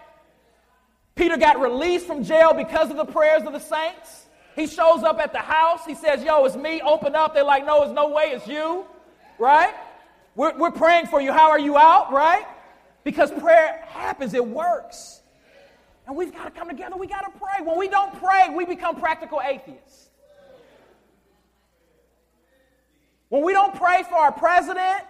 Peter 1.16 1.38
got 1.38 1.60
released 1.60 2.08
from 2.08 2.24
jail 2.24 2.54
because 2.54 2.90
of 2.90 2.98
the 2.98 3.06
prayers 3.06 3.44
of 3.44 3.54
the 3.54 3.60
saints. 3.60 4.26
He 4.56 4.68
shows 4.68 5.04
up 5.04 5.20
at 5.20 5.32
the 5.34 5.40
house. 5.40 5.86
He 5.86 5.96
says, 5.96 6.24
Yo, 6.24 6.46
it's 6.46 6.56
me. 6.56 6.82
Open 6.82 7.16
up. 7.16 7.34
They're 7.34 7.44
like, 7.44 7.66
No, 7.66 7.84
it's 7.84 7.94
no 7.94 8.10
way. 8.10 8.26
It's 8.26 8.48
you. 8.48 8.86
Right? 9.40 9.74
We're, 10.36 10.58
we're 10.58 10.72
praying 10.72 11.08
for 11.08 11.22
you. 11.22 11.32
How 11.32 11.52
are 11.52 11.60
you 11.60 11.78
out? 11.78 12.12
Right? 12.12 12.46
Because 13.04 13.32
prayer 13.32 13.84
happens, 13.88 14.34
it 14.34 14.46
works. 14.46 15.22
And 16.08 16.16
we've 16.16 16.34
got 16.34 16.46
to 16.46 16.52
come 16.52 16.70
together. 16.70 16.96
We 16.98 17.08
got 17.08 17.22
to 17.22 17.40
pray. 17.40 17.66
When 17.66 17.78
we 17.78 17.88
don't 17.88 18.14
pray, 18.22 18.50
we 18.54 18.66
become 18.66 18.96
practical 18.96 19.42
atheists. 19.42 20.10
When 23.30 23.44
we 23.44 23.54
don't 23.54 23.74
pray 23.76 24.04
for 24.04 24.16
our 24.16 24.32
president, 24.32 25.06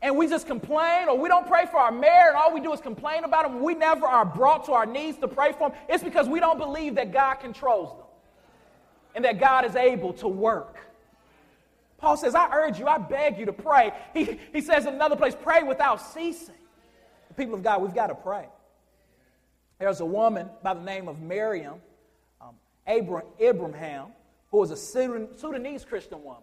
and 0.00 0.16
we 0.16 0.28
just 0.28 0.46
complain, 0.46 1.08
or 1.08 1.18
we 1.18 1.28
don't 1.28 1.46
pray 1.46 1.64
for 1.70 1.78
our 1.78 1.90
mayor, 1.90 2.28
and 2.28 2.36
all 2.36 2.52
we 2.52 2.60
do 2.60 2.72
is 2.72 2.80
complain 2.80 3.24
about 3.24 3.46
him, 3.46 3.62
we 3.62 3.74
never 3.74 4.06
are 4.06 4.24
brought 4.24 4.66
to 4.66 4.72
our 4.72 4.86
knees 4.86 5.16
to 5.18 5.28
pray 5.28 5.52
for 5.52 5.70
him. 5.70 5.76
it's 5.88 6.04
because 6.04 6.28
we 6.28 6.40
don't 6.40 6.58
believe 6.58 6.94
that 6.96 7.12
God 7.12 7.36
controls 7.36 7.90
them 7.90 8.06
and 9.14 9.24
that 9.24 9.40
God 9.40 9.64
is 9.64 9.76
able 9.76 10.12
to 10.14 10.28
work. 10.28 10.76
Paul 11.98 12.16
says, 12.16 12.34
I 12.34 12.48
urge 12.52 12.78
you, 12.78 12.86
I 12.86 12.98
beg 12.98 13.38
you 13.38 13.46
to 13.46 13.52
pray. 13.52 13.92
He, 14.12 14.38
he 14.52 14.60
says 14.60 14.86
in 14.86 14.94
another 14.94 15.16
place, 15.16 15.34
pray 15.40 15.62
without 15.62 16.00
ceasing. 16.00 16.54
The 17.28 17.34
people 17.34 17.54
of 17.54 17.62
God, 17.62 17.82
we've 17.82 17.94
got 17.94 18.08
to 18.08 18.14
pray. 18.14 18.46
There's 19.78 20.00
a 20.00 20.06
woman 20.06 20.48
by 20.62 20.74
the 20.74 20.82
name 20.82 21.08
of 21.08 21.20
Miriam 21.20 21.74
um, 22.40 22.54
Abraham, 22.86 24.08
who 24.50 24.58
was 24.58 24.70
a 24.70 24.76
Sudanese 24.76 25.84
Christian 25.84 26.22
woman. 26.22 26.42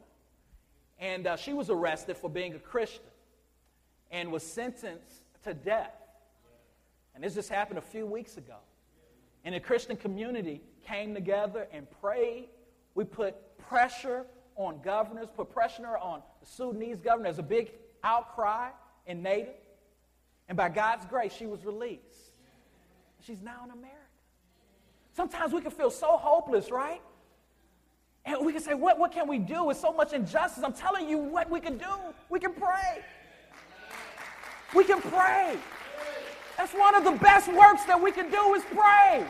And 1.00 1.28
uh, 1.28 1.36
she 1.36 1.54
was 1.54 1.70
arrested 1.70 2.18
for 2.18 2.30
being 2.30 2.54
a 2.54 2.60
Christian 2.60 3.04
and 4.12 4.32
was 4.32 4.44
sentenced 4.44 5.22
to 5.44 5.54
death. 5.54 5.96
And 7.16 7.24
this 7.24 7.36
just 7.36 7.50
happened 7.50 7.80
a 7.80 7.84
few 7.84 8.06
weeks 8.06 8.38
ago. 8.38 8.58
And 9.44 9.56
the 9.56 9.60
Christian 9.60 9.96
community 9.96 10.62
came 10.86 11.14
together 11.14 11.68
and 11.72 11.88
prayed. 12.02 12.50
We 12.94 13.06
put 13.06 13.58
pressure 13.58 14.26
on 14.56 14.80
governors, 14.82 15.28
put 15.36 15.52
pressure 15.52 15.98
on 15.98 16.22
the 16.40 16.46
Sudanese 16.46 17.00
governor. 17.00 17.26
There's 17.26 17.40
a 17.40 17.44
big 17.44 17.72
outcry 18.04 18.70
in 19.06 19.22
Native. 19.22 19.56
And 20.48 20.58
by 20.58 20.70
God's 20.70 21.06
grace, 21.06 21.34
she 21.34 21.46
was 21.46 21.64
released. 21.66 22.02
She's 23.22 23.42
now 23.42 23.64
in 23.64 23.72
America. 23.72 23.98
Sometimes 25.14 25.54
we 25.54 25.62
can 25.62 25.72
feel 25.72 25.92
so 25.92 26.18
hopeless, 26.18 26.72
right? 26.72 27.02
And 28.26 28.46
we 28.46 28.54
can 28.54 28.62
say, 28.62 28.74
what, 28.74 29.00
what 29.00 29.12
can 29.12 29.28
we 29.28 29.40
do? 29.40 29.70
It's 29.70 29.80
so 29.80 29.92
much 29.92 30.14
injustice. 30.14 30.64
I'm 30.64 30.74
telling 30.74 31.10
you 31.10 31.18
what 31.18 31.50
we 31.50 31.60
can 31.60 31.78
do. 31.78 31.92
We 32.30 32.40
can 32.40 32.54
pray. 32.54 33.04
We 34.76 34.84
can 34.84 35.02
pray. 35.02 35.58
That's 36.58 36.74
one 36.74 36.96
of 36.96 37.04
the 37.04 37.12
best 37.12 37.52
works 37.52 37.84
that 37.86 38.02
we 38.02 38.12
can 38.12 38.30
do 38.30 38.54
is 38.54 38.64
pray. 38.76 39.26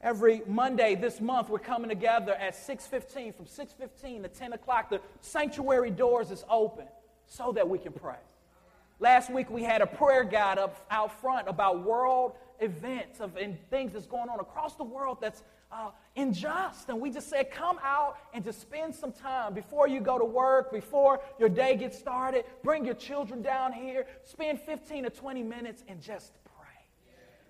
Every 0.00 0.42
Monday 0.46 0.94
this 0.94 1.20
month, 1.20 1.48
we're 1.48 1.58
coming 1.58 1.88
together 1.88 2.32
at 2.34 2.54
6.15. 2.54 3.34
From 3.34 3.46
6.15 3.46 4.22
to 4.22 4.28
10 4.28 4.52
o'clock, 4.52 4.90
the 4.90 5.00
sanctuary 5.20 5.90
doors 5.90 6.30
is 6.30 6.44
open 6.48 6.86
so 7.26 7.50
that 7.52 7.68
we 7.68 7.78
can 7.78 7.92
pray. 7.92 8.18
Last 9.00 9.30
week, 9.30 9.50
we 9.50 9.62
had 9.62 9.82
a 9.82 9.86
prayer 9.86 10.22
guide 10.22 10.58
up 10.58 10.86
out 10.90 11.20
front 11.20 11.48
about 11.48 11.84
world 11.84 12.32
events 12.60 13.20
of, 13.20 13.36
and 13.36 13.56
things 13.70 13.92
that's 13.92 14.06
going 14.06 14.28
on 14.28 14.38
across 14.40 14.76
the 14.76 14.84
world 14.84 15.18
that's 15.20 15.42
uh, 15.70 15.90
unjust. 16.16 16.88
And 16.88 17.00
we 17.00 17.10
just 17.10 17.28
said, 17.28 17.50
come 17.50 17.78
out 17.82 18.18
and 18.32 18.44
just 18.44 18.60
spend 18.60 18.94
some 18.94 19.12
time 19.12 19.52
before 19.52 19.88
you 19.88 20.00
go 20.00 20.18
to 20.18 20.24
work, 20.24 20.72
before 20.72 21.20
your 21.38 21.48
day 21.48 21.76
gets 21.76 21.98
started. 21.98 22.44
Bring 22.62 22.84
your 22.84 22.94
children 22.94 23.42
down 23.42 23.72
here. 23.72 24.06
Spend 24.24 24.60
15 24.60 25.04
to 25.04 25.10
20 25.10 25.42
minutes 25.42 25.84
and 25.88 26.00
just. 26.00 26.32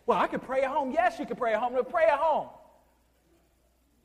Well, 0.08 0.18
I 0.18 0.26
could 0.26 0.40
pray 0.40 0.62
at 0.62 0.70
home. 0.70 0.90
Yes, 0.90 1.18
you 1.18 1.26
can 1.26 1.36
pray 1.36 1.52
at 1.52 1.60
home. 1.60 1.74
But 1.74 1.90
pray 1.90 2.06
at 2.06 2.18
home. 2.18 2.48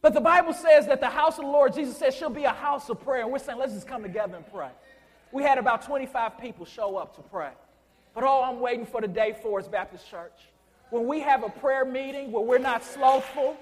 But 0.01 0.13
the 0.13 0.19
Bible 0.19 0.51
says 0.51 0.85
that 0.87 0.99
the 0.99 1.09
house 1.09 1.37
of 1.37 1.45
the 1.45 1.49
Lord, 1.49 1.73
Jesus 1.73 1.95
says, 1.95 2.13
she'll 2.13 2.29
be 2.29 2.43
a 2.43 2.51
house 2.51 2.89
of 2.89 3.01
prayer. 3.01 3.21
And 3.21 3.31
we're 3.31 3.39
saying, 3.39 3.57
let's 3.57 3.71
just 3.71 3.87
come 3.87 4.03
together 4.03 4.35
and 4.35 4.45
pray. 4.51 4.67
We 5.31 5.43
had 5.43 5.57
about 5.57 5.85
25 5.85 6.39
people 6.39 6.65
show 6.65 6.97
up 6.97 7.15
to 7.15 7.21
pray. 7.21 7.51
But 8.13 8.25
all 8.25 8.43
I'm 8.43 8.59
waiting 8.59 8.85
for 8.85 8.99
today 8.99 9.33
Forest 9.41 9.71
Baptist 9.71 10.11
Church. 10.11 10.33
When 10.89 11.07
we 11.07 11.21
have 11.21 11.41
a 11.41 11.49
prayer 11.49 11.85
meeting 11.85 12.33
where 12.33 12.43
we're 12.43 12.57
not 12.57 12.83
slothful, 12.83 13.55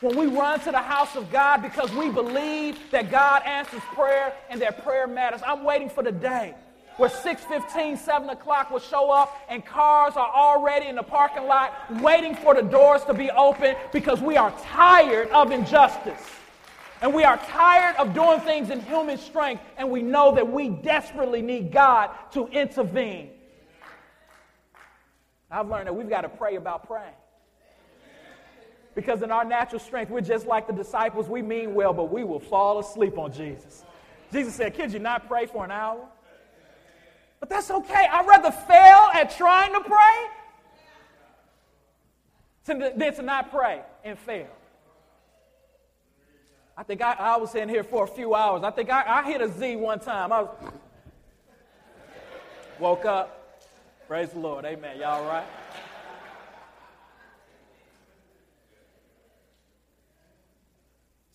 when 0.00 0.16
we 0.16 0.26
run 0.26 0.60
to 0.60 0.70
the 0.70 0.78
house 0.78 1.16
of 1.16 1.32
God 1.32 1.62
because 1.62 1.92
we 1.96 2.10
believe 2.10 2.78
that 2.92 3.10
God 3.10 3.42
answers 3.42 3.82
prayer 3.92 4.32
and 4.50 4.62
that 4.62 4.84
prayer 4.84 5.08
matters. 5.08 5.40
I'm 5.44 5.64
waiting 5.64 5.90
for 5.90 6.04
the 6.04 6.12
day 6.12 6.54
where 6.98 7.08
6.15, 7.08 7.96
7 7.96 8.28
o'clock 8.28 8.70
will 8.70 8.80
show 8.80 9.10
up 9.10 9.40
and 9.48 9.64
cars 9.64 10.14
are 10.16 10.30
already 10.30 10.86
in 10.86 10.96
the 10.96 11.02
parking 11.02 11.46
lot 11.46 11.72
waiting 12.02 12.34
for 12.34 12.54
the 12.54 12.62
doors 12.62 13.02
to 13.04 13.14
be 13.14 13.30
open 13.30 13.76
because 13.92 14.20
we 14.20 14.36
are 14.36 14.52
tired 14.62 15.28
of 15.30 15.50
injustice. 15.50 16.22
And 17.00 17.14
we 17.14 17.22
are 17.22 17.36
tired 17.36 17.94
of 17.96 18.12
doing 18.12 18.40
things 18.40 18.70
in 18.70 18.80
human 18.80 19.18
strength, 19.18 19.62
and 19.76 19.88
we 19.88 20.02
know 20.02 20.34
that 20.34 20.52
we 20.52 20.68
desperately 20.68 21.40
need 21.40 21.70
God 21.70 22.10
to 22.32 22.48
intervene. 22.48 23.30
I've 25.48 25.68
learned 25.68 25.86
that 25.86 25.94
we've 25.94 26.10
got 26.10 26.22
to 26.22 26.28
pray 26.28 26.56
about 26.56 26.88
praying. 26.88 27.14
Because 28.96 29.22
in 29.22 29.30
our 29.30 29.44
natural 29.44 29.78
strength, 29.78 30.10
we're 30.10 30.20
just 30.20 30.46
like 30.46 30.66
the 30.66 30.72
disciples. 30.72 31.28
We 31.28 31.40
mean 31.40 31.72
well, 31.72 31.92
but 31.92 32.10
we 32.10 32.24
will 32.24 32.40
fall 32.40 32.80
asleep 32.80 33.16
on 33.16 33.32
Jesus. 33.32 33.84
Jesus 34.32 34.54
said, 34.56 34.74
Could 34.74 34.92
you 34.92 34.98
not 34.98 35.28
pray 35.28 35.46
for 35.46 35.64
an 35.64 35.70
hour? 35.70 36.04
But 37.48 37.54
that's 37.54 37.70
okay. 37.70 38.06
I'd 38.10 38.26
rather 38.26 38.50
fail 38.50 39.08
at 39.14 39.34
trying 39.36 39.72
to 39.72 39.80
pray 39.80 40.26
than 42.66 43.14
to 43.14 43.22
not 43.22 43.50
pray 43.50 43.80
and 44.04 44.18
fail. 44.18 44.48
I 46.76 46.82
think 46.82 47.00
I, 47.00 47.12
I 47.14 47.36
was 47.38 47.54
in 47.54 47.68
here 47.68 47.82
for 47.82 48.04
a 48.04 48.06
few 48.06 48.34
hours. 48.34 48.62
I 48.62 48.70
think 48.70 48.90
I, 48.90 49.02
I 49.06 49.22
hit 49.24 49.40
a 49.40 49.48
Z 49.48 49.76
one 49.76 49.98
time. 49.98 50.30
I 50.30 50.42
was, 50.42 50.50
woke 52.78 53.06
up. 53.06 53.62
Praise 54.06 54.30
the 54.30 54.38
Lord. 54.38 54.64
Amen. 54.66 54.98
Y'all 54.98 55.22
all 55.22 55.26
right? 55.26 55.46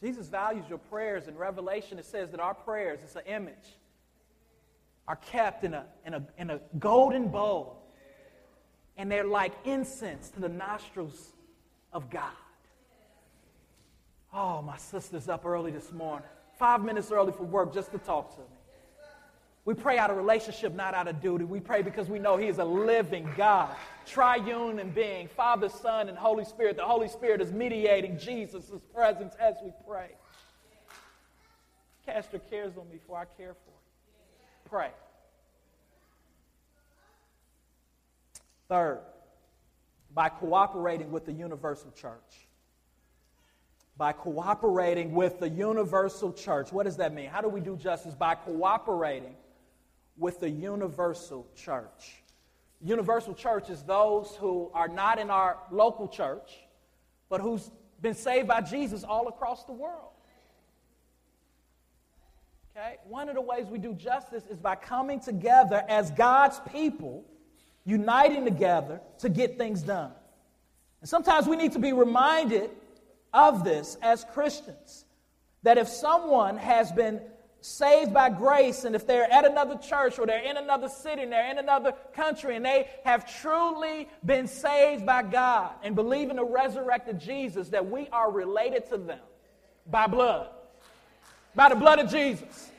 Jesus 0.02 0.28
values 0.28 0.66
your 0.70 0.78
prayers. 0.78 1.28
In 1.28 1.36
Revelation, 1.36 1.98
it 1.98 2.06
says 2.06 2.30
that 2.32 2.40
our 2.40 2.54
prayers, 2.54 3.00
it's 3.04 3.16
an 3.16 3.24
image, 3.26 3.78
are 5.08 5.16
kept 5.18 5.64
in 5.64 5.74
a, 5.74 5.86
in 6.06 6.14
a, 6.14 6.24
in 6.38 6.50
a 6.50 6.60
golden 6.80 7.28
bowl. 7.28 7.80
And 8.98 9.12
they're 9.12 9.26
like 9.26 9.54
incense 9.66 10.30
to 10.32 10.40
the 10.40 10.50
nostrils 10.50 11.34
of 11.92 12.10
God. 12.10 12.32
Oh, 14.34 14.62
my 14.62 14.78
sister's 14.78 15.30
up 15.30 15.46
early 15.46 15.72
this 15.72 15.92
morning, 15.92 16.28
five 16.58 16.84
minutes 16.84 17.12
early 17.12 17.32
for 17.32 17.44
work 17.44 17.74
just 17.74 17.92
to 17.92 18.00
talk 18.00 18.34
to 18.36 18.42
me. 18.42 18.48
We 19.66 19.74
pray 19.74 19.98
out 19.98 20.10
of 20.10 20.18
relationship, 20.18 20.74
not 20.74 20.94
out 20.94 21.08
of 21.08 21.22
duty. 21.22 21.46
We 21.46 21.62
pray 21.62 21.84
because 21.84 22.10
we 22.10 22.20
know 22.20 22.36
He 22.36 22.48
is 22.48 22.58
a 22.58 22.66
living 22.66 23.30
God, 23.38 23.74
triune 24.06 24.80
in 24.80 24.90
being, 24.90 25.30
Father, 25.30 25.70
Son, 25.70 26.10
and 26.10 26.18
Holy 26.18 26.44
Spirit. 26.44 26.76
The 26.76 26.84
Holy 26.84 27.08
Spirit 27.08 27.40
is 27.40 27.52
mediating 27.52 28.20
Jesus' 28.20 28.72
presence 28.94 29.36
as 29.40 29.56
we 29.64 29.72
pray. 29.88 30.10
Cast 32.06 32.34
your 32.34 32.42
cares 32.50 32.78
on 32.78 32.90
me, 32.90 33.00
for 33.08 33.18
I 33.18 33.24
care 33.38 33.54
for 33.54 33.72
you. 33.72 33.73
Pray. 34.74 34.90
Third, 38.68 39.02
by 40.16 40.30
cooperating 40.30 41.12
with 41.12 41.28
the 41.28 41.32
universal 41.32 41.92
church. 41.92 42.48
By 43.98 44.14
cooperating 44.14 45.14
with 45.14 45.40
the 45.40 45.48
universal 45.48 46.34
church. 46.34 46.74
What 46.74 46.88
does 46.88 46.98
that 46.98 47.14
mean? 47.14 47.30
How 47.30 47.40
do 47.40 47.50
we 47.50 47.62
do 47.62 47.78
justice? 47.78 48.16
By 48.16 48.34
cooperating 48.34 49.36
with 50.18 50.40
the 50.40 50.50
universal 50.50 51.46
church. 51.56 52.24
Universal 52.82 53.36
church 53.36 53.70
is 53.70 53.84
those 53.84 54.36
who 54.40 54.72
are 54.74 54.88
not 54.88 55.20
in 55.20 55.30
our 55.30 55.60
local 55.70 56.08
church, 56.08 56.52
but 57.30 57.42
who's 57.42 57.70
been 58.02 58.16
saved 58.16 58.48
by 58.48 58.62
Jesus 58.62 59.04
all 59.04 59.28
across 59.28 59.66
the 59.66 59.72
world. 59.72 60.14
Okay? 62.76 62.98
One 63.08 63.30
of 63.30 63.36
the 63.36 63.42
ways 63.42 63.68
we 63.68 63.78
do 63.78 63.94
justice 63.94 64.46
is 64.50 64.60
by 64.60 64.76
coming 64.76 65.20
together 65.20 65.84
as 65.88 66.10
God's 66.12 66.60
people, 66.72 67.24
uniting 67.86 68.46
together 68.46 69.00
to 69.20 69.30
get 69.30 69.58
things 69.58 69.84
done. 69.84 70.12
And 71.02 71.10
sometimes 71.10 71.48
we 71.48 71.56
need 71.56 71.74
to 71.74 71.80
be 71.80 71.94
reminded 71.94 72.72
of 73.32 73.64
this 73.64 73.98
as 74.02 74.26
Christians 74.34 75.06
that 75.62 75.78
if 75.78 75.88
someone 75.88 76.58
has 76.58 76.92
been 76.92 77.22
saved 77.62 78.14
by 78.14 78.30
grace, 78.30 78.84
and 78.84 78.96
if 78.96 79.08
they're 79.08 79.32
at 79.32 79.46
another 79.46 79.78
church 79.78 80.20
or 80.20 80.26
they're 80.26 80.44
in 80.44 80.58
another 80.58 80.90
city 80.90 81.22
and 81.22 81.32
they're 81.32 81.50
in 81.50 81.60
another 81.60 81.94
country 82.14 82.56
and 82.56 82.66
they 82.66 82.90
have 83.06 83.40
truly 83.40 84.10
been 84.26 84.48
saved 84.48 85.06
by 85.06 85.24
God 85.24 85.72
and 85.84 85.96
believe 85.96 86.30
in 86.30 86.36
the 86.36 86.44
resurrected 86.44 87.20
Jesus, 87.20 87.70
that 87.70 87.90
we 87.90 88.10
are 88.10 88.32
related 88.32 88.90
to 88.90 88.98
them 88.98 89.20
by 89.90 90.08
blood, 90.08 90.50
by 91.56 91.70
the 91.70 91.76
blood 91.76 92.00
of 92.00 92.10
Jesus. 92.10 92.72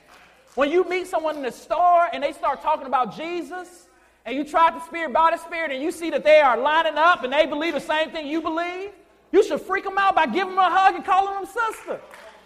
When 0.54 0.70
you 0.70 0.88
meet 0.88 1.06
someone 1.06 1.36
in 1.36 1.42
the 1.42 1.52
store 1.52 2.08
and 2.12 2.22
they 2.22 2.32
start 2.32 2.62
talking 2.62 2.86
about 2.86 3.16
Jesus, 3.16 3.88
and 4.24 4.36
you 4.36 4.44
try 4.44 4.70
the 4.70 4.80
Spirit 4.86 5.12
by 5.12 5.32
the 5.32 5.38
Spirit, 5.38 5.70
and 5.70 5.82
you 5.82 5.90
see 5.90 6.10
that 6.10 6.24
they 6.24 6.40
are 6.40 6.56
lining 6.56 6.96
up 6.96 7.24
and 7.24 7.32
they 7.32 7.46
believe 7.46 7.74
the 7.74 7.80
same 7.80 8.10
thing 8.10 8.26
you 8.26 8.40
believe, 8.40 8.90
you 9.32 9.42
should 9.42 9.60
freak 9.60 9.84
them 9.84 9.98
out 9.98 10.14
by 10.14 10.26
giving 10.26 10.54
them 10.54 10.58
a 10.58 10.70
hug 10.70 10.94
and 10.94 11.04
calling 11.04 11.34
them 11.34 11.46
sister. 11.46 12.00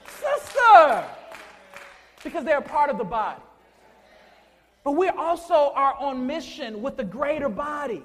Sister! 0.06 1.04
because 2.22 2.44
they're 2.44 2.60
part 2.60 2.90
of 2.90 2.98
the 2.98 3.04
body. 3.04 3.40
But 4.84 4.92
we 4.92 5.08
also 5.08 5.72
are 5.74 5.94
on 5.94 6.26
mission 6.26 6.82
with 6.82 6.96
the 6.96 7.04
greater 7.04 7.48
body. 7.48 8.02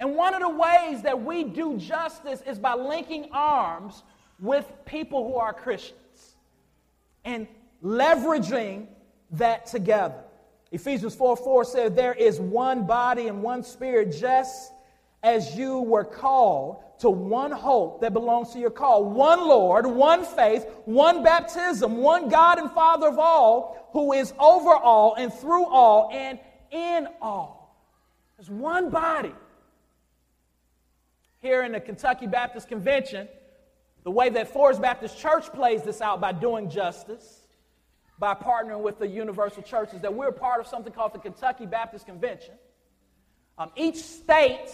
And 0.00 0.14
one 0.14 0.34
of 0.34 0.40
the 0.40 0.48
ways 0.48 1.02
that 1.02 1.22
we 1.22 1.44
do 1.44 1.76
justice 1.76 2.42
is 2.46 2.58
by 2.58 2.74
linking 2.74 3.28
arms 3.32 4.02
with 4.38 4.70
people 4.84 5.26
who 5.26 5.36
are 5.36 5.52
Christians 5.52 5.98
and 7.28 7.46
leveraging 7.84 8.86
that 9.32 9.66
together. 9.66 10.24
Ephesians 10.72 11.14
4 11.14 11.36
4 11.36 11.64
says, 11.64 11.92
There 11.92 12.14
is 12.14 12.40
one 12.40 12.86
body 12.86 13.28
and 13.28 13.42
one 13.42 13.62
spirit, 13.62 14.16
just 14.18 14.72
as 15.22 15.54
you 15.54 15.80
were 15.80 16.04
called 16.04 16.82
to 17.00 17.10
one 17.10 17.50
hope 17.50 18.00
that 18.00 18.14
belongs 18.14 18.52
to 18.52 18.58
your 18.58 18.70
call 18.70 19.04
one 19.04 19.46
Lord, 19.46 19.86
one 19.86 20.24
faith, 20.24 20.66
one 20.86 21.22
baptism, 21.22 21.98
one 21.98 22.30
God 22.30 22.58
and 22.58 22.70
Father 22.70 23.08
of 23.08 23.18
all, 23.18 23.90
who 23.92 24.14
is 24.14 24.32
over 24.38 24.74
all 24.74 25.14
and 25.14 25.32
through 25.32 25.66
all 25.66 26.10
and 26.10 26.38
in 26.70 27.08
all. 27.20 27.76
There's 28.38 28.50
one 28.50 28.88
body. 28.88 29.34
Here 31.40 31.62
in 31.62 31.72
the 31.72 31.80
Kentucky 31.80 32.26
Baptist 32.26 32.68
Convention, 32.68 33.28
the 34.04 34.10
way 34.10 34.28
that 34.30 34.48
Forest 34.48 34.80
Baptist 34.80 35.18
Church 35.18 35.46
plays 35.52 35.82
this 35.82 36.00
out 36.00 36.20
by 36.20 36.32
doing 36.32 36.70
justice, 36.70 37.46
by 38.18 38.34
partnering 38.34 38.80
with 38.80 38.98
the 38.98 39.06
universal 39.06 39.62
Church, 39.62 39.92
is 39.92 40.00
that 40.00 40.14
we're 40.14 40.32
part 40.32 40.60
of 40.60 40.66
something 40.66 40.92
called 40.92 41.12
the 41.12 41.18
Kentucky 41.18 41.66
Baptist 41.66 42.06
Convention. 42.06 42.54
Um, 43.58 43.70
each 43.76 43.96
state 43.96 44.70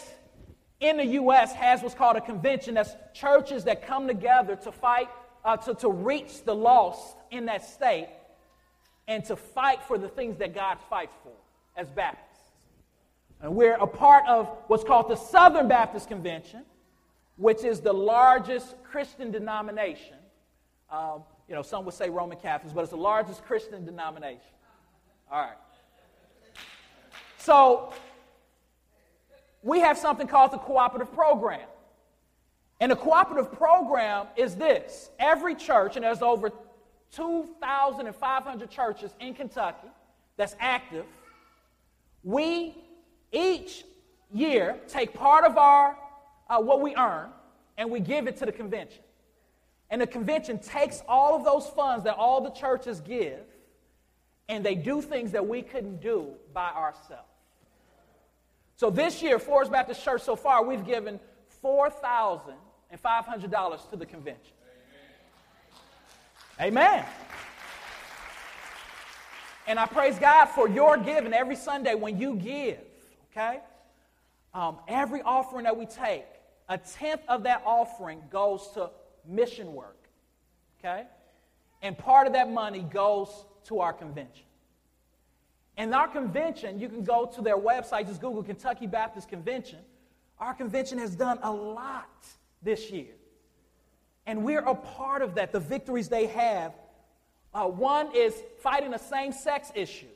in 0.81 0.99
the 0.99 1.07
U.S. 1.07 1.53
has 1.55 1.83
what's 1.83 1.95
called 1.95 2.17
a 2.17 2.21
convention. 2.21 2.75
That's 2.75 2.95
churches 3.15 3.65
that 3.65 3.87
come 3.87 4.07
together 4.07 4.57
to 4.57 4.73
fight, 4.73 5.09
uh, 5.45 5.57
to, 5.59 5.75
to 5.77 5.89
reach 5.89 6.45
the 6.45 6.55
lost 6.55 7.17
in 7.31 7.47
that 7.47 7.65
state 7.65 8.09
and 9.09 9.25
to 9.25 9.37
fight 9.37 9.83
for 9.83 9.99
the 9.99 10.09
things 10.09 10.39
that 10.39 10.55
God 10.55 10.79
fights 10.89 11.15
for 11.23 11.33
as 11.77 11.89
Baptists. 11.91 12.31
And 13.41 13.55
we're 13.55 13.75
a 13.75 13.87
part 13.87 14.27
of 14.27 14.49
what's 14.69 14.85
called 14.85 15.09
the 15.11 15.17
Southern 15.17 15.69
Baptist 15.69 16.09
Convention, 16.09 16.65
which 17.37 17.65
is 17.65 17.81
the 17.81 17.93
largest 17.93 18.75
Christian 18.85 19.31
denomination. 19.31 20.17
Um, 20.91 21.23
you 21.49 21.55
know, 21.55 21.63
some 21.63 21.85
would 21.85 21.95
say 21.95 22.09
Roman 22.11 22.39
Catholics, 22.39 22.73
but 22.73 22.83
it's 22.83 22.91
the 22.91 22.97
largest 22.97 23.45
Christian 23.45 23.85
denomination. 23.85 24.41
All 25.31 25.41
right. 25.41 25.57
So 27.39 27.93
we 29.63 29.81
have 29.81 29.99
something 29.99 30.27
called 30.27 30.53
the 30.53 30.59
cooperative 30.59 31.13
program. 31.13 31.67
And 32.81 32.91
the 32.91 32.97
cooperative 32.97 33.53
program 33.53 34.27
is 34.37 34.57
this 34.57 35.11
every 35.19 35.55
church, 35.55 35.97
and 35.97 36.05
there's 36.05 36.23
over 36.23 36.51
2,500 37.13 38.71
churches 38.71 39.15
in 39.21 39.35
Kentucky 39.35 39.89
that's 40.37 40.57
active, 40.59 41.05
we 42.23 42.75
each 43.33 43.85
year 44.33 44.77
take 44.89 45.15
part 45.15 45.45
of 45.45 45.57
our 45.57 45.97
uh, 46.55 46.61
what 46.61 46.81
we 46.81 46.97
earn 46.97 47.29
and 47.77 47.91
we 47.91 48.01
give 48.01 48.27
it 48.27 48.39
to 48.39 48.47
the 48.47 48.53
convention. 48.53 49.03
And 49.91 50.01
the 50.01 50.07
convention 50.07 50.59
takes 50.59 51.03
all 51.09 51.37
of 51.37 51.45
those 51.45 51.67
funds 51.67 52.05
that 52.05 52.15
all 52.15 52.41
the 52.41 52.49
churches 52.51 53.01
give 53.01 53.45
and 54.49 54.65
they 54.65 54.75
do 54.75 55.03
things 55.03 55.33
that 55.33 55.47
we 55.47 55.61
couldn't 55.63 56.01
do 56.01 56.33
by 56.53 56.71
ourselves. 56.71 57.29
So 58.77 58.91
this 58.91 59.23
year, 59.23 59.39
Forest 59.39 59.71
Baptist 59.73 60.05
Church, 60.05 60.21
so 60.23 60.37
far, 60.37 60.63
we've 60.65 60.85
given 60.85 61.19
$4,500 61.63 63.91
to 63.91 63.97
the 63.97 64.05
convention. 64.05 64.53
Amen. 66.61 66.79
Amen. 66.79 67.07
And 69.67 69.79
I 69.79 69.87
praise 69.87 70.19
God 70.19 70.45
for 70.47 70.69
your 70.69 70.99
giving 70.99 71.33
every 71.33 71.57
Sunday 71.57 71.95
when 71.95 72.19
you 72.19 72.37
give, 72.37 72.81
okay? 73.31 73.61
Um, 74.53 74.77
every 74.87 75.23
offering 75.23 75.65
that 75.65 75.79
we 75.79 75.87
take, 75.87 76.27
a 76.69 76.79
tenth 76.79 77.23
of 77.29 77.43
that 77.45 77.63
offering 77.65 78.23
goes 78.31 78.69
to 78.75 78.91
mission 79.27 79.75
work, 79.75 80.09
okay? 80.79 81.05
And 81.83 81.97
part 81.97 82.27
of 82.27 82.33
that 82.33 82.51
money 82.51 82.81
goes 82.81 83.29
to 83.65 83.81
our 83.81 83.93
convention. 83.93 84.45
And 85.77 85.95
our 85.95 86.09
convention, 86.09 86.79
you 86.79 86.89
can 86.89 87.03
go 87.03 87.27
to 87.35 87.43
their 87.43 87.59
website, 87.59 88.07
just 88.07 88.21
Google 88.21 88.43
Kentucky 88.43 88.87
Baptist 88.87 89.29
Convention. 89.29 89.81
Our 90.39 90.55
convention 90.55 90.99
has 90.99 91.15
done 91.15 91.39
a 91.43 91.53
lot 91.53 92.27
this 92.63 92.91
year. 92.91 93.15
And 94.27 94.45
we're 94.45 94.61
a 94.61 94.75
part 94.75 95.21
of 95.21 95.35
that, 95.35 95.53
the 95.53 95.61
victories 95.61 96.09
they 96.09 96.27
have. 96.27 96.73
Uh, 97.53 97.67
one 97.67 98.15
is 98.15 98.35
fighting 98.61 98.95
a 98.95 98.99
same 98.99 99.33
sex 99.33 99.71
issue. 99.75 100.07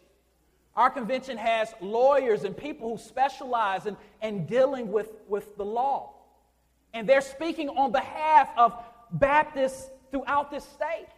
Our 0.74 0.90
convention 0.90 1.36
has 1.36 1.74
lawyers 1.80 2.44
and 2.44 2.56
people 2.56 2.90
who 2.90 2.98
specialize 2.98 3.86
in, 3.86 3.96
in 4.22 4.46
dealing 4.46 4.92
with, 4.92 5.10
with 5.28 5.56
the 5.56 5.64
law. 5.64 6.14
And 6.94 7.08
they're 7.08 7.20
speaking 7.20 7.68
on 7.68 7.92
behalf 7.92 8.50
of 8.56 8.72
Baptists 9.10 9.90
throughout 10.10 10.50
this 10.50 10.64
state. 10.64 11.08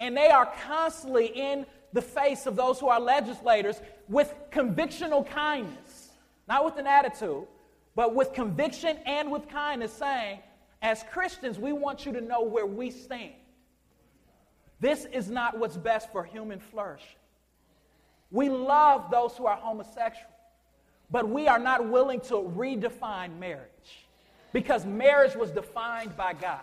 And 0.00 0.16
they 0.16 0.28
are 0.28 0.52
constantly 0.66 1.26
in 1.26 1.66
the 1.92 2.02
face 2.02 2.46
of 2.46 2.56
those 2.56 2.78
who 2.78 2.88
are 2.88 3.00
legislators 3.00 3.80
with 4.08 4.32
convictional 4.50 5.28
kindness, 5.28 6.10
not 6.46 6.64
with 6.64 6.76
an 6.76 6.86
attitude, 6.86 7.46
but 7.94 8.14
with 8.14 8.32
conviction 8.32 8.98
and 9.06 9.30
with 9.30 9.48
kindness, 9.48 9.92
saying, 9.92 10.40
as 10.82 11.04
Christians, 11.10 11.58
we 11.58 11.72
want 11.72 12.06
you 12.06 12.12
to 12.12 12.20
know 12.20 12.42
where 12.42 12.66
we 12.66 12.90
stand. 12.90 13.32
This 14.80 15.06
is 15.06 15.28
not 15.28 15.58
what's 15.58 15.76
best 15.76 16.12
for 16.12 16.22
human 16.22 16.60
flourishing. 16.60 17.08
We 18.30 18.48
love 18.48 19.10
those 19.10 19.36
who 19.36 19.46
are 19.46 19.56
homosexual, 19.56 20.30
but 21.10 21.28
we 21.28 21.48
are 21.48 21.58
not 21.58 21.88
willing 21.88 22.20
to 22.20 22.34
redefine 22.34 23.38
marriage 23.38 23.70
because 24.52 24.86
marriage 24.86 25.34
was 25.34 25.50
defined 25.50 26.16
by 26.16 26.32
God. 26.32 26.60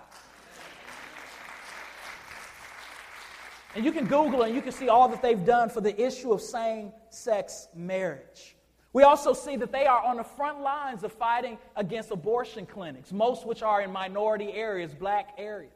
And 3.75 3.83
you 3.83 3.91
can 3.91 4.05
Google 4.05 4.43
and 4.43 4.55
you 4.55 4.61
can 4.61 4.71
see 4.71 4.87
all 4.87 5.09
that 5.09 5.21
they've 5.21 5.43
done 5.45 5.69
for 5.69 5.81
the 5.81 6.01
issue 6.01 6.31
of 6.31 6.41
same 6.41 6.93
sex 7.09 7.67
marriage. 7.75 8.55
We 8.93 9.03
also 9.03 9.33
see 9.33 9.57
that 9.57 9.73
they 9.73 9.85
are 9.85 10.01
on 10.01 10.15
the 10.15 10.23
front 10.23 10.61
lines 10.61 11.03
of 11.03 11.11
fighting 11.11 11.57
against 11.75 12.11
abortion 12.11 12.65
clinics, 12.65 13.11
most 13.11 13.45
which 13.45 13.61
are 13.61 13.81
in 13.81 13.91
minority 13.91 14.53
areas, 14.53 14.93
black 14.93 15.31
areas, 15.37 15.73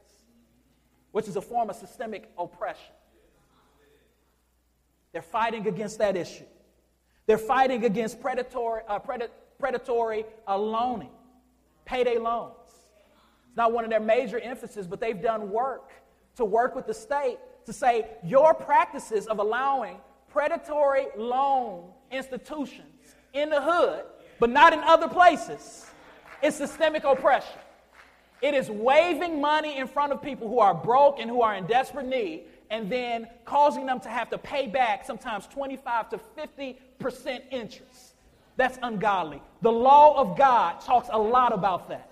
which 1.12 1.28
is 1.28 1.36
a 1.36 1.42
form 1.42 1.70
of 1.70 1.76
systemic 1.76 2.32
oppression. 2.38 2.94
They're 5.12 5.22
fighting 5.22 5.68
against 5.68 5.98
that 5.98 6.16
issue. 6.16 6.46
They're 7.26 7.38
fighting 7.38 7.84
against 7.84 8.22
predatory, 8.22 8.84
uh, 8.88 9.00
pred- 9.00 9.30
predatory 9.60 10.24
uh, 10.48 10.58
loaning, 10.58 11.12
payday 11.90 12.20
loans. 12.20 12.54
It's 13.48 13.58
not 13.58 13.74
one 13.74 13.84
of 13.84 13.90
their 13.90 14.00
major 14.00 14.40
emphases, 14.40 14.86
but 14.88 15.00
they've 15.00 15.22
done 15.22 15.50
work 15.50 15.92
to 16.36 16.46
work 16.46 16.76
with 16.76 16.86
the 16.86 16.94
state 16.94 17.38
to 17.66 17.74
say 17.74 18.06
your 18.24 18.54
practices 18.54 19.26
of 19.26 19.40
allowing 19.40 19.98
predatory 20.32 21.08
loan 21.18 21.90
institutions 22.12 23.16
in 23.34 23.50
the 23.50 23.62
hood, 23.62 24.04
but 24.40 24.52
not 24.52 24.72
in 24.72 24.80
other 24.82 25.08
places, 25.08 25.88
is 26.44 26.56
systemic 26.56 27.04
oppression. 27.04 27.60
It 28.42 28.54
is 28.54 28.70
waving 28.70 29.42
money 29.42 29.78
in 29.78 29.88
front 29.88 30.14
of 30.14 30.22
people 30.22 30.48
who 30.48 30.60
are 30.60 30.74
broke 30.74 31.20
and 31.20 31.30
who 31.30 31.42
are 31.42 31.56
in 31.56 31.66
desperate 31.66 32.06
need, 32.06 32.44
and 32.70 32.90
then 32.90 33.28
causing 33.46 33.88
them 33.88 34.00
to 34.02 34.10
have 34.10 34.30
to 34.30 34.38
pay 34.38 34.68
back 34.68 35.06
sometimes 35.06 35.48
25 35.48 36.10
to 36.12 36.20
50% 36.38 37.42
interest. 37.52 37.89
That's 38.60 38.78
ungodly. 38.84 39.42
The 39.62 39.72
law 39.72 40.20
of 40.20 40.38
God 40.38 40.82
talks 40.82 41.08
a 41.10 41.18
lot 41.18 41.54
about 41.54 41.88
that. 41.88 42.12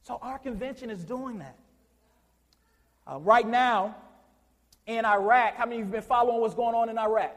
So 0.00 0.18
our 0.22 0.38
convention 0.38 0.88
is 0.88 1.04
doing 1.04 1.40
that. 1.40 1.58
Uh, 3.06 3.18
right 3.18 3.46
now, 3.46 3.94
in 4.86 5.04
Iraq, 5.04 5.56
how 5.56 5.66
many 5.66 5.74
of 5.74 5.78
you 5.80 5.84
have 5.84 5.92
been 5.92 6.00
following 6.00 6.40
what's 6.40 6.54
going 6.54 6.74
on 6.74 6.88
in 6.88 6.96
Iraq? 6.96 7.36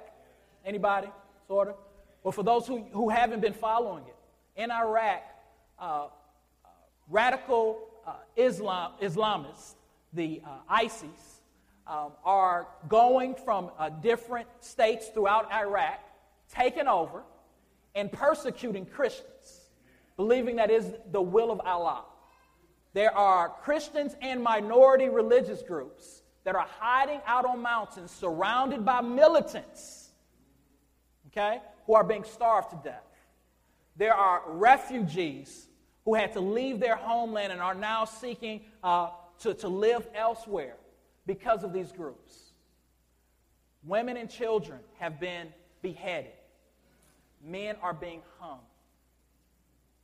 Anybody? 0.65 1.09
Sort 1.49 1.67
of? 1.67 1.75
Well, 2.23 2.31
for 2.31 2.43
those 2.43 2.65
who, 2.65 2.85
who 2.93 3.09
haven't 3.09 3.41
been 3.41 3.51
following 3.51 4.05
it, 4.05 4.15
in 4.55 4.71
Iraq, 4.71 5.23
uh, 5.79 5.83
uh, 5.83 6.07
radical 7.09 7.77
uh, 8.07 8.13
Islam, 8.37 8.93
Islamists, 9.01 9.75
the 10.13 10.41
uh, 10.45 10.59
ISIS, 10.69 11.41
um, 11.85 12.13
are 12.23 12.67
going 12.87 13.35
from 13.35 13.69
uh, 13.77 13.89
different 13.89 14.47
states 14.61 15.09
throughout 15.09 15.51
Iraq, 15.51 15.99
taking 16.53 16.87
over, 16.87 17.23
and 17.95 18.11
persecuting 18.11 18.85
Christians, 18.85 19.69
believing 20.15 20.57
that 20.57 20.71
is 20.71 20.93
the 21.11 21.21
will 21.21 21.51
of 21.51 21.59
Allah. 21.61 22.05
There 22.93 23.15
are 23.15 23.49
Christians 23.49 24.15
and 24.21 24.43
minority 24.43 25.09
religious 25.09 25.61
groups 25.61 26.23
that 26.43 26.55
are 26.55 26.67
hiding 26.79 27.21
out 27.25 27.45
on 27.45 27.61
mountains 27.61 28.11
surrounded 28.11 28.83
by 28.83 29.01
militants, 29.01 30.09
okay, 31.27 31.59
who 31.85 31.93
are 31.93 32.03
being 32.03 32.23
starved 32.23 32.71
to 32.71 32.79
death. 32.83 33.03
There 33.95 34.13
are 34.13 34.41
refugees 34.47 35.67
who 36.05 36.15
had 36.15 36.33
to 36.33 36.39
leave 36.39 36.79
their 36.79 36.95
homeland 36.95 37.51
and 37.51 37.61
are 37.61 37.75
now 37.75 38.05
seeking 38.05 38.61
uh, 38.83 39.09
to, 39.39 39.53
to 39.53 39.67
live 39.67 40.07
elsewhere 40.15 40.75
because 41.25 41.63
of 41.63 41.73
these 41.73 41.91
groups. 41.91 42.53
Women 43.83 44.17
and 44.17 44.29
children 44.29 44.79
have 44.99 45.19
been 45.19 45.47
beheaded, 45.81 46.33
men 47.45 47.75
are 47.81 47.93
being 47.93 48.21
hung. 48.39 48.59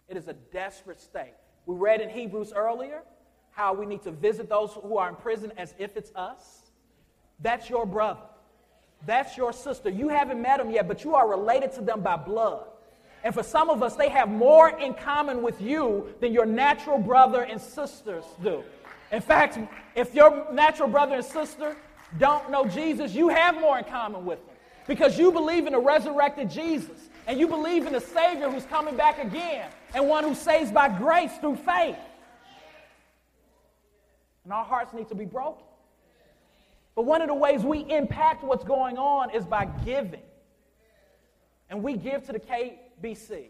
It 0.07 0.17
is 0.17 0.27
a 0.27 0.33
desperate 0.33 0.99
state. 0.99 1.33
We 1.65 1.75
read 1.75 2.01
in 2.01 2.09
Hebrews 2.09 2.53
earlier 2.55 3.01
how 3.51 3.73
we 3.73 3.85
need 3.85 4.03
to 4.03 4.11
visit 4.11 4.49
those 4.49 4.71
who 4.73 4.97
are 4.97 5.09
in 5.09 5.15
prison 5.15 5.51
as 5.57 5.73
if 5.77 5.97
it's 5.97 6.11
us. 6.15 6.71
That's 7.39 7.69
your 7.69 7.85
brother. 7.85 8.21
That's 9.05 9.37
your 9.37 9.53
sister. 9.53 9.89
You 9.89 10.09
haven't 10.09 10.41
met 10.41 10.57
them 10.57 10.71
yet, 10.71 10.87
but 10.87 11.03
you 11.03 11.15
are 11.15 11.27
related 11.27 11.71
to 11.73 11.81
them 11.81 12.01
by 12.01 12.15
blood. 12.15 12.65
And 13.23 13.33
for 13.33 13.43
some 13.43 13.69
of 13.69 13.83
us, 13.83 13.95
they 13.95 14.09
have 14.09 14.29
more 14.29 14.69
in 14.69 14.93
common 14.93 15.41
with 15.41 15.59
you 15.61 16.13
than 16.21 16.31
your 16.33 16.45
natural 16.45 16.97
brother 16.97 17.43
and 17.43 17.59
sisters 17.59 18.23
do. 18.41 18.63
In 19.11 19.21
fact, 19.21 19.59
if 19.95 20.13
your 20.13 20.51
natural 20.53 20.87
brother 20.87 21.15
and 21.15 21.25
sister 21.25 21.75
don't 22.17 22.49
know 22.49 22.65
Jesus, 22.65 23.13
you 23.13 23.29
have 23.29 23.59
more 23.59 23.77
in 23.77 23.85
common 23.85 24.25
with 24.25 24.45
them 24.45 24.55
because 24.87 25.17
you 25.17 25.31
believe 25.31 25.67
in 25.67 25.73
a 25.73 25.79
resurrected 25.79 26.49
Jesus 26.49 27.09
and 27.27 27.37
you 27.37 27.47
believe 27.47 27.85
in 27.85 27.93
a 27.93 28.01
Savior 28.01 28.49
who's 28.49 28.65
coming 28.65 28.95
back 28.95 29.21
again 29.21 29.69
and 29.93 30.07
one 30.07 30.23
who 30.23 30.33
saves 30.33 30.71
by 30.71 30.87
grace 30.87 31.31
through 31.39 31.57
faith. 31.57 31.97
And 34.45 34.53
our 34.53 34.63
hearts 34.63 34.93
need 34.93 35.09
to 35.09 35.15
be 35.15 35.25
broken. 35.25 35.65
But 36.95 37.03
one 37.03 37.21
of 37.21 37.27
the 37.27 37.33
ways 37.33 37.63
we 37.63 37.79
impact 37.79 38.45
what's 38.45 38.63
going 38.63 38.97
on 38.97 39.29
is 39.31 39.45
by 39.45 39.65
giving. 39.85 40.21
And 41.69 41.83
we 41.83 41.97
give 41.97 42.25
to 42.27 42.31
the 42.31 42.39
KBC. 42.39 43.49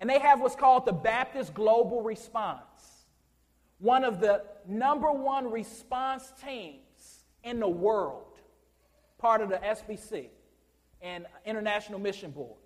And 0.00 0.10
they 0.10 0.18
have 0.18 0.40
what's 0.40 0.56
called 0.56 0.84
the 0.84 0.92
Baptist 0.92 1.54
Global 1.54 2.02
Response, 2.02 3.04
one 3.78 4.02
of 4.02 4.18
the 4.18 4.42
number 4.66 5.12
one 5.12 5.50
response 5.50 6.32
teams 6.42 7.20
in 7.44 7.60
the 7.60 7.68
world, 7.68 8.38
part 9.18 9.42
of 9.42 9.48
the 9.48 9.56
SBC 9.56 10.28
and 11.00 11.26
International 11.44 11.98
Mission 11.98 12.30
Board. 12.30 12.59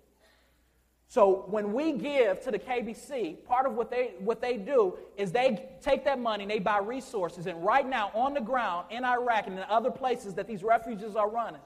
So 1.07 1.45
when 1.47 1.71
we 1.71 1.93
give 1.93 2.41
to 2.41 2.51
the 2.51 2.59
KBC, 2.59 3.45
part 3.45 3.65
of 3.65 3.73
what 3.73 3.91
they, 3.91 4.13
what 4.19 4.41
they 4.41 4.57
do 4.57 4.97
is 5.17 5.31
they 5.31 5.69
take 5.81 6.03
that 6.05 6.19
money 6.19 6.43
and 6.43 6.51
they 6.51 6.59
buy 6.59 6.79
resources. 6.79 7.45
And 7.45 7.63
right 7.63 7.87
now, 7.87 8.11
on 8.13 8.33
the 8.33 8.41
ground 8.41 8.87
in 8.89 9.05
Iraq 9.05 9.47
and 9.47 9.57
in 9.57 9.65
other 9.69 9.91
places 9.91 10.33
that 10.33 10.47
these 10.47 10.63
refugees 10.63 11.15
are 11.15 11.29
running, 11.29 11.61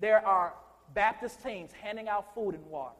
there 0.00 0.24
are 0.24 0.54
Baptist 0.94 1.42
teams 1.42 1.72
handing 1.72 2.08
out 2.08 2.34
food 2.34 2.54
and 2.54 2.64
water. 2.66 2.94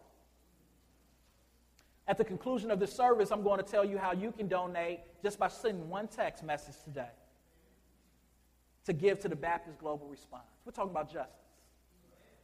At 2.06 2.16
the 2.16 2.24
conclusion 2.24 2.70
of 2.70 2.80
this 2.80 2.92
service, 2.92 3.30
I'm 3.30 3.42
going 3.42 3.58
to 3.58 3.70
tell 3.70 3.84
you 3.84 3.98
how 3.98 4.12
you 4.12 4.32
can 4.32 4.48
donate 4.48 5.00
just 5.22 5.38
by 5.38 5.48
sending 5.48 5.88
one 5.90 6.08
text 6.08 6.42
message 6.42 6.76
today 6.82 7.10
to 8.86 8.94
give 8.94 9.20
to 9.20 9.28
the 9.28 9.36
Baptist 9.36 9.78
Global 9.78 10.06
Response. 10.06 10.48
We're 10.64 10.72
talking 10.72 10.90
about 10.90 11.12
justice. 11.12 11.47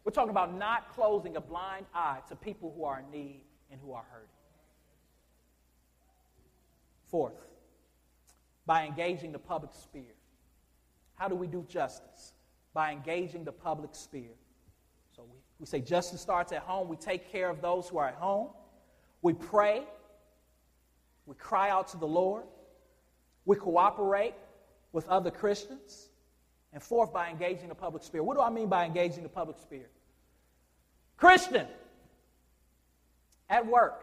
We're 0.04 0.12
talking 0.12 0.30
about 0.30 0.54
not 0.54 0.94
closing 0.94 1.36
a 1.36 1.40
blind 1.40 1.86
eye 1.94 2.18
to 2.28 2.36
people 2.36 2.72
who 2.76 2.84
are 2.84 3.00
in 3.00 3.10
need 3.10 3.40
and 3.70 3.80
who 3.80 3.92
are 3.92 4.04
hurting. 4.10 4.28
Fourth, 7.06 7.34
by 8.66 8.84
engaging 8.84 9.32
the 9.32 9.38
public 9.38 9.72
sphere. 9.72 10.14
How 11.14 11.28
do 11.28 11.34
we 11.34 11.46
do 11.46 11.64
justice? 11.68 12.34
By 12.74 12.92
engaging 12.92 13.44
the 13.44 13.52
public 13.52 13.94
sphere. 13.94 14.34
So 15.14 15.22
we, 15.22 15.38
we 15.58 15.66
say 15.66 15.80
justice 15.80 16.20
starts 16.20 16.52
at 16.52 16.62
home. 16.62 16.88
We 16.88 16.96
take 16.96 17.30
care 17.30 17.48
of 17.48 17.62
those 17.62 17.88
who 17.88 17.98
are 17.98 18.08
at 18.08 18.16
home. 18.16 18.48
We 19.22 19.32
pray. 19.32 19.84
We 21.24 21.34
cry 21.36 21.70
out 21.70 21.88
to 21.88 21.96
the 21.96 22.06
Lord. 22.06 22.44
We 23.44 23.56
cooperate 23.56 24.34
with 24.92 25.08
other 25.08 25.30
Christians. 25.30 26.08
And 26.72 26.82
fourth, 26.82 27.12
by 27.12 27.30
engaging 27.30 27.68
the 27.68 27.74
public 27.74 28.02
sphere. 28.02 28.22
What 28.22 28.36
do 28.36 28.42
I 28.42 28.50
mean 28.50 28.68
by 28.68 28.84
engaging 28.84 29.22
the 29.22 29.28
public 29.28 29.58
sphere? 29.58 29.88
Christian, 31.16 31.66
at 33.48 33.66
work, 33.66 34.02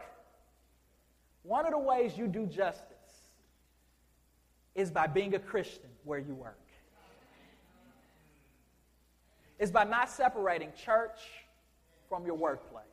one 1.42 1.66
of 1.66 1.72
the 1.72 1.78
ways 1.78 2.16
you 2.16 2.26
do 2.26 2.46
justice 2.46 2.86
is 4.74 4.90
by 4.90 5.06
being 5.06 5.34
a 5.34 5.38
Christian 5.38 5.90
where 6.04 6.18
you 6.18 6.34
work. 6.34 6.58
is 9.58 9.70
by 9.70 9.84
not 9.84 10.10
separating 10.10 10.72
church 10.84 11.20
from 12.08 12.26
your 12.26 12.34
workplace. 12.34 12.84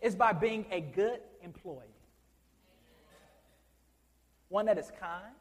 It's 0.00 0.16
by 0.16 0.32
being 0.32 0.66
a 0.70 0.80
good 0.80 1.20
employee. 1.42 1.86
One 4.48 4.66
that 4.66 4.76
is 4.76 4.90
kind, 5.00 5.34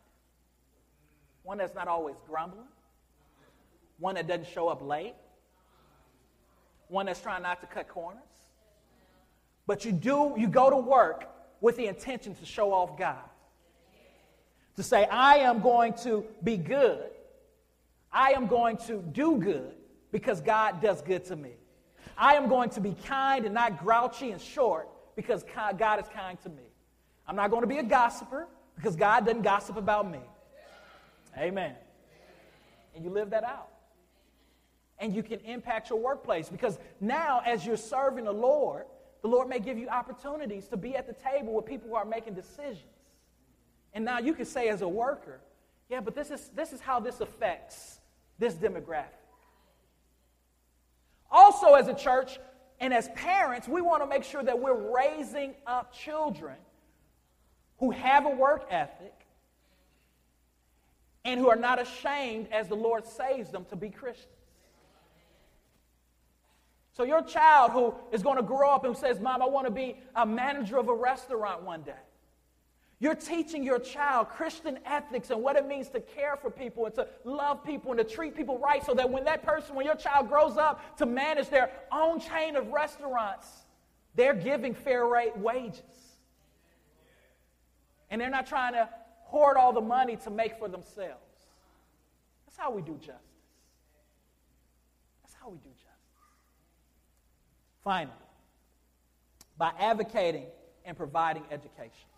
one 1.44 1.58
that's 1.58 1.76
not 1.76 1.88
always 1.88 2.16
grumbling, 2.28 2.68
one 4.00 4.16
that 4.16 4.28
doesn't 4.28 4.48
show 4.48 4.70
up 4.70 4.82
late, 4.82 5.16
one 6.94 7.08
that's 7.08 7.20
trying 7.20 7.42
not 7.42 7.60
to 7.62 7.68
cut 7.68 7.90
corners. 7.90 8.22
But 9.66 9.84
you 9.84 9.92
do, 9.92 10.36
you 10.38 10.48
go 10.48 10.70
to 10.70 10.78
work 10.78 11.28
with 11.60 11.76
the 11.76 11.88
intention 11.88 12.36
to 12.36 12.46
show 12.46 12.72
off 12.72 12.98
God. 12.98 13.24
To 14.76 14.84
say, 14.84 15.06
I 15.06 15.38
am 15.38 15.62
going 15.62 15.94
to 16.04 16.26
be 16.44 16.58
good. 16.58 17.10
I 18.12 18.32
am 18.32 18.48
going 18.48 18.78
to 18.88 19.02
do 19.02 19.38
good 19.38 19.74
because 20.12 20.40
God 20.42 20.82
does 20.82 21.02
good 21.02 21.26
to 21.26 21.36
me. 21.36 21.52
I 22.18 22.36
am 22.36 22.48
going 22.48 22.70
to 22.72 22.82
be 22.82 22.96
kind 23.06 23.46
and 23.46 23.54
not 23.54 23.84
grouchy 23.84 24.32
and 24.32 24.40
short 24.40 24.88
because 25.16 25.44
God 25.78 26.00
is 26.00 26.08
kind 26.14 26.40
to 26.44 26.50
me. 26.50 26.64
I'm 27.28 27.36
not 27.36 27.50
going 27.50 27.62
to 27.62 27.68
be 27.68 27.80
a 27.80 27.84
gossiper 27.84 28.48
because 28.76 28.96
God 28.96 29.26
doesn't 29.26 29.42
gossip 29.42 29.78
about 29.78 30.10
me. 30.10 30.20
Amen. 31.38 31.74
And 32.96 33.04
you 33.04 33.10
live 33.10 33.32
that 33.32 33.44
out. 33.44 33.70
And 35.04 35.14
you 35.14 35.22
can 35.22 35.42
impact 35.42 35.90
your 35.90 36.00
workplace 36.00 36.48
because 36.48 36.80
now, 37.02 37.42
as 37.46 37.66
you're 37.66 37.76
serving 37.76 38.24
the 38.24 38.32
Lord, 38.32 38.86
the 39.22 39.28
Lord 39.28 39.50
may 39.50 39.60
give 39.60 39.78
you 39.78 39.90
opportunities 39.90 40.70
to 40.70 40.78
be 40.78 40.96
at 40.96 41.08
the 41.08 41.30
table 41.30 41.54
with 41.54 41.66
people 41.66 41.90
who 41.90 41.96
are 41.96 42.06
making 42.06 42.36
decisions. 42.36 42.88
And 43.94 44.06
now 44.06 44.20
you 44.20 44.34
can 44.34 44.46
say, 44.46 44.70
as 44.70 44.82
a 44.82 44.88
worker, 44.88 45.42
yeah, 45.90 46.00
but 46.00 46.16
this 46.16 46.32
is, 46.32 46.50
this 46.56 46.72
is 46.72 46.80
how 46.80 47.02
this 47.02 47.20
affects 47.20 48.00
this 48.40 48.54
demographic. 48.54 49.10
Also, 51.30 51.74
as 51.74 51.90
a 51.90 51.94
church 51.94 52.40
and 52.80 52.94
as 52.94 53.10
parents, 53.10 53.68
we 53.68 53.82
want 53.82 54.04
to 54.04 54.08
make 54.08 54.24
sure 54.24 54.42
that 54.42 54.58
we're 54.58 54.96
raising 54.96 55.54
up 55.68 55.94
children 55.94 56.56
who 57.80 57.92
have 57.92 58.26
a 58.26 58.30
work 58.30 58.68
ethic 58.70 59.26
and 61.26 61.42
who 61.42 61.50
are 61.50 61.58
not 61.58 61.82
ashamed 61.82 62.48
as 62.54 62.70
the 62.70 62.76
Lord 62.76 63.06
saves 63.06 63.50
them 63.50 63.66
to 63.66 63.76
be 63.76 63.90
Christians. 63.90 64.30
So, 66.94 67.04
your 67.04 67.24
child 67.24 67.72
who 67.72 67.96
is 68.12 68.22
going 68.22 68.38
to 68.38 68.44
grow 68.44 68.70
up 68.70 68.86
and 68.86 68.96
says, 68.96 69.20
Mom, 69.20 69.42
I 69.42 69.48
want 69.48 69.66
to 69.66 69.72
be 69.72 69.98
a 70.16 70.26
manager 70.26 70.78
of 70.78 70.90
a 70.90 70.94
restaurant 70.94 71.64
one 71.64 71.82
day. 71.82 71.94
You're 73.00 73.16
teaching 73.16 73.64
your 73.64 73.80
child 73.80 74.30
Christian 74.30 74.80
ethics 74.86 75.32
and 75.32 75.42
what 75.42 75.56
it 75.58 75.68
means 75.68 75.90
to 75.90 76.00
care 76.00 76.38
for 76.38 76.50
people 76.52 76.86
and 76.86 76.96
to 76.96 77.08
love 77.26 77.64
people 77.64 77.92
and 77.92 77.98
to 77.98 78.04
treat 78.06 78.36
people 78.36 78.60
right 78.60 78.86
so 78.86 78.94
that 78.94 79.10
when 79.10 79.26
that 79.26 79.44
person, 79.44 79.76
when 79.76 79.86
your 79.86 79.96
child 79.96 80.30
grows 80.30 80.56
up 80.56 80.98
to 81.00 81.06
manage 81.06 81.50
their 81.50 81.72
own 81.92 82.20
chain 82.20 82.56
of 82.56 82.70
restaurants, 82.70 83.48
they're 84.16 84.36
giving 84.36 84.74
fair 84.74 85.06
rate 85.08 85.36
wages. 85.36 85.82
And 88.10 88.22
they're 88.22 88.30
not 88.30 88.46
trying 88.46 88.74
to 88.74 88.88
hoard 89.24 89.58
all 89.58 89.74
the 89.74 89.82
money 89.82 90.16
to 90.18 90.30
make 90.30 90.60
for 90.60 90.70
themselves. 90.70 91.20
That's 92.46 92.58
how 92.58 92.72
we 92.72 92.84
do 92.84 92.94
justice. 92.94 93.18
That's 95.24 95.36
how 95.42 95.50
we 95.50 95.58
do 95.58 95.70
justice. 95.72 95.93
Finally, 97.84 98.16
by 99.58 99.72
advocating 99.80 100.46
and 100.86 100.96
providing 100.96 101.44
education. 101.52 102.10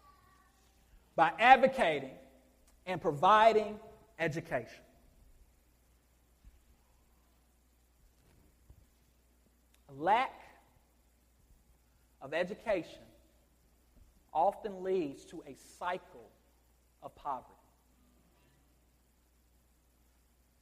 By 1.15 1.31
advocating 1.39 2.11
and 2.85 3.01
providing 3.01 3.79
education. 4.19 4.83
Lack 9.97 10.33
of 12.21 12.33
education 12.33 12.99
often 14.33 14.83
leads 14.83 15.23
to 15.25 15.41
a 15.47 15.55
cycle 15.79 16.29
of 17.01 17.15
poverty. 17.15 17.49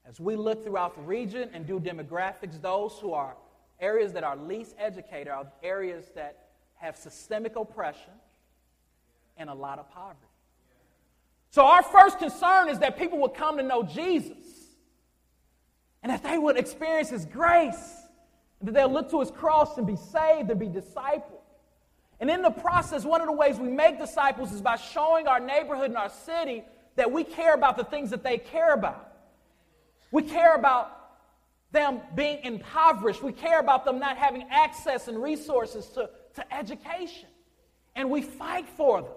As 0.05 0.19
we 0.19 0.35
look 0.35 0.63
throughout 0.63 0.95
the 0.95 1.01
region 1.01 1.49
and 1.53 1.65
do 1.65 1.79
demographics, 1.79 2.61
those 2.61 2.99
who 3.01 3.13
are 3.13 3.35
areas 3.83 4.13
that 4.13 4.23
are 4.23 4.37
least 4.37 4.73
educated 4.79 5.27
are 5.27 5.45
areas 5.61 6.05
that 6.15 6.47
have 6.75 6.95
systemic 6.95 7.55
oppression 7.55 8.13
and 9.37 9.49
a 9.49 9.53
lot 9.53 9.77
of 9.77 9.91
poverty. 9.91 10.19
So, 11.51 11.65
our 11.65 11.83
first 11.83 12.17
concern 12.17 12.69
is 12.69 12.79
that 12.79 12.97
people 12.97 13.19
would 13.19 13.35
come 13.35 13.57
to 13.57 13.63
know 13.63 13.83
Jesus 13.83 14.37
and 16.01 16.11
that 16.11 16.23
they 16.23 16.37
would 16.37 16.57
experience 16.57 17.09
His 17.09 17.25
grace, 17.25 17.93
that 18.61 18.73
they'll 18.73 18.91
look 18.91 19.11
to 19.11 19.19
His 19.19 19.29
cross 19.29 19.77
and 19.77 19.85
be 19.85 19.95
saved 19.95 20.49
and 20.49 20.59
be 20.59 20.67
discipled. 20.67 21.41
And 22.19 22.31
in 22.31 22.41
the 22.41 22.51
process, 22.51 23.03
one 23.03 23.21
of 23.21 23.27
the 23.27 23.33
ways 23.33 23.57
we 23.57 23.67
make 23.67 23.99
disciples 23.99 24.51
is 24.53 24.61
by 24.61 24.77
showing 24.77 25.27
our 25.27 25.39
neighborhood 25.39 25.89
and 25.89 25.97
our 25.97 26.09
city 26.09 26.63
that 26.95 27.11
we 27.11 27.23
care 27.23 27.53
about 27.53 27.75
the 27.75 27.83
things 27.83 28.11
that 28.11 28.23
they 28.23 28.37
care 28.37 28.73
about. 28.73 29.11
We 30.11 30.23
care 30.23 30.55
about 30.55 31.02
them 31.73 31.99
being 32.15 32.39
impoverished. 32.43 33.21
We 33.21 33.33
care 33.33 33.59
about 33.59 33.83
them 33.83 33.99
not 33.99 34.15
having 34.15 34.45
access 34.49 35.09
and 35.09 35.21
resources 35.21 35.87
to, 35.87 36.09
to 36.35 36.53
education. 36.53 37.27
And 37.95 38.09
we 38.09 38.21
fight 38.21 38.69
for 38.77 39.01
them. 39.01 39.11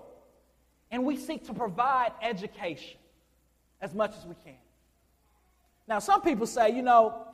And 0.90 1.04
we 1.04 1.16
seek 1.16 1.46
to 1.46 1.54
provide 1.54 2.12
education 2.22 2.98
as 3.80 3.94
much 3.94 4.16
as 4.16 4.24
we 4.24 4.34
can. 4.42 4.56
Now, 5.86 5.98
some 5.98 6.22
people 6.22 6.46
say, 6.46 6.70
you 6.74 6.82
know, 6.82 7.26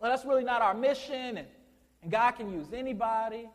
well, 0.00 0.10
that's 0.10 0.24
really 0.26 0.44
not 0.44 0.60
our 0.60 0.74
mission, 0.74 1.38
and, 1.38 1.46
and 2.02 2.10
God 2.10 2.32
can 2.32 2.52
use 2.52 2.66
anybody. 2.74 3.48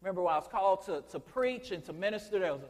Remember 0.00 0.22
when 0.22 0.32
I 0.32 0.38
was 0.38 0.48
called 0.48 0.84
to, 0.86 1.04
to 1.10 1.20
preach 1.20 1.70
and 1.70 1.84
to 1.84 1.92
minister, 1.92 2.38
there 2.38 2.52
was 2.52 2.62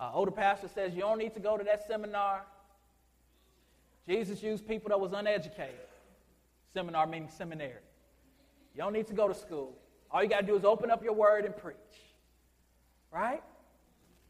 an 0.00 0.10
older 0.14 0.30
pastor 0.30 0.68
says, 0.68 0.94
you 0.94 1.00
don't 1.00 1.18
need 1.18 1.34
to 1.34 1.40
go 1.40 1.56
to 1.56 1.64
that 1.64 1.86
seminar. 1.86 2.44
Jesus 4.08 4.42
used 4.42 4.66
people 4.66 4.88
that 4.88 4.98
was 4.98 5.12
uneducated. 5.12 5.87
Seminar 6.74 7.06
meaning 7.06 7.30
seminary. 7.30 7.82
You 8.74 8.82
don't 8.82 8.92
need 8.92 9.06
to 9.08 9.14
go 9.14 9.28
to 9.28 9.34
school. 9.34 9.76
All 10.10 10.22
you 10.22 10.28
got 10.28 10.40
to 10.40 10.46
do 10.46 10.56
is 10.56 10.64
open 10.64 10.90
up 10.90 11.02
your 11.02 11.12
word 11.12 11.44
and 11.44 11.56
preach. 11.56 11.76
Right? 13.12 13.42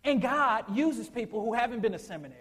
And 0.05 0.23
God 0.23 0.65
uses 0.75 1.09
people 1.09 1.45
who 1.45 1.53
haven't 1.53 1.81
been 1.81 1.93
to 1.93 1.99
seminary. 1.99 2.41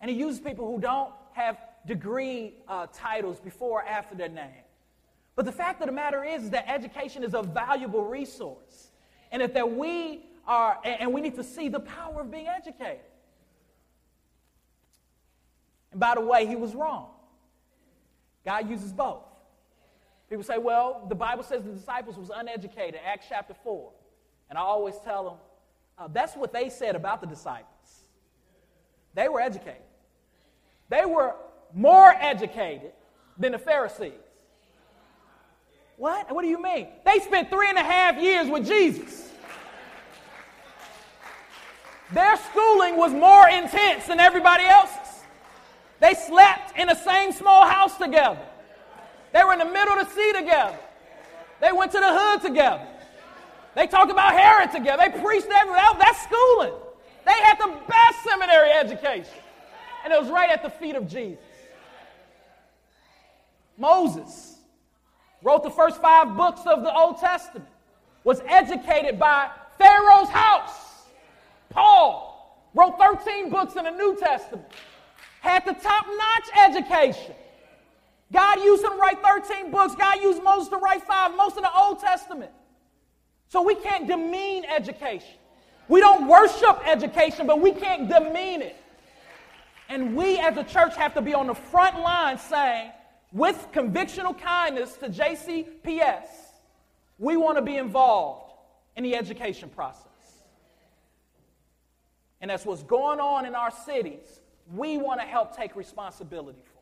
And 0.00 0.10
He 0.10 0.16
uses 0.16 0.40
people 0.40 0.70
who 0.70 0.80
don't 0.80 1.12
have 1.32 1.58
degree 1.86 2.54
uh, 2.66 2.86
titles 2.92 3.38
before 3.40 3.82
or 3.82 3.84
after 3.84 4.14
their 4.14 4.28
name. 4.28 4.64
But 5.36 5.44
the 5.44 5.52
fact 5.52 5.80
of 5.82 5.86
the 5.86 5.92
matter 5.92 6.24
is, 6.24 6.44
is 6.44 6.50
that 6.50 6.68
education 6.68 7.22
is 7.22 7.34
a 7.34 7.42
valuable 7.42 8.02
resource. 8.02 8.90
And 9.30 9.42
if 9.42 9.52
that 9.54 9.70
we 9.70 10.24
are, 10.46 10.78
and 10.84 11.12
we 11.12 11.20
need 11.20 11.34
to 11.36 11.44
see 11.44 11.68
the 11.68 11.80
power 11.80 12.22
of 12.22 12.30
being 12.30 12.48
educated. 12.48 13.00
And 15.90 16.00
by 16.00 16.14
the 16.14 16.20
way, 16.20 16.46
he 16.46 16.56
was 16.56 16.74
wrong. 16.74 17.10
God 18.46 18.70
uses 18.70 18.92
both. 18.92 19.24
People 20.30 20.44
say, 20.44 20.56
well, 20.56 21.04
the 21.08 21.14
Bible 21.14 21.42
says 21.42 21.64
the 21.64 21.72
disciples 21.72 22.16
was 22.16 22.30
uneducated, 22.34 23.00
Acts 23.04 23.26
chapter 23.28 23.54
4. 23.64 23.90
And 24.48 24.58
I 24.58 24.62
always 24.62 24.94
tell 25.04 25.24
them, 25.24 25.34
uh, 25.98 26.08
that's 26.12 26.34
what 26.36 26.52
they 26.52 26.70
said 26.70 26.94
about 26.94 27.20
the 27.20 27.26
disciples. 27.26 27.66
They 29.14 29.28
were 29.28 29.40
educated. 29.40 29.82
They 30.88 31.04
were 31.04 31.34
more 31.74 32.14
educated 32.20 32.92
than 33.36 33.52
the 33.52 33.58
Pharisees. 33.58 34.12
What? 35.96 36.32
What 36.32 36.42
do 36.42 36.48
you 36.48 36.62
mean? 36.62 36.88
They 37.04 37.18
spent 37.20 37.50
three 37.50 37.68
and 37.68 37.78
a 37.78 37.82
half 37.82 38.20
years 38.20 38.48
with 38.48 38.66
Jesus. 38.66 39.30
Their 42.12 42.36
schooling 42.36 42.96
was 42.96 43.12
more 43.12 43.48
intense 43.48 44.06
than 44.06 44.20
everybody 44.20 44.64
else's. 44.64 45.05
They 46.00 46.14
slept 46.14 46.78
in 46.78 46.88
the 46.88 46.94
same 46.94 47.32
small 47.32 47.66
house 47.66 47.96
together. 47.96 48.40
They 49.32 49.44
were 49.44 49.52
in 49.52 49.58
the 49.58 49.64
middle 49.64 49.98
of 49.98 50.08
the 50.08 50.14
sea 50.14 50.32
together. 50.32 50.78
They 51.60 51.72
went 51.72 51.92
to 51.92 51.98
the 51.98 52.08
hood 52.10 52.42
together. 52.42 52.86
They 53.74 53.86
talked 53.86 54.10
about 54.10 54.32
Herod 54.32 54.72
together. 54.72 55.02
They 55.04 55.20
preached 55.20 55.48
everywhere. 55.48 55.82
That's 55.98 56.22
schooling. 56.22 56.72
They 57.24 57.32
had 57.32 57.58
the 57.58 57.74
best 57.88 58.22
seminary 58.24 58.70
education. 58.70 59.34
And 60.04 60.12
it 60.12 60.20
was 60.20 60.30
right 60.30 60.50
at 60.50 60.62
the 60.62 60.70
feet 60.70 60.96
of 60.96 61.08
Jesus. 61.08 61.44
Moses 63.76 64.56
wrote 65.42 65.62
the 65.62 65.70
first 65.70 66.00
five 66.00 66.36
books 66.36 66.62
of 66.66 66.82
the 66.82 66.94
Old 66.94 67.18
Testament, 67.18 67.68
was 68.24 68.40
educated 68.46 69.18
by 69.18 69.50
Pharaoh's 69.78 70.28
house. 70.28 71.04
Paul 71.70 72.64
wrote 72.74 72.98
13 72.98 73.50
books 73.50 73.76
in 73.76 73.84
the 73.84 73.90
New 73.90 74.16
Testament 74.16 74.64
had 75.40 75.64
the 75.64 75.74
top 75.74 76.06
notch 76.06 76.70
education. 76.70 77.34
God 78.32 78.60
used 78.62 78.82
him 78.82 78.92
to 78.92 78.96
write 78.96 79.22
13 79.22 79.70
books. 79.70 79.94
God 79.94 80.20
used 80.20 80.42
Moses 80.42 80.68
to 80.68 80.76
write 80.78 81.02
five, 81.02 81.36
most 81.36 81.56
of 81.56 81.62
the 81.62 81.74
Old 81.76 82.00
Testament. 82.00 82.50
So 83.48 83.62
we 83.62 83.76
can't 83.76 84.08
demean 84.08 84.64
education. 84.64 85.36
We 85.88 86.00
don't 86.00 86.26
worship 86.26 86.80
education, 86.84 87.46
but 87.46 87.60
we 87.60 87.72
can't 87.72 88.08
demean 88.08 88.62
it. 88.62 88.76
And 89.88 90.16
we 90.16 90.38
as 90.38 90.56
a 90.56 90.64
church 90.64 90.96
have 90.96 91.14
to 91.14 91.22
be 91.22 91.32
on 91.32 91.46
the 91.46 91.54
front 91.54 92.00
line 92.00 92.38
saying, 92.38 92.90
with 93.32 93.68
convictional 93.72 94.36
kindness 94.36 94.94
to 94.96 95.08
JCPS, 95.08 96.26
we 97.18 97.36
want 97.36 97.56
to 97.56 97.62
be 97.62 97.76
involved 97.76 98.52
in 98.96 99.04
the 99.04 99.14
education 99.14 99.68
process. 99.68 100.02
And 102.40 102.50
that's 102.50 102.64
what's 102.64 102.82
going 102.82 103.20
on 103.20 103.46
in 103.46 103.54
our 103.54 103.70
cities, 103.70 104.40
we 104.74 104.98
want 104.98 105.20
to 105.20 105.26
help 105.26 105.56
take 105.56 105.76
responsibility 105.76 106.58
for. 106.64 106.76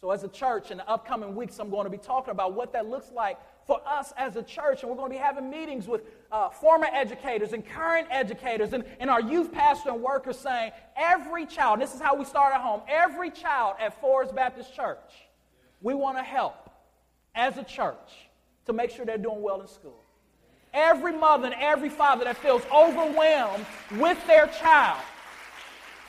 So, 0.00 0.10
as 0.10 0.22
a 0.22 0.28
church, 0.28 0.70
in 0.70 0.76
the 0.76 0.88
upcoming 0.88 1.34
weeks, 1.34 1.58
I'm 1.58 1.70
going 1.70 1.84
to 1.84 1.90
be 1.90 1.96
talking 1.96 2.30
about 2.30 2.52
what 2.52 2.74
that 2.74 2.86
looks 2.86 3.10
like 3.10 3.38
for 3.66 3.80
us 3.86 4.12
as 4.18 4.36
a 4.36 4.42
church. 4.42 4.82
And 4.82 4.90
we're 4.90 4.98
going 4.98 5.10
to 5.10 5.16
be 5.16 5.22
having 5.22 5.48
meetings 5.48 5.88
with 5.88 6.02
uh, 6.30 6.50
former 6.50 6.86
educators 6.92 7.54
and 7.54 7.66
current 7.66 8.08
educators 8.10 8.74
and, 8.74 8.84
and 9.00 9.08
our 9.08 9.22
youth 9.22 9.50
pastor 9.50 9.90
and 9.90 10.02
workers 10.02 10.38
saying, 10.38 10.72
every 10.94 11.46
child, 11.46 11.80
this 11.80 11.94
is 11.94 12.02
how 12.02 12.14
we 12.14 12.26
start 12.26 12.54
at 12.54 12.60
home, 12.60 12.82
every 12.86 13.30
child 13.30 13.76
at 13.80 13.98
Forest 13.98 14.34
Baptist 14.34 14.74
Church, 14.74 14.98
we 15.80 15.94
want 15.94 16.18
to 16.18 16.22
help 16.22 16.68
as 17.34 17.56
a 17.56 17.64
church 17.64 18.28
to 18.66 18.74
make 18.74 18.90
sure 18.90 19.06
they're 19.06 19.16
doing 19.16 19.40
well 19.40 19.62
in 19.62 19.68
school. 19.68 20.02
Every 20.74 21.16
mother 21.16 21.46
and 21.46 21.54
every 21.58 21.88
father 21.88 22.24
that 22.24 22.36
feels 22.36 22.62
overwhelmed 22.70 23.64
with 23.92 24.18
their 24.26 24.48
child 24.48 25.02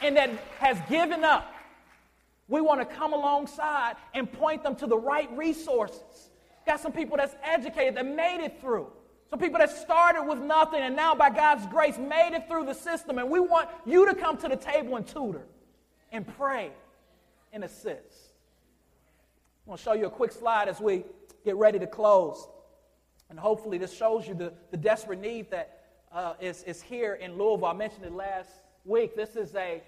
and 0.01 0.17
that 0.17 0.29
has 0.59 0.77
given 0.89 1.23
up, 1.23 1.51
we 2.47 2.61
want 2.61 2.79
to 2.79 2.95
come 2.95 3.13
alongside 3.13 3.95
and 4.13 4.31
point 4.31 4.63
them 4.63 4.75
to 4.75 4.87
the 4.87 4.97
right 4.97 5.29
resources 5.35 6.29
Got 6.65 6.79
some 6.79 6.91
people 6.91 7.17
that's 7.17 7.35
educated 7.43 7.95
that 7.95 8.05
made 8.05 8.43
it 8.43 8.59
through. 8.59 8.87
Some 9.29 9.39
people 9.39 9.59
that 9.59 9.69
started 9.69 10.23
with 10.23 10.39
nothing 10.39 10.81
and 10.81 10.95
now, 10.95 11.13
by 11.15 11.29
God's 11.29 11.65
grace, 11.67 11.97
made 11.97 12.35
it 12.35 12.47
through 12.47 12.65
the 12.65 12.73
system. 12.73 13.17
And 13.19 13.29
we 13.29 13.39
want 13.39 13.69
you 13.85 14.05
to 14.07 14.15
come 14.15 14.37
to 14.37 14.47
the 14.47 14.55
table 14.55 14.95
and 14.95 15.05
tutor 15.05 15.45
and 16.11 16.27
pray 16.37 16.71
and 17.53 17.63
assist. 17.63 18.33
I'm 19.65 19.71
going 19.71 19.77
to 19.77 19.83
show 19.83 19.93
you 19.93 20.07
a 20.07 20.11
quick 20.11 20.31
slide 20.31 20.67
as 20.67 20.79
we 20.79 21.03
get 21.43 21.55
ready 21.55 21.79
to 21.79 21.87
close. 21.87 22.47
And 23.29 23.39
hopefully, 23.39 23.77
this 23.77 23.95
shows 23.95 24.27
you 24.27 24.33
the, 24.33 24.53
the 24.71 24.77
desperate 24.77 25.19
need 25.19 25.49
that 25.51 25.81
uh, 26.11 26.33
is 26.39 26.63
is 26.63 26.81
here 26.81 27.15
in 27.15 27.37
Louisville. 27.37 27.65
I 27.65 27.73
mentioned 27.73 28.05
it 28.05 28.13
last 28.13 28.49
week. 28.86 29.15
This 29.15 29.36
is 29.36 29.55
a 29.55 29.81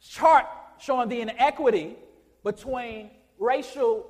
chart 0.00 0.46
showing 0.78 1.08
the 1.08 1.20
inequity 1.20 1.96
between 2.42 3.10
racial 3.38 4.06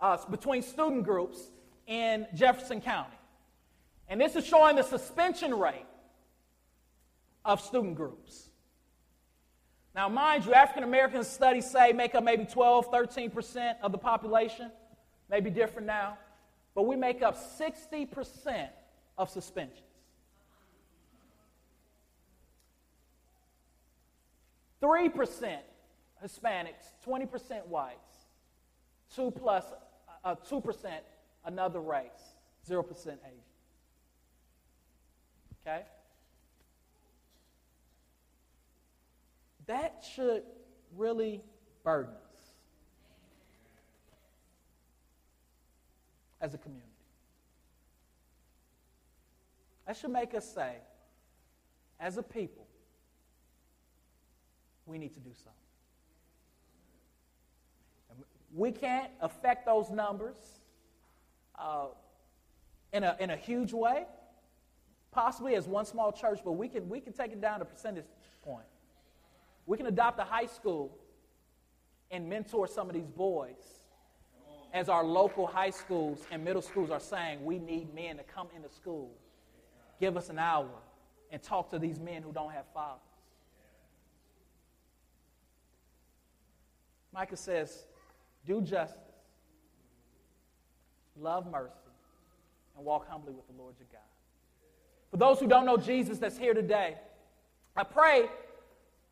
uh, 0.00 0.18
between 0.30 0.62
student 0.62 1.04
groups 1.04 1.38
in 1.86 2.26
Jefferson 2.34 2.80
County. 2.80 3.16
And 4.08 4.20
this 4.20 4.36
is 4.36 4.46
showing 4.46 4.76
the 4.76 4.82
suspension 4.82 5.58
rate 5.58 5.86
of 7.44 7.60
student 7.60 7.96
groups. 7.96 8.48
Now, 9.94 10.08
mind 10.08 10.44
you, 10.44 10.52
African 10.52 10.84
American 10.84 11.24
studies 11.24 11.68
say 11.70 11.92
make 11.92 12.14
up 12.14 12.22
maybe 12.22 12.44
12, 12.44 12.90
13% 12.92 13.76
of 13.82 13.92
the 13.92 13.98
population. 13.98 14.70
Maybe 15.30 15.50
different 15.50 15.86
now. 15.86 16.18
But 16.74 16.82
we 16.82 16.96
make 16.96 17.22
up 17.22 17.36
60% 17.58 18.68
of 19.16 19.30
suspensions. 19.30 19.80
3% 24.86 25.58
Hispanics, 26.24 26.92
20% 27.06 27.66
whites, 27.66 27.98
2 29.16 29.32
plus 29.32 29.64
uh, 30.24 30.36
2% 30.48 30.90
another 31.44 31.80
race, 31.80 32.36
0% 32.68 32.84
Asian. 32.86 33.18
Okay? 35.60 35.82
That 39.66 40.04
should 40.14 40.44
really 40.96 41.42
burden 41.82 42.14
us 42.14 42.40
as 46.40 46.54
a 46.54 46.58
community. 46.58 46.86
That 49.86 49.96
should 49.96 50.10
make 50.10 50.34
us 50.34 50.48
say, 50.48 50.76
as 51.98 52.18
a 52.18 52.22
people, 52.22 52.65
we 54.86 54.98
need 54.98 55.14
to 55.14 55.20
do 55.20 55.30
something. 55.34 55.52
We 58.54 58.72
can't 58.72 59.10
affect 59.20 59.66
those 59.66 59.90
numbers 59.90 60.36
uh, 61.58 61.88
in, 62.92 63.04
a, 63.04 63.16
in 63.20 63.30
a 63.30 63.36
huge 63.36 63.72
way, 63.72 64.06
possibly 65.10 65.56
as 65.56 65.66
one 65.66 65.84
small 65.84 66.12
church, 66.12 66.40
but 66.44 66.52
we 66.52 66.68
can, 66.68 66.88
we 66.88 67.00
can 67.00 67.12
take 67.12 67.32
it 67.32 67.40
down 67.40 67.58
to 67.58 67.64
percentage 67.64 68.04
point. 68.42 68.64
We 69.66 69.76
can 69.76 69.86
adopt 69.86 70.18
a 70.20 70.24
high 70.24 70.46
school 70.46 70.96
and 72.10 72.28
mentor 72.28 72.66
some 72.68 72.88
of 72.88 72.94
these 72.94 73.08
boys 73.08 73.82
as 74.72 74.88
our 74.88 75.04
local 75.04 75.46
high 75.46 75.70
schools 75.70 76.20
and 76.30 76.44
middle 76.44 76.62
schools 76.62 76.90
are 76.90 77.00
saying 77.00 77.44
we 77.44 77.58
need 77.58 77.94
men 77.94 78.16
to 78.18 78.22
come 78.22 78.48
into 78.54 78.68
school, 78.68 79.10
give 80.00 80.16
us 80.16 80.28
an 80.28 80.38
hour, 80.38 80.68
and 81.30 81.42
talk 81.42 81.70
to 81.70 81.78
these 81.78 81.98
men 81.98 82.22
who 82.22 82.32
don't 82.32 82.52
have 82.52 82.66
fathers. 82.72 83.00
Micah 87.16 87.36
says, 87.36 87.86
do 88.46 88.60
justice, 88.60 89.00
love 91.18 91.50
mercy, 91.50 91.72
and 92.76 92.84
walk 92.84 93.08
humbly 93.08 93.32
with 93.32 93.46
the 93.46 93.54
Lord 93.58 93.74
your 93.78 93.88
God. 93.90 94.02
For 95.10 95.16
those 95.16 95.40
who 95.40 95.46
don't 95.46 95.64
know 95.64 95.78
Jesus 95.78 96.18
that's 96.18 96.36
here 96.36 96.52
today, 96.52 96.96
I 97.74 97.84
pray 97.84 98.26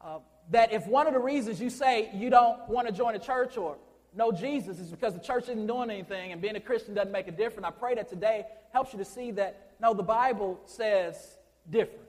uh, 0.03 0.19
that 0.51 0.71
if 0.71 0.87
one 0.87 1.07
of 1.07 1.15
the 1.15 1.19
reasons 1.19 1.63
you 1.63 1.71
say 1.71 2.11
you 2.13 2.29
don't 2.29 2.69
want 2.69 2.87
to 2.87 2.93
join 2.93 3.15
a 3.15 3.19
church 3.19 3.57
or 3.57 3.79
know 4.15 4.31
Jesus 4.31 4.79
is 4.79 4.91
because 4.91 5.15
the 5.15 5.21
church 5.21 5.45
isn't 5.45 5.67
doing 5.67 5.89
anything 5.89 6.33
and 6.33 6.43
being 6.43 6.57
a 6.57 6.61
Christian 6.61 6.93
doesn't 6.93 7.11
make 7.11 7.27
a 7.27 7.33
difference, 7.33 7.67
I 7.67 7.71
pray 7.71 7.95
that 7.95 8.11
today 8.11 8.45
helps 8.75 8.93
you 8.93 8.99
to 8.99 9.05
see 9.07 9.31
that, 9.31 9.77
no, 9.81 9.95
the 9.95 10.03
Bible 10.03 10.61
says 10.67 11.39
different. 11.71 12.05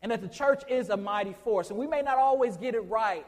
And 0.00 0.12
that 0.12 0.22
the 0.22 0.28
church 0.28 0.62
is 0.68 0.90
a 0.90 0.96
mighty 0.96 1.34
force. 1.42 1.70
And 1.70 1.78
we 1.78 1.88
may 1.88 2.02
not 2.02 2.18
always 2.18 2.56
get 2.56 2.76
it 2.76 2.82
right, 2.82 3.26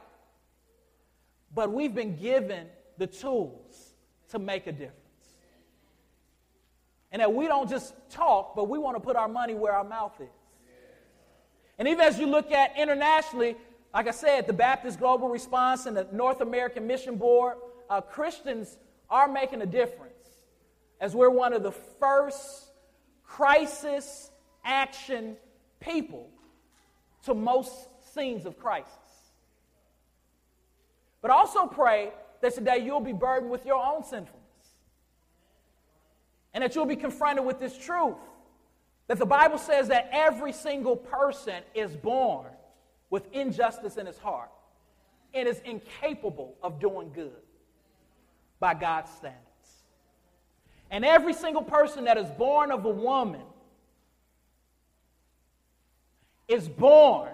but 1.55 1.73
we've 1.73 1.95
been 1.95 2.17
given 2.17 2.67
the 2.99 3.07
tools 3.07 3.95
to 4.31 4.39
make 4.39 4.67
a 4.67 4.73
difference. 4.73 4.95
And 7.11 7.21
that 7.21 7.33
we 7.33 7.47
don't 7.47 7.69
just 7.69 7.95
talk, 8.11 8.55
but 8.55 8.69
we 8.69 8.79
want 8.79 8.97
to 8.97 9.01
put 9.01 9.17
our 9.17 9.29
money 9.29 9.55
where 9.55 9.73
our 9.73 9.85
mouth 9.85 10.15
is. 10.21 10.29
And 11.79 11.89
even 11.89 12.01
as 12.01 12.19
you 12.19 12.27
look 12.27 12.51
at 12.53 12.77
internationally, 12.77 13.57
like 13.95 14.09
I 14.09 14.11
said, 14.11 14.47
the 14.47 14.53
Baptist 14.53 14.99
Global 14.99 15.29
Response 15.29 15.87
and 15.87 15.97
the 15.97 16.07
North 16.13 16.41
American 16.41 16.87
Mission 16.87 17.17
Board, 17.17 17.57
uh, 17.89 18.01
Christians 18.01 18.77
are 19.09 19.29
making 19.29 19.63
a 19.63 19.67
difference 19.67 20.13
as 21.01 21.15
we're 21.15 21.31
one 21.31 21.53
of 21.53 21.63
the 21.63 21.73
first 21.73 22.67
crisis 23.25 24.31
action 24.65 25.37
people 25.81 26.29
to 27.25 27.35
most 27.35 27.73
scenes 28.13 28.45
of 28.45 28.59
crisis. 28.59 28.93
But 31.21 31.31
also 31.31 31.67
pray 31.67 32.13
that 32.41 32.55
today 32.55 32.79
you'll 32.79 33.01
be 33.01 33.13
burdened 33.13 33.51
with 33.51 33.67
your 33.67 33.85
own 33.85 34.05
sinfulness. 34.05 34.39
And 36.55 36.63
that 36.63 36.75
you'll 36.75 36.87
be 36.87 36.97
confronted 36.97 37.45
with 37.45 37.61
this 37.61 37.77
truth 37.77 38.17
that 39.09 39.19
the 39.19 39.27
Bible 39.27 39.59
says 39.59 39.89
that 39.89 40.09
every 40.13 40.53
single 40.53 40.95
person 40.95 41.63
is 41.75 41.97
born 41.97 42.47
with 43.11 43.27
injustice 43.33 43.97
in 43.97 44.07
his 44.07 44.19
heart 44.19 44.51
and 45.35 45.49
is 45.49 45.61
incapable 45.65 46.57
of 46.63 46.79
doing 46.79 47.11
good 47.13 47.33
by 48.61 48.75
God's 48.75 49.11
standards. 49.11 49.43
And 50.91 51.05
every 51.05 51.33
single 51.33 51.63
person 51.63 52.05
that 52.05 52.19
is 52.19 52.31
born 52.31 52.71
of 52.71 52.85
a 52.85 52.91
woman 52.91 53.43
is 56.47 56.69
born 56.69 57.31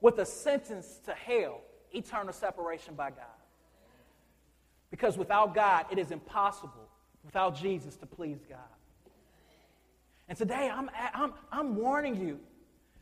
with 0.00 0.18
a 0.18 0.26
sentence 0.26 1.00
to 1.06 1.12
hell, 1.12 1.60
eternal 1.92 2.32
separation 2.32 2.94
by 2.94 3.10
God. 3.10 3.26
Because 4.90 5.18
without 5.18 5.54
God, 5.54 5.86
it 5.90 5.98
is 5.98 6.10
impossible 6.10 6.88
without 7.24 7.56
Jesus 7.56 7.96
to 7.96 8.06
please 8.06 8.38
God. 8.48 8.58
And 10.28 10.36
today, 10.36 10.70
I'm, 10.72 10.90
I'm, 11.14 11.32
I'm 11.50 11.76
warning 11.76 12.16
you 12.20 12.38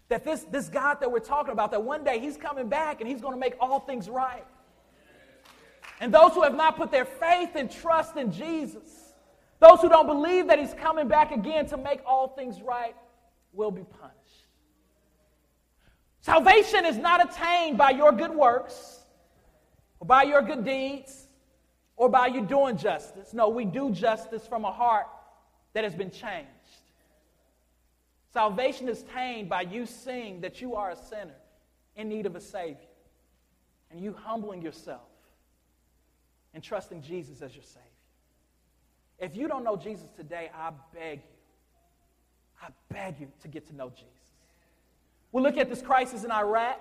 that 0.09 0.25
this, 0.25 0.43
this 0.45 0.69
God 0.69 1.01
that 1.01 1.11
we're 1.11 1.19
talking 1.19 1.53
about, 1.53 1.73
that 1.73 1.83
one 1.83 2.05
day 2.05 2.19
He's 2.21 2.37
coming 2.37 2.69
back 2.69 3.01
and 3.01 3.11
He's 3.11 3.21
going 3.21 3.35
to 3.35 3.41
make 3.41 3.55
all 3.61 3.81
things 3.81 4.09
right. 4.09 4.45
And 6.01 6.13
those 6.13 6.33
who 6.33 6.43
have 6.43 6.55
not 6.55 6.77
put 6.77 6.91
their 6.91 7.05
faith 7.05 7.51
and 7.55 7.71
trust 7.71 8.17
in 8.17 8.31
Jesus, 8.31 9.13
those 9.61 9.81
who 9.81 9.89
don't 9.89 10.07
believe 10.07 10.49
that 10.49 10.59
He's 10.59 10.75
coming 10.75 11.09
back 11.09 11.33
again 11.33 11.67
to 11.67 11.77
make 11.77 12.01
all 12.07 12.29
things 12.29 12.61
right, 12.63 12.95
will 13.53 13.71
be 13.71 13.83
punished. 13.83 14.26
Salvation 16.27 16.85
is 16.85 16.97
not 16.97 17.25
attained 17.25 17.79
by 17.79 17.91
your 17.91 18.11
good 18.11 18.33
works 18.33 18.99
or 20.01 20.09
by 20.09 20.25
your 20.25 20.43
good 20.43 20.65
deeds 20.65 21.29
or 21.95 22.09
by 22.09 22.27
you 22.27 22.45
doing 22.45 22.77
justice. 22.77 23.33
No, 23.33 23.49
we 23.49 23.65
do 23.65 23.93
justice 23.93 24.45
from 24.45 24.65
a 24.65 24.73
heart 24.73 25.07
that 25.73 25.85
has 25.85 25.95
been 25.95 26.11
changed. 26.11 26.51
Salvation 28.33 28.89
is 28.89 29.03
attained 29.03 29.49
by 29.49 29.61
you 29.61 29.87
seeing 29.87 30.41
that 30.41 30.61
you 30.61 30.75
are 30.75 30.91
a 30.91 30.97
sinner 30.97 31.37
in 31.95 32.09
need 32.09 32.27
of 32.27 32.35
a 32.35 32.41
Savior 32.41 32.91
and 33.93 34.01
you 34.01 34.13
humbling 34.13 34.63
yourself 34.63 35.09
and 36.55 36.61
trusting 36.61 37.03
Jesus 37.03 37.41
as 37.41 37.55
your 37.55 37.63
Savior. 37.63 37.83
If 39.21 39.37
you 39.37 39.47
don't 39.47 39.63
know 39.63 39.77
Jesus 39.77 40.11
today, 40.11 40.51
I 40.53 40.73
beg 40.93 41.19
you, 41.19 42.61
I 42.61 42.71
beg 42.93 43.21
you 43.21 43.29
to 43.43 43.47
get 43.47 43.69
to 43.69 43.77
know 43.77 43.91
Jesus. 43.91 44.16
We 45.37 45.43
look 45.43 45.59
at 45.59 45.69
this 45.69 45.83
crisis 45.83 46.25
in 46.25 46.31
Iraq 46.31 46.81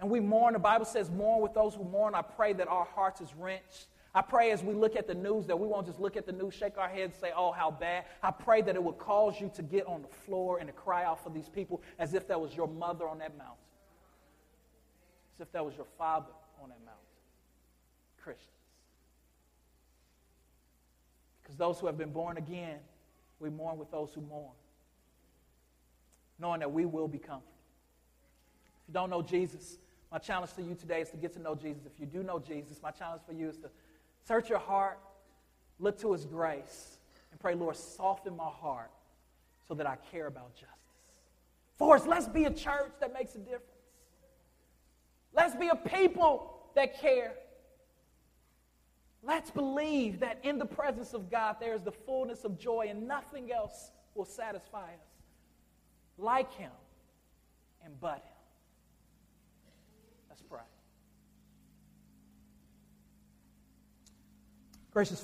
and 0.00 0.10
we 0.10 0.18
mourn. 0.18 0.54
The 0.54 0.58
Bible 0.58 0.86
says, 0.86 1.08
mourn 1.08 1.40
with 1.40 1.54
those 1.54 1.76
who 1.76 1.84
mourn. 1.84 2.12
I 2.12 2.20
pray 2.20 2.52
that 2.52 2.66
our 2.66 2.84
hearts 2.84 3.20
is 3.20 3.32
wrenched. 3.32 3.86
I 4.12 4.22
pray 4.22 4.50
as 4.50 4.64
we 4.64 4.74
look 4.74 4.96
at 4.96 5.06
the 5.06 5.14
news 5.14 5.46
that 5.46 5.56
we 5.56 5.68
won't 5.68 5.86
just 5.86 6.00
look 6.00 6.16
at 6.16 6.26
the 6.26 6.32
news, 6.32 6.52
shake 6.52 6.78
our 6.78 6.88
heads, 6.88 7.16
say, 7.16 7.30
oh, 7.36 7.52
how 7.52 7.70
bad. 7.70 8.06
I 8.24 8.32
pray 8.32 8.60
that 8.62 8.74
it 8.74 8.82
will 8.82 8.92
cause 8.92 9.40
you 9.40 9.52
to 9.54 9.62
get 9.62 9.86
on 9.86 10.02
the 10.02 10.08
floor 10.08 10.58
and 10.58 10.66
to 10.66 10.72
cry 10.72 11.04
out 11.04 11.22
for 11.22 11.30
these 11.30 11.48
people 11.48 11.80
as 12.00 12.12
if 12.12 12.26
that 12.26 12.40
was 12.40 12.56
your 12.56 12.66
mother 12.66 13.06
on 13.06 13.20
that 13.20 13.38
mountain, 13.38 13.54
as 15.36 15.42
if 15.42 15.52
that 15.52 15.64
was 15.64 15.76
your 15.76 15.86
father 15.96 16.32
on 16.60 16.70
that 16.70 16.80
mountain. 16.84 17.06
Christians. 18.20 18.50
Because 21.40 21.54
those 21.54 21.78
who 21.78 21.86
have 21.86 21.96
been 21.96 22.10
born 22.10 22.36
again, 22.36 22.78
we 23.38 23.48
mourn 23.48 23.78
with 23.78 23.92
those 23.92 24.12
who 24.12 24.22
mourn, 24.22 24.50
knowing 26.38 26.60
that 26.60 26.72
we 26.72 26.84
will 26.84 27.08
be 27.08 27.18
comforted. 27.18 27.48
If 28.82 28.88
you 28.88 28.94
don't 28.94 29.10
know 29.10 29.22
Jesus, 29.22 29.78
my 30.10 30.18
challenge 30.18 30.52
to 30.54 30.62
you 30.62 30.74
today 30.74 31.00
is 31.00 31.10
to 31.10 31.16
get 31.16 31.32
to 31.34 31.40
know 31.40 31.54
Jesus. 31.54 31.86
If 31.86 31.98
you 31.98 32.06
do 32.06 32.22
know 32.22 32.38
Jesus, 32.38 32.80
my 32.82 32.90
challenge 32.90 33.22
for 33.26 33.32
you 33.32 33.48
is 33.48 33.56
to 33.58 33.70
search 34.26 34.48
your 34.48 34.58
heart, 34.58 34.98
look 35.78 35.98
to 36.00 36.12
his 36.12 36.24
grace, 36.24 36.98
and 37.30 37.40
pray, 37.40 37.54
Lord, 37.54 37.76
soften 37.76 38.36
my 38.36 38.48
heart 38.48 38.90
so 39.66 39.74
that 39.74 39.86
I 39.86 39.96
care 40.12 40.26
about 40.26 40.54
justice. 40.54 40.68
Forest, 41.78 42.06
let's 42.06 42.28
be 42.28 42.44
a 42.44 42.50
church 42.50 42.92
that 43.00 43.12
makes 43.12 43.34
a 43.34 43.38
difference. 43.38 43.64
Let's 45.32 45.56
be 45.56 45.68
a 45.68 45.74
people 45.74 46.54
that 46.76 47.00
care. 47.00 47.32
Let's 49.22 49.50
believe 49.50 50.20
that 50.20 50.38
in 50.42 50.58
the 50.58 50.66
presence 50.66 51.14
of 51.14 51.30
God 51.30 51.56
there 51.58 51.74
is 51.74 51.82
the 51.82 51.92
fullness 51.92 52.44
of 52.44 52.58
joy 52.58 52.86
and 52.90 53.08
nothing 53.08 53.50
else 53.50 53.90
will 54.14 54.26
satisfy 54.26 54.92
us 54.92 55.13
like 56.18 56.52
Him 56.54 56.70
and 57.84 58.00
but 58.00 58.16
Him. 58.16 58.22
Let's 60.28 60.42
pray. 60.42 60.60
Gracious 64.92 65.20
Father, 65.20 65.22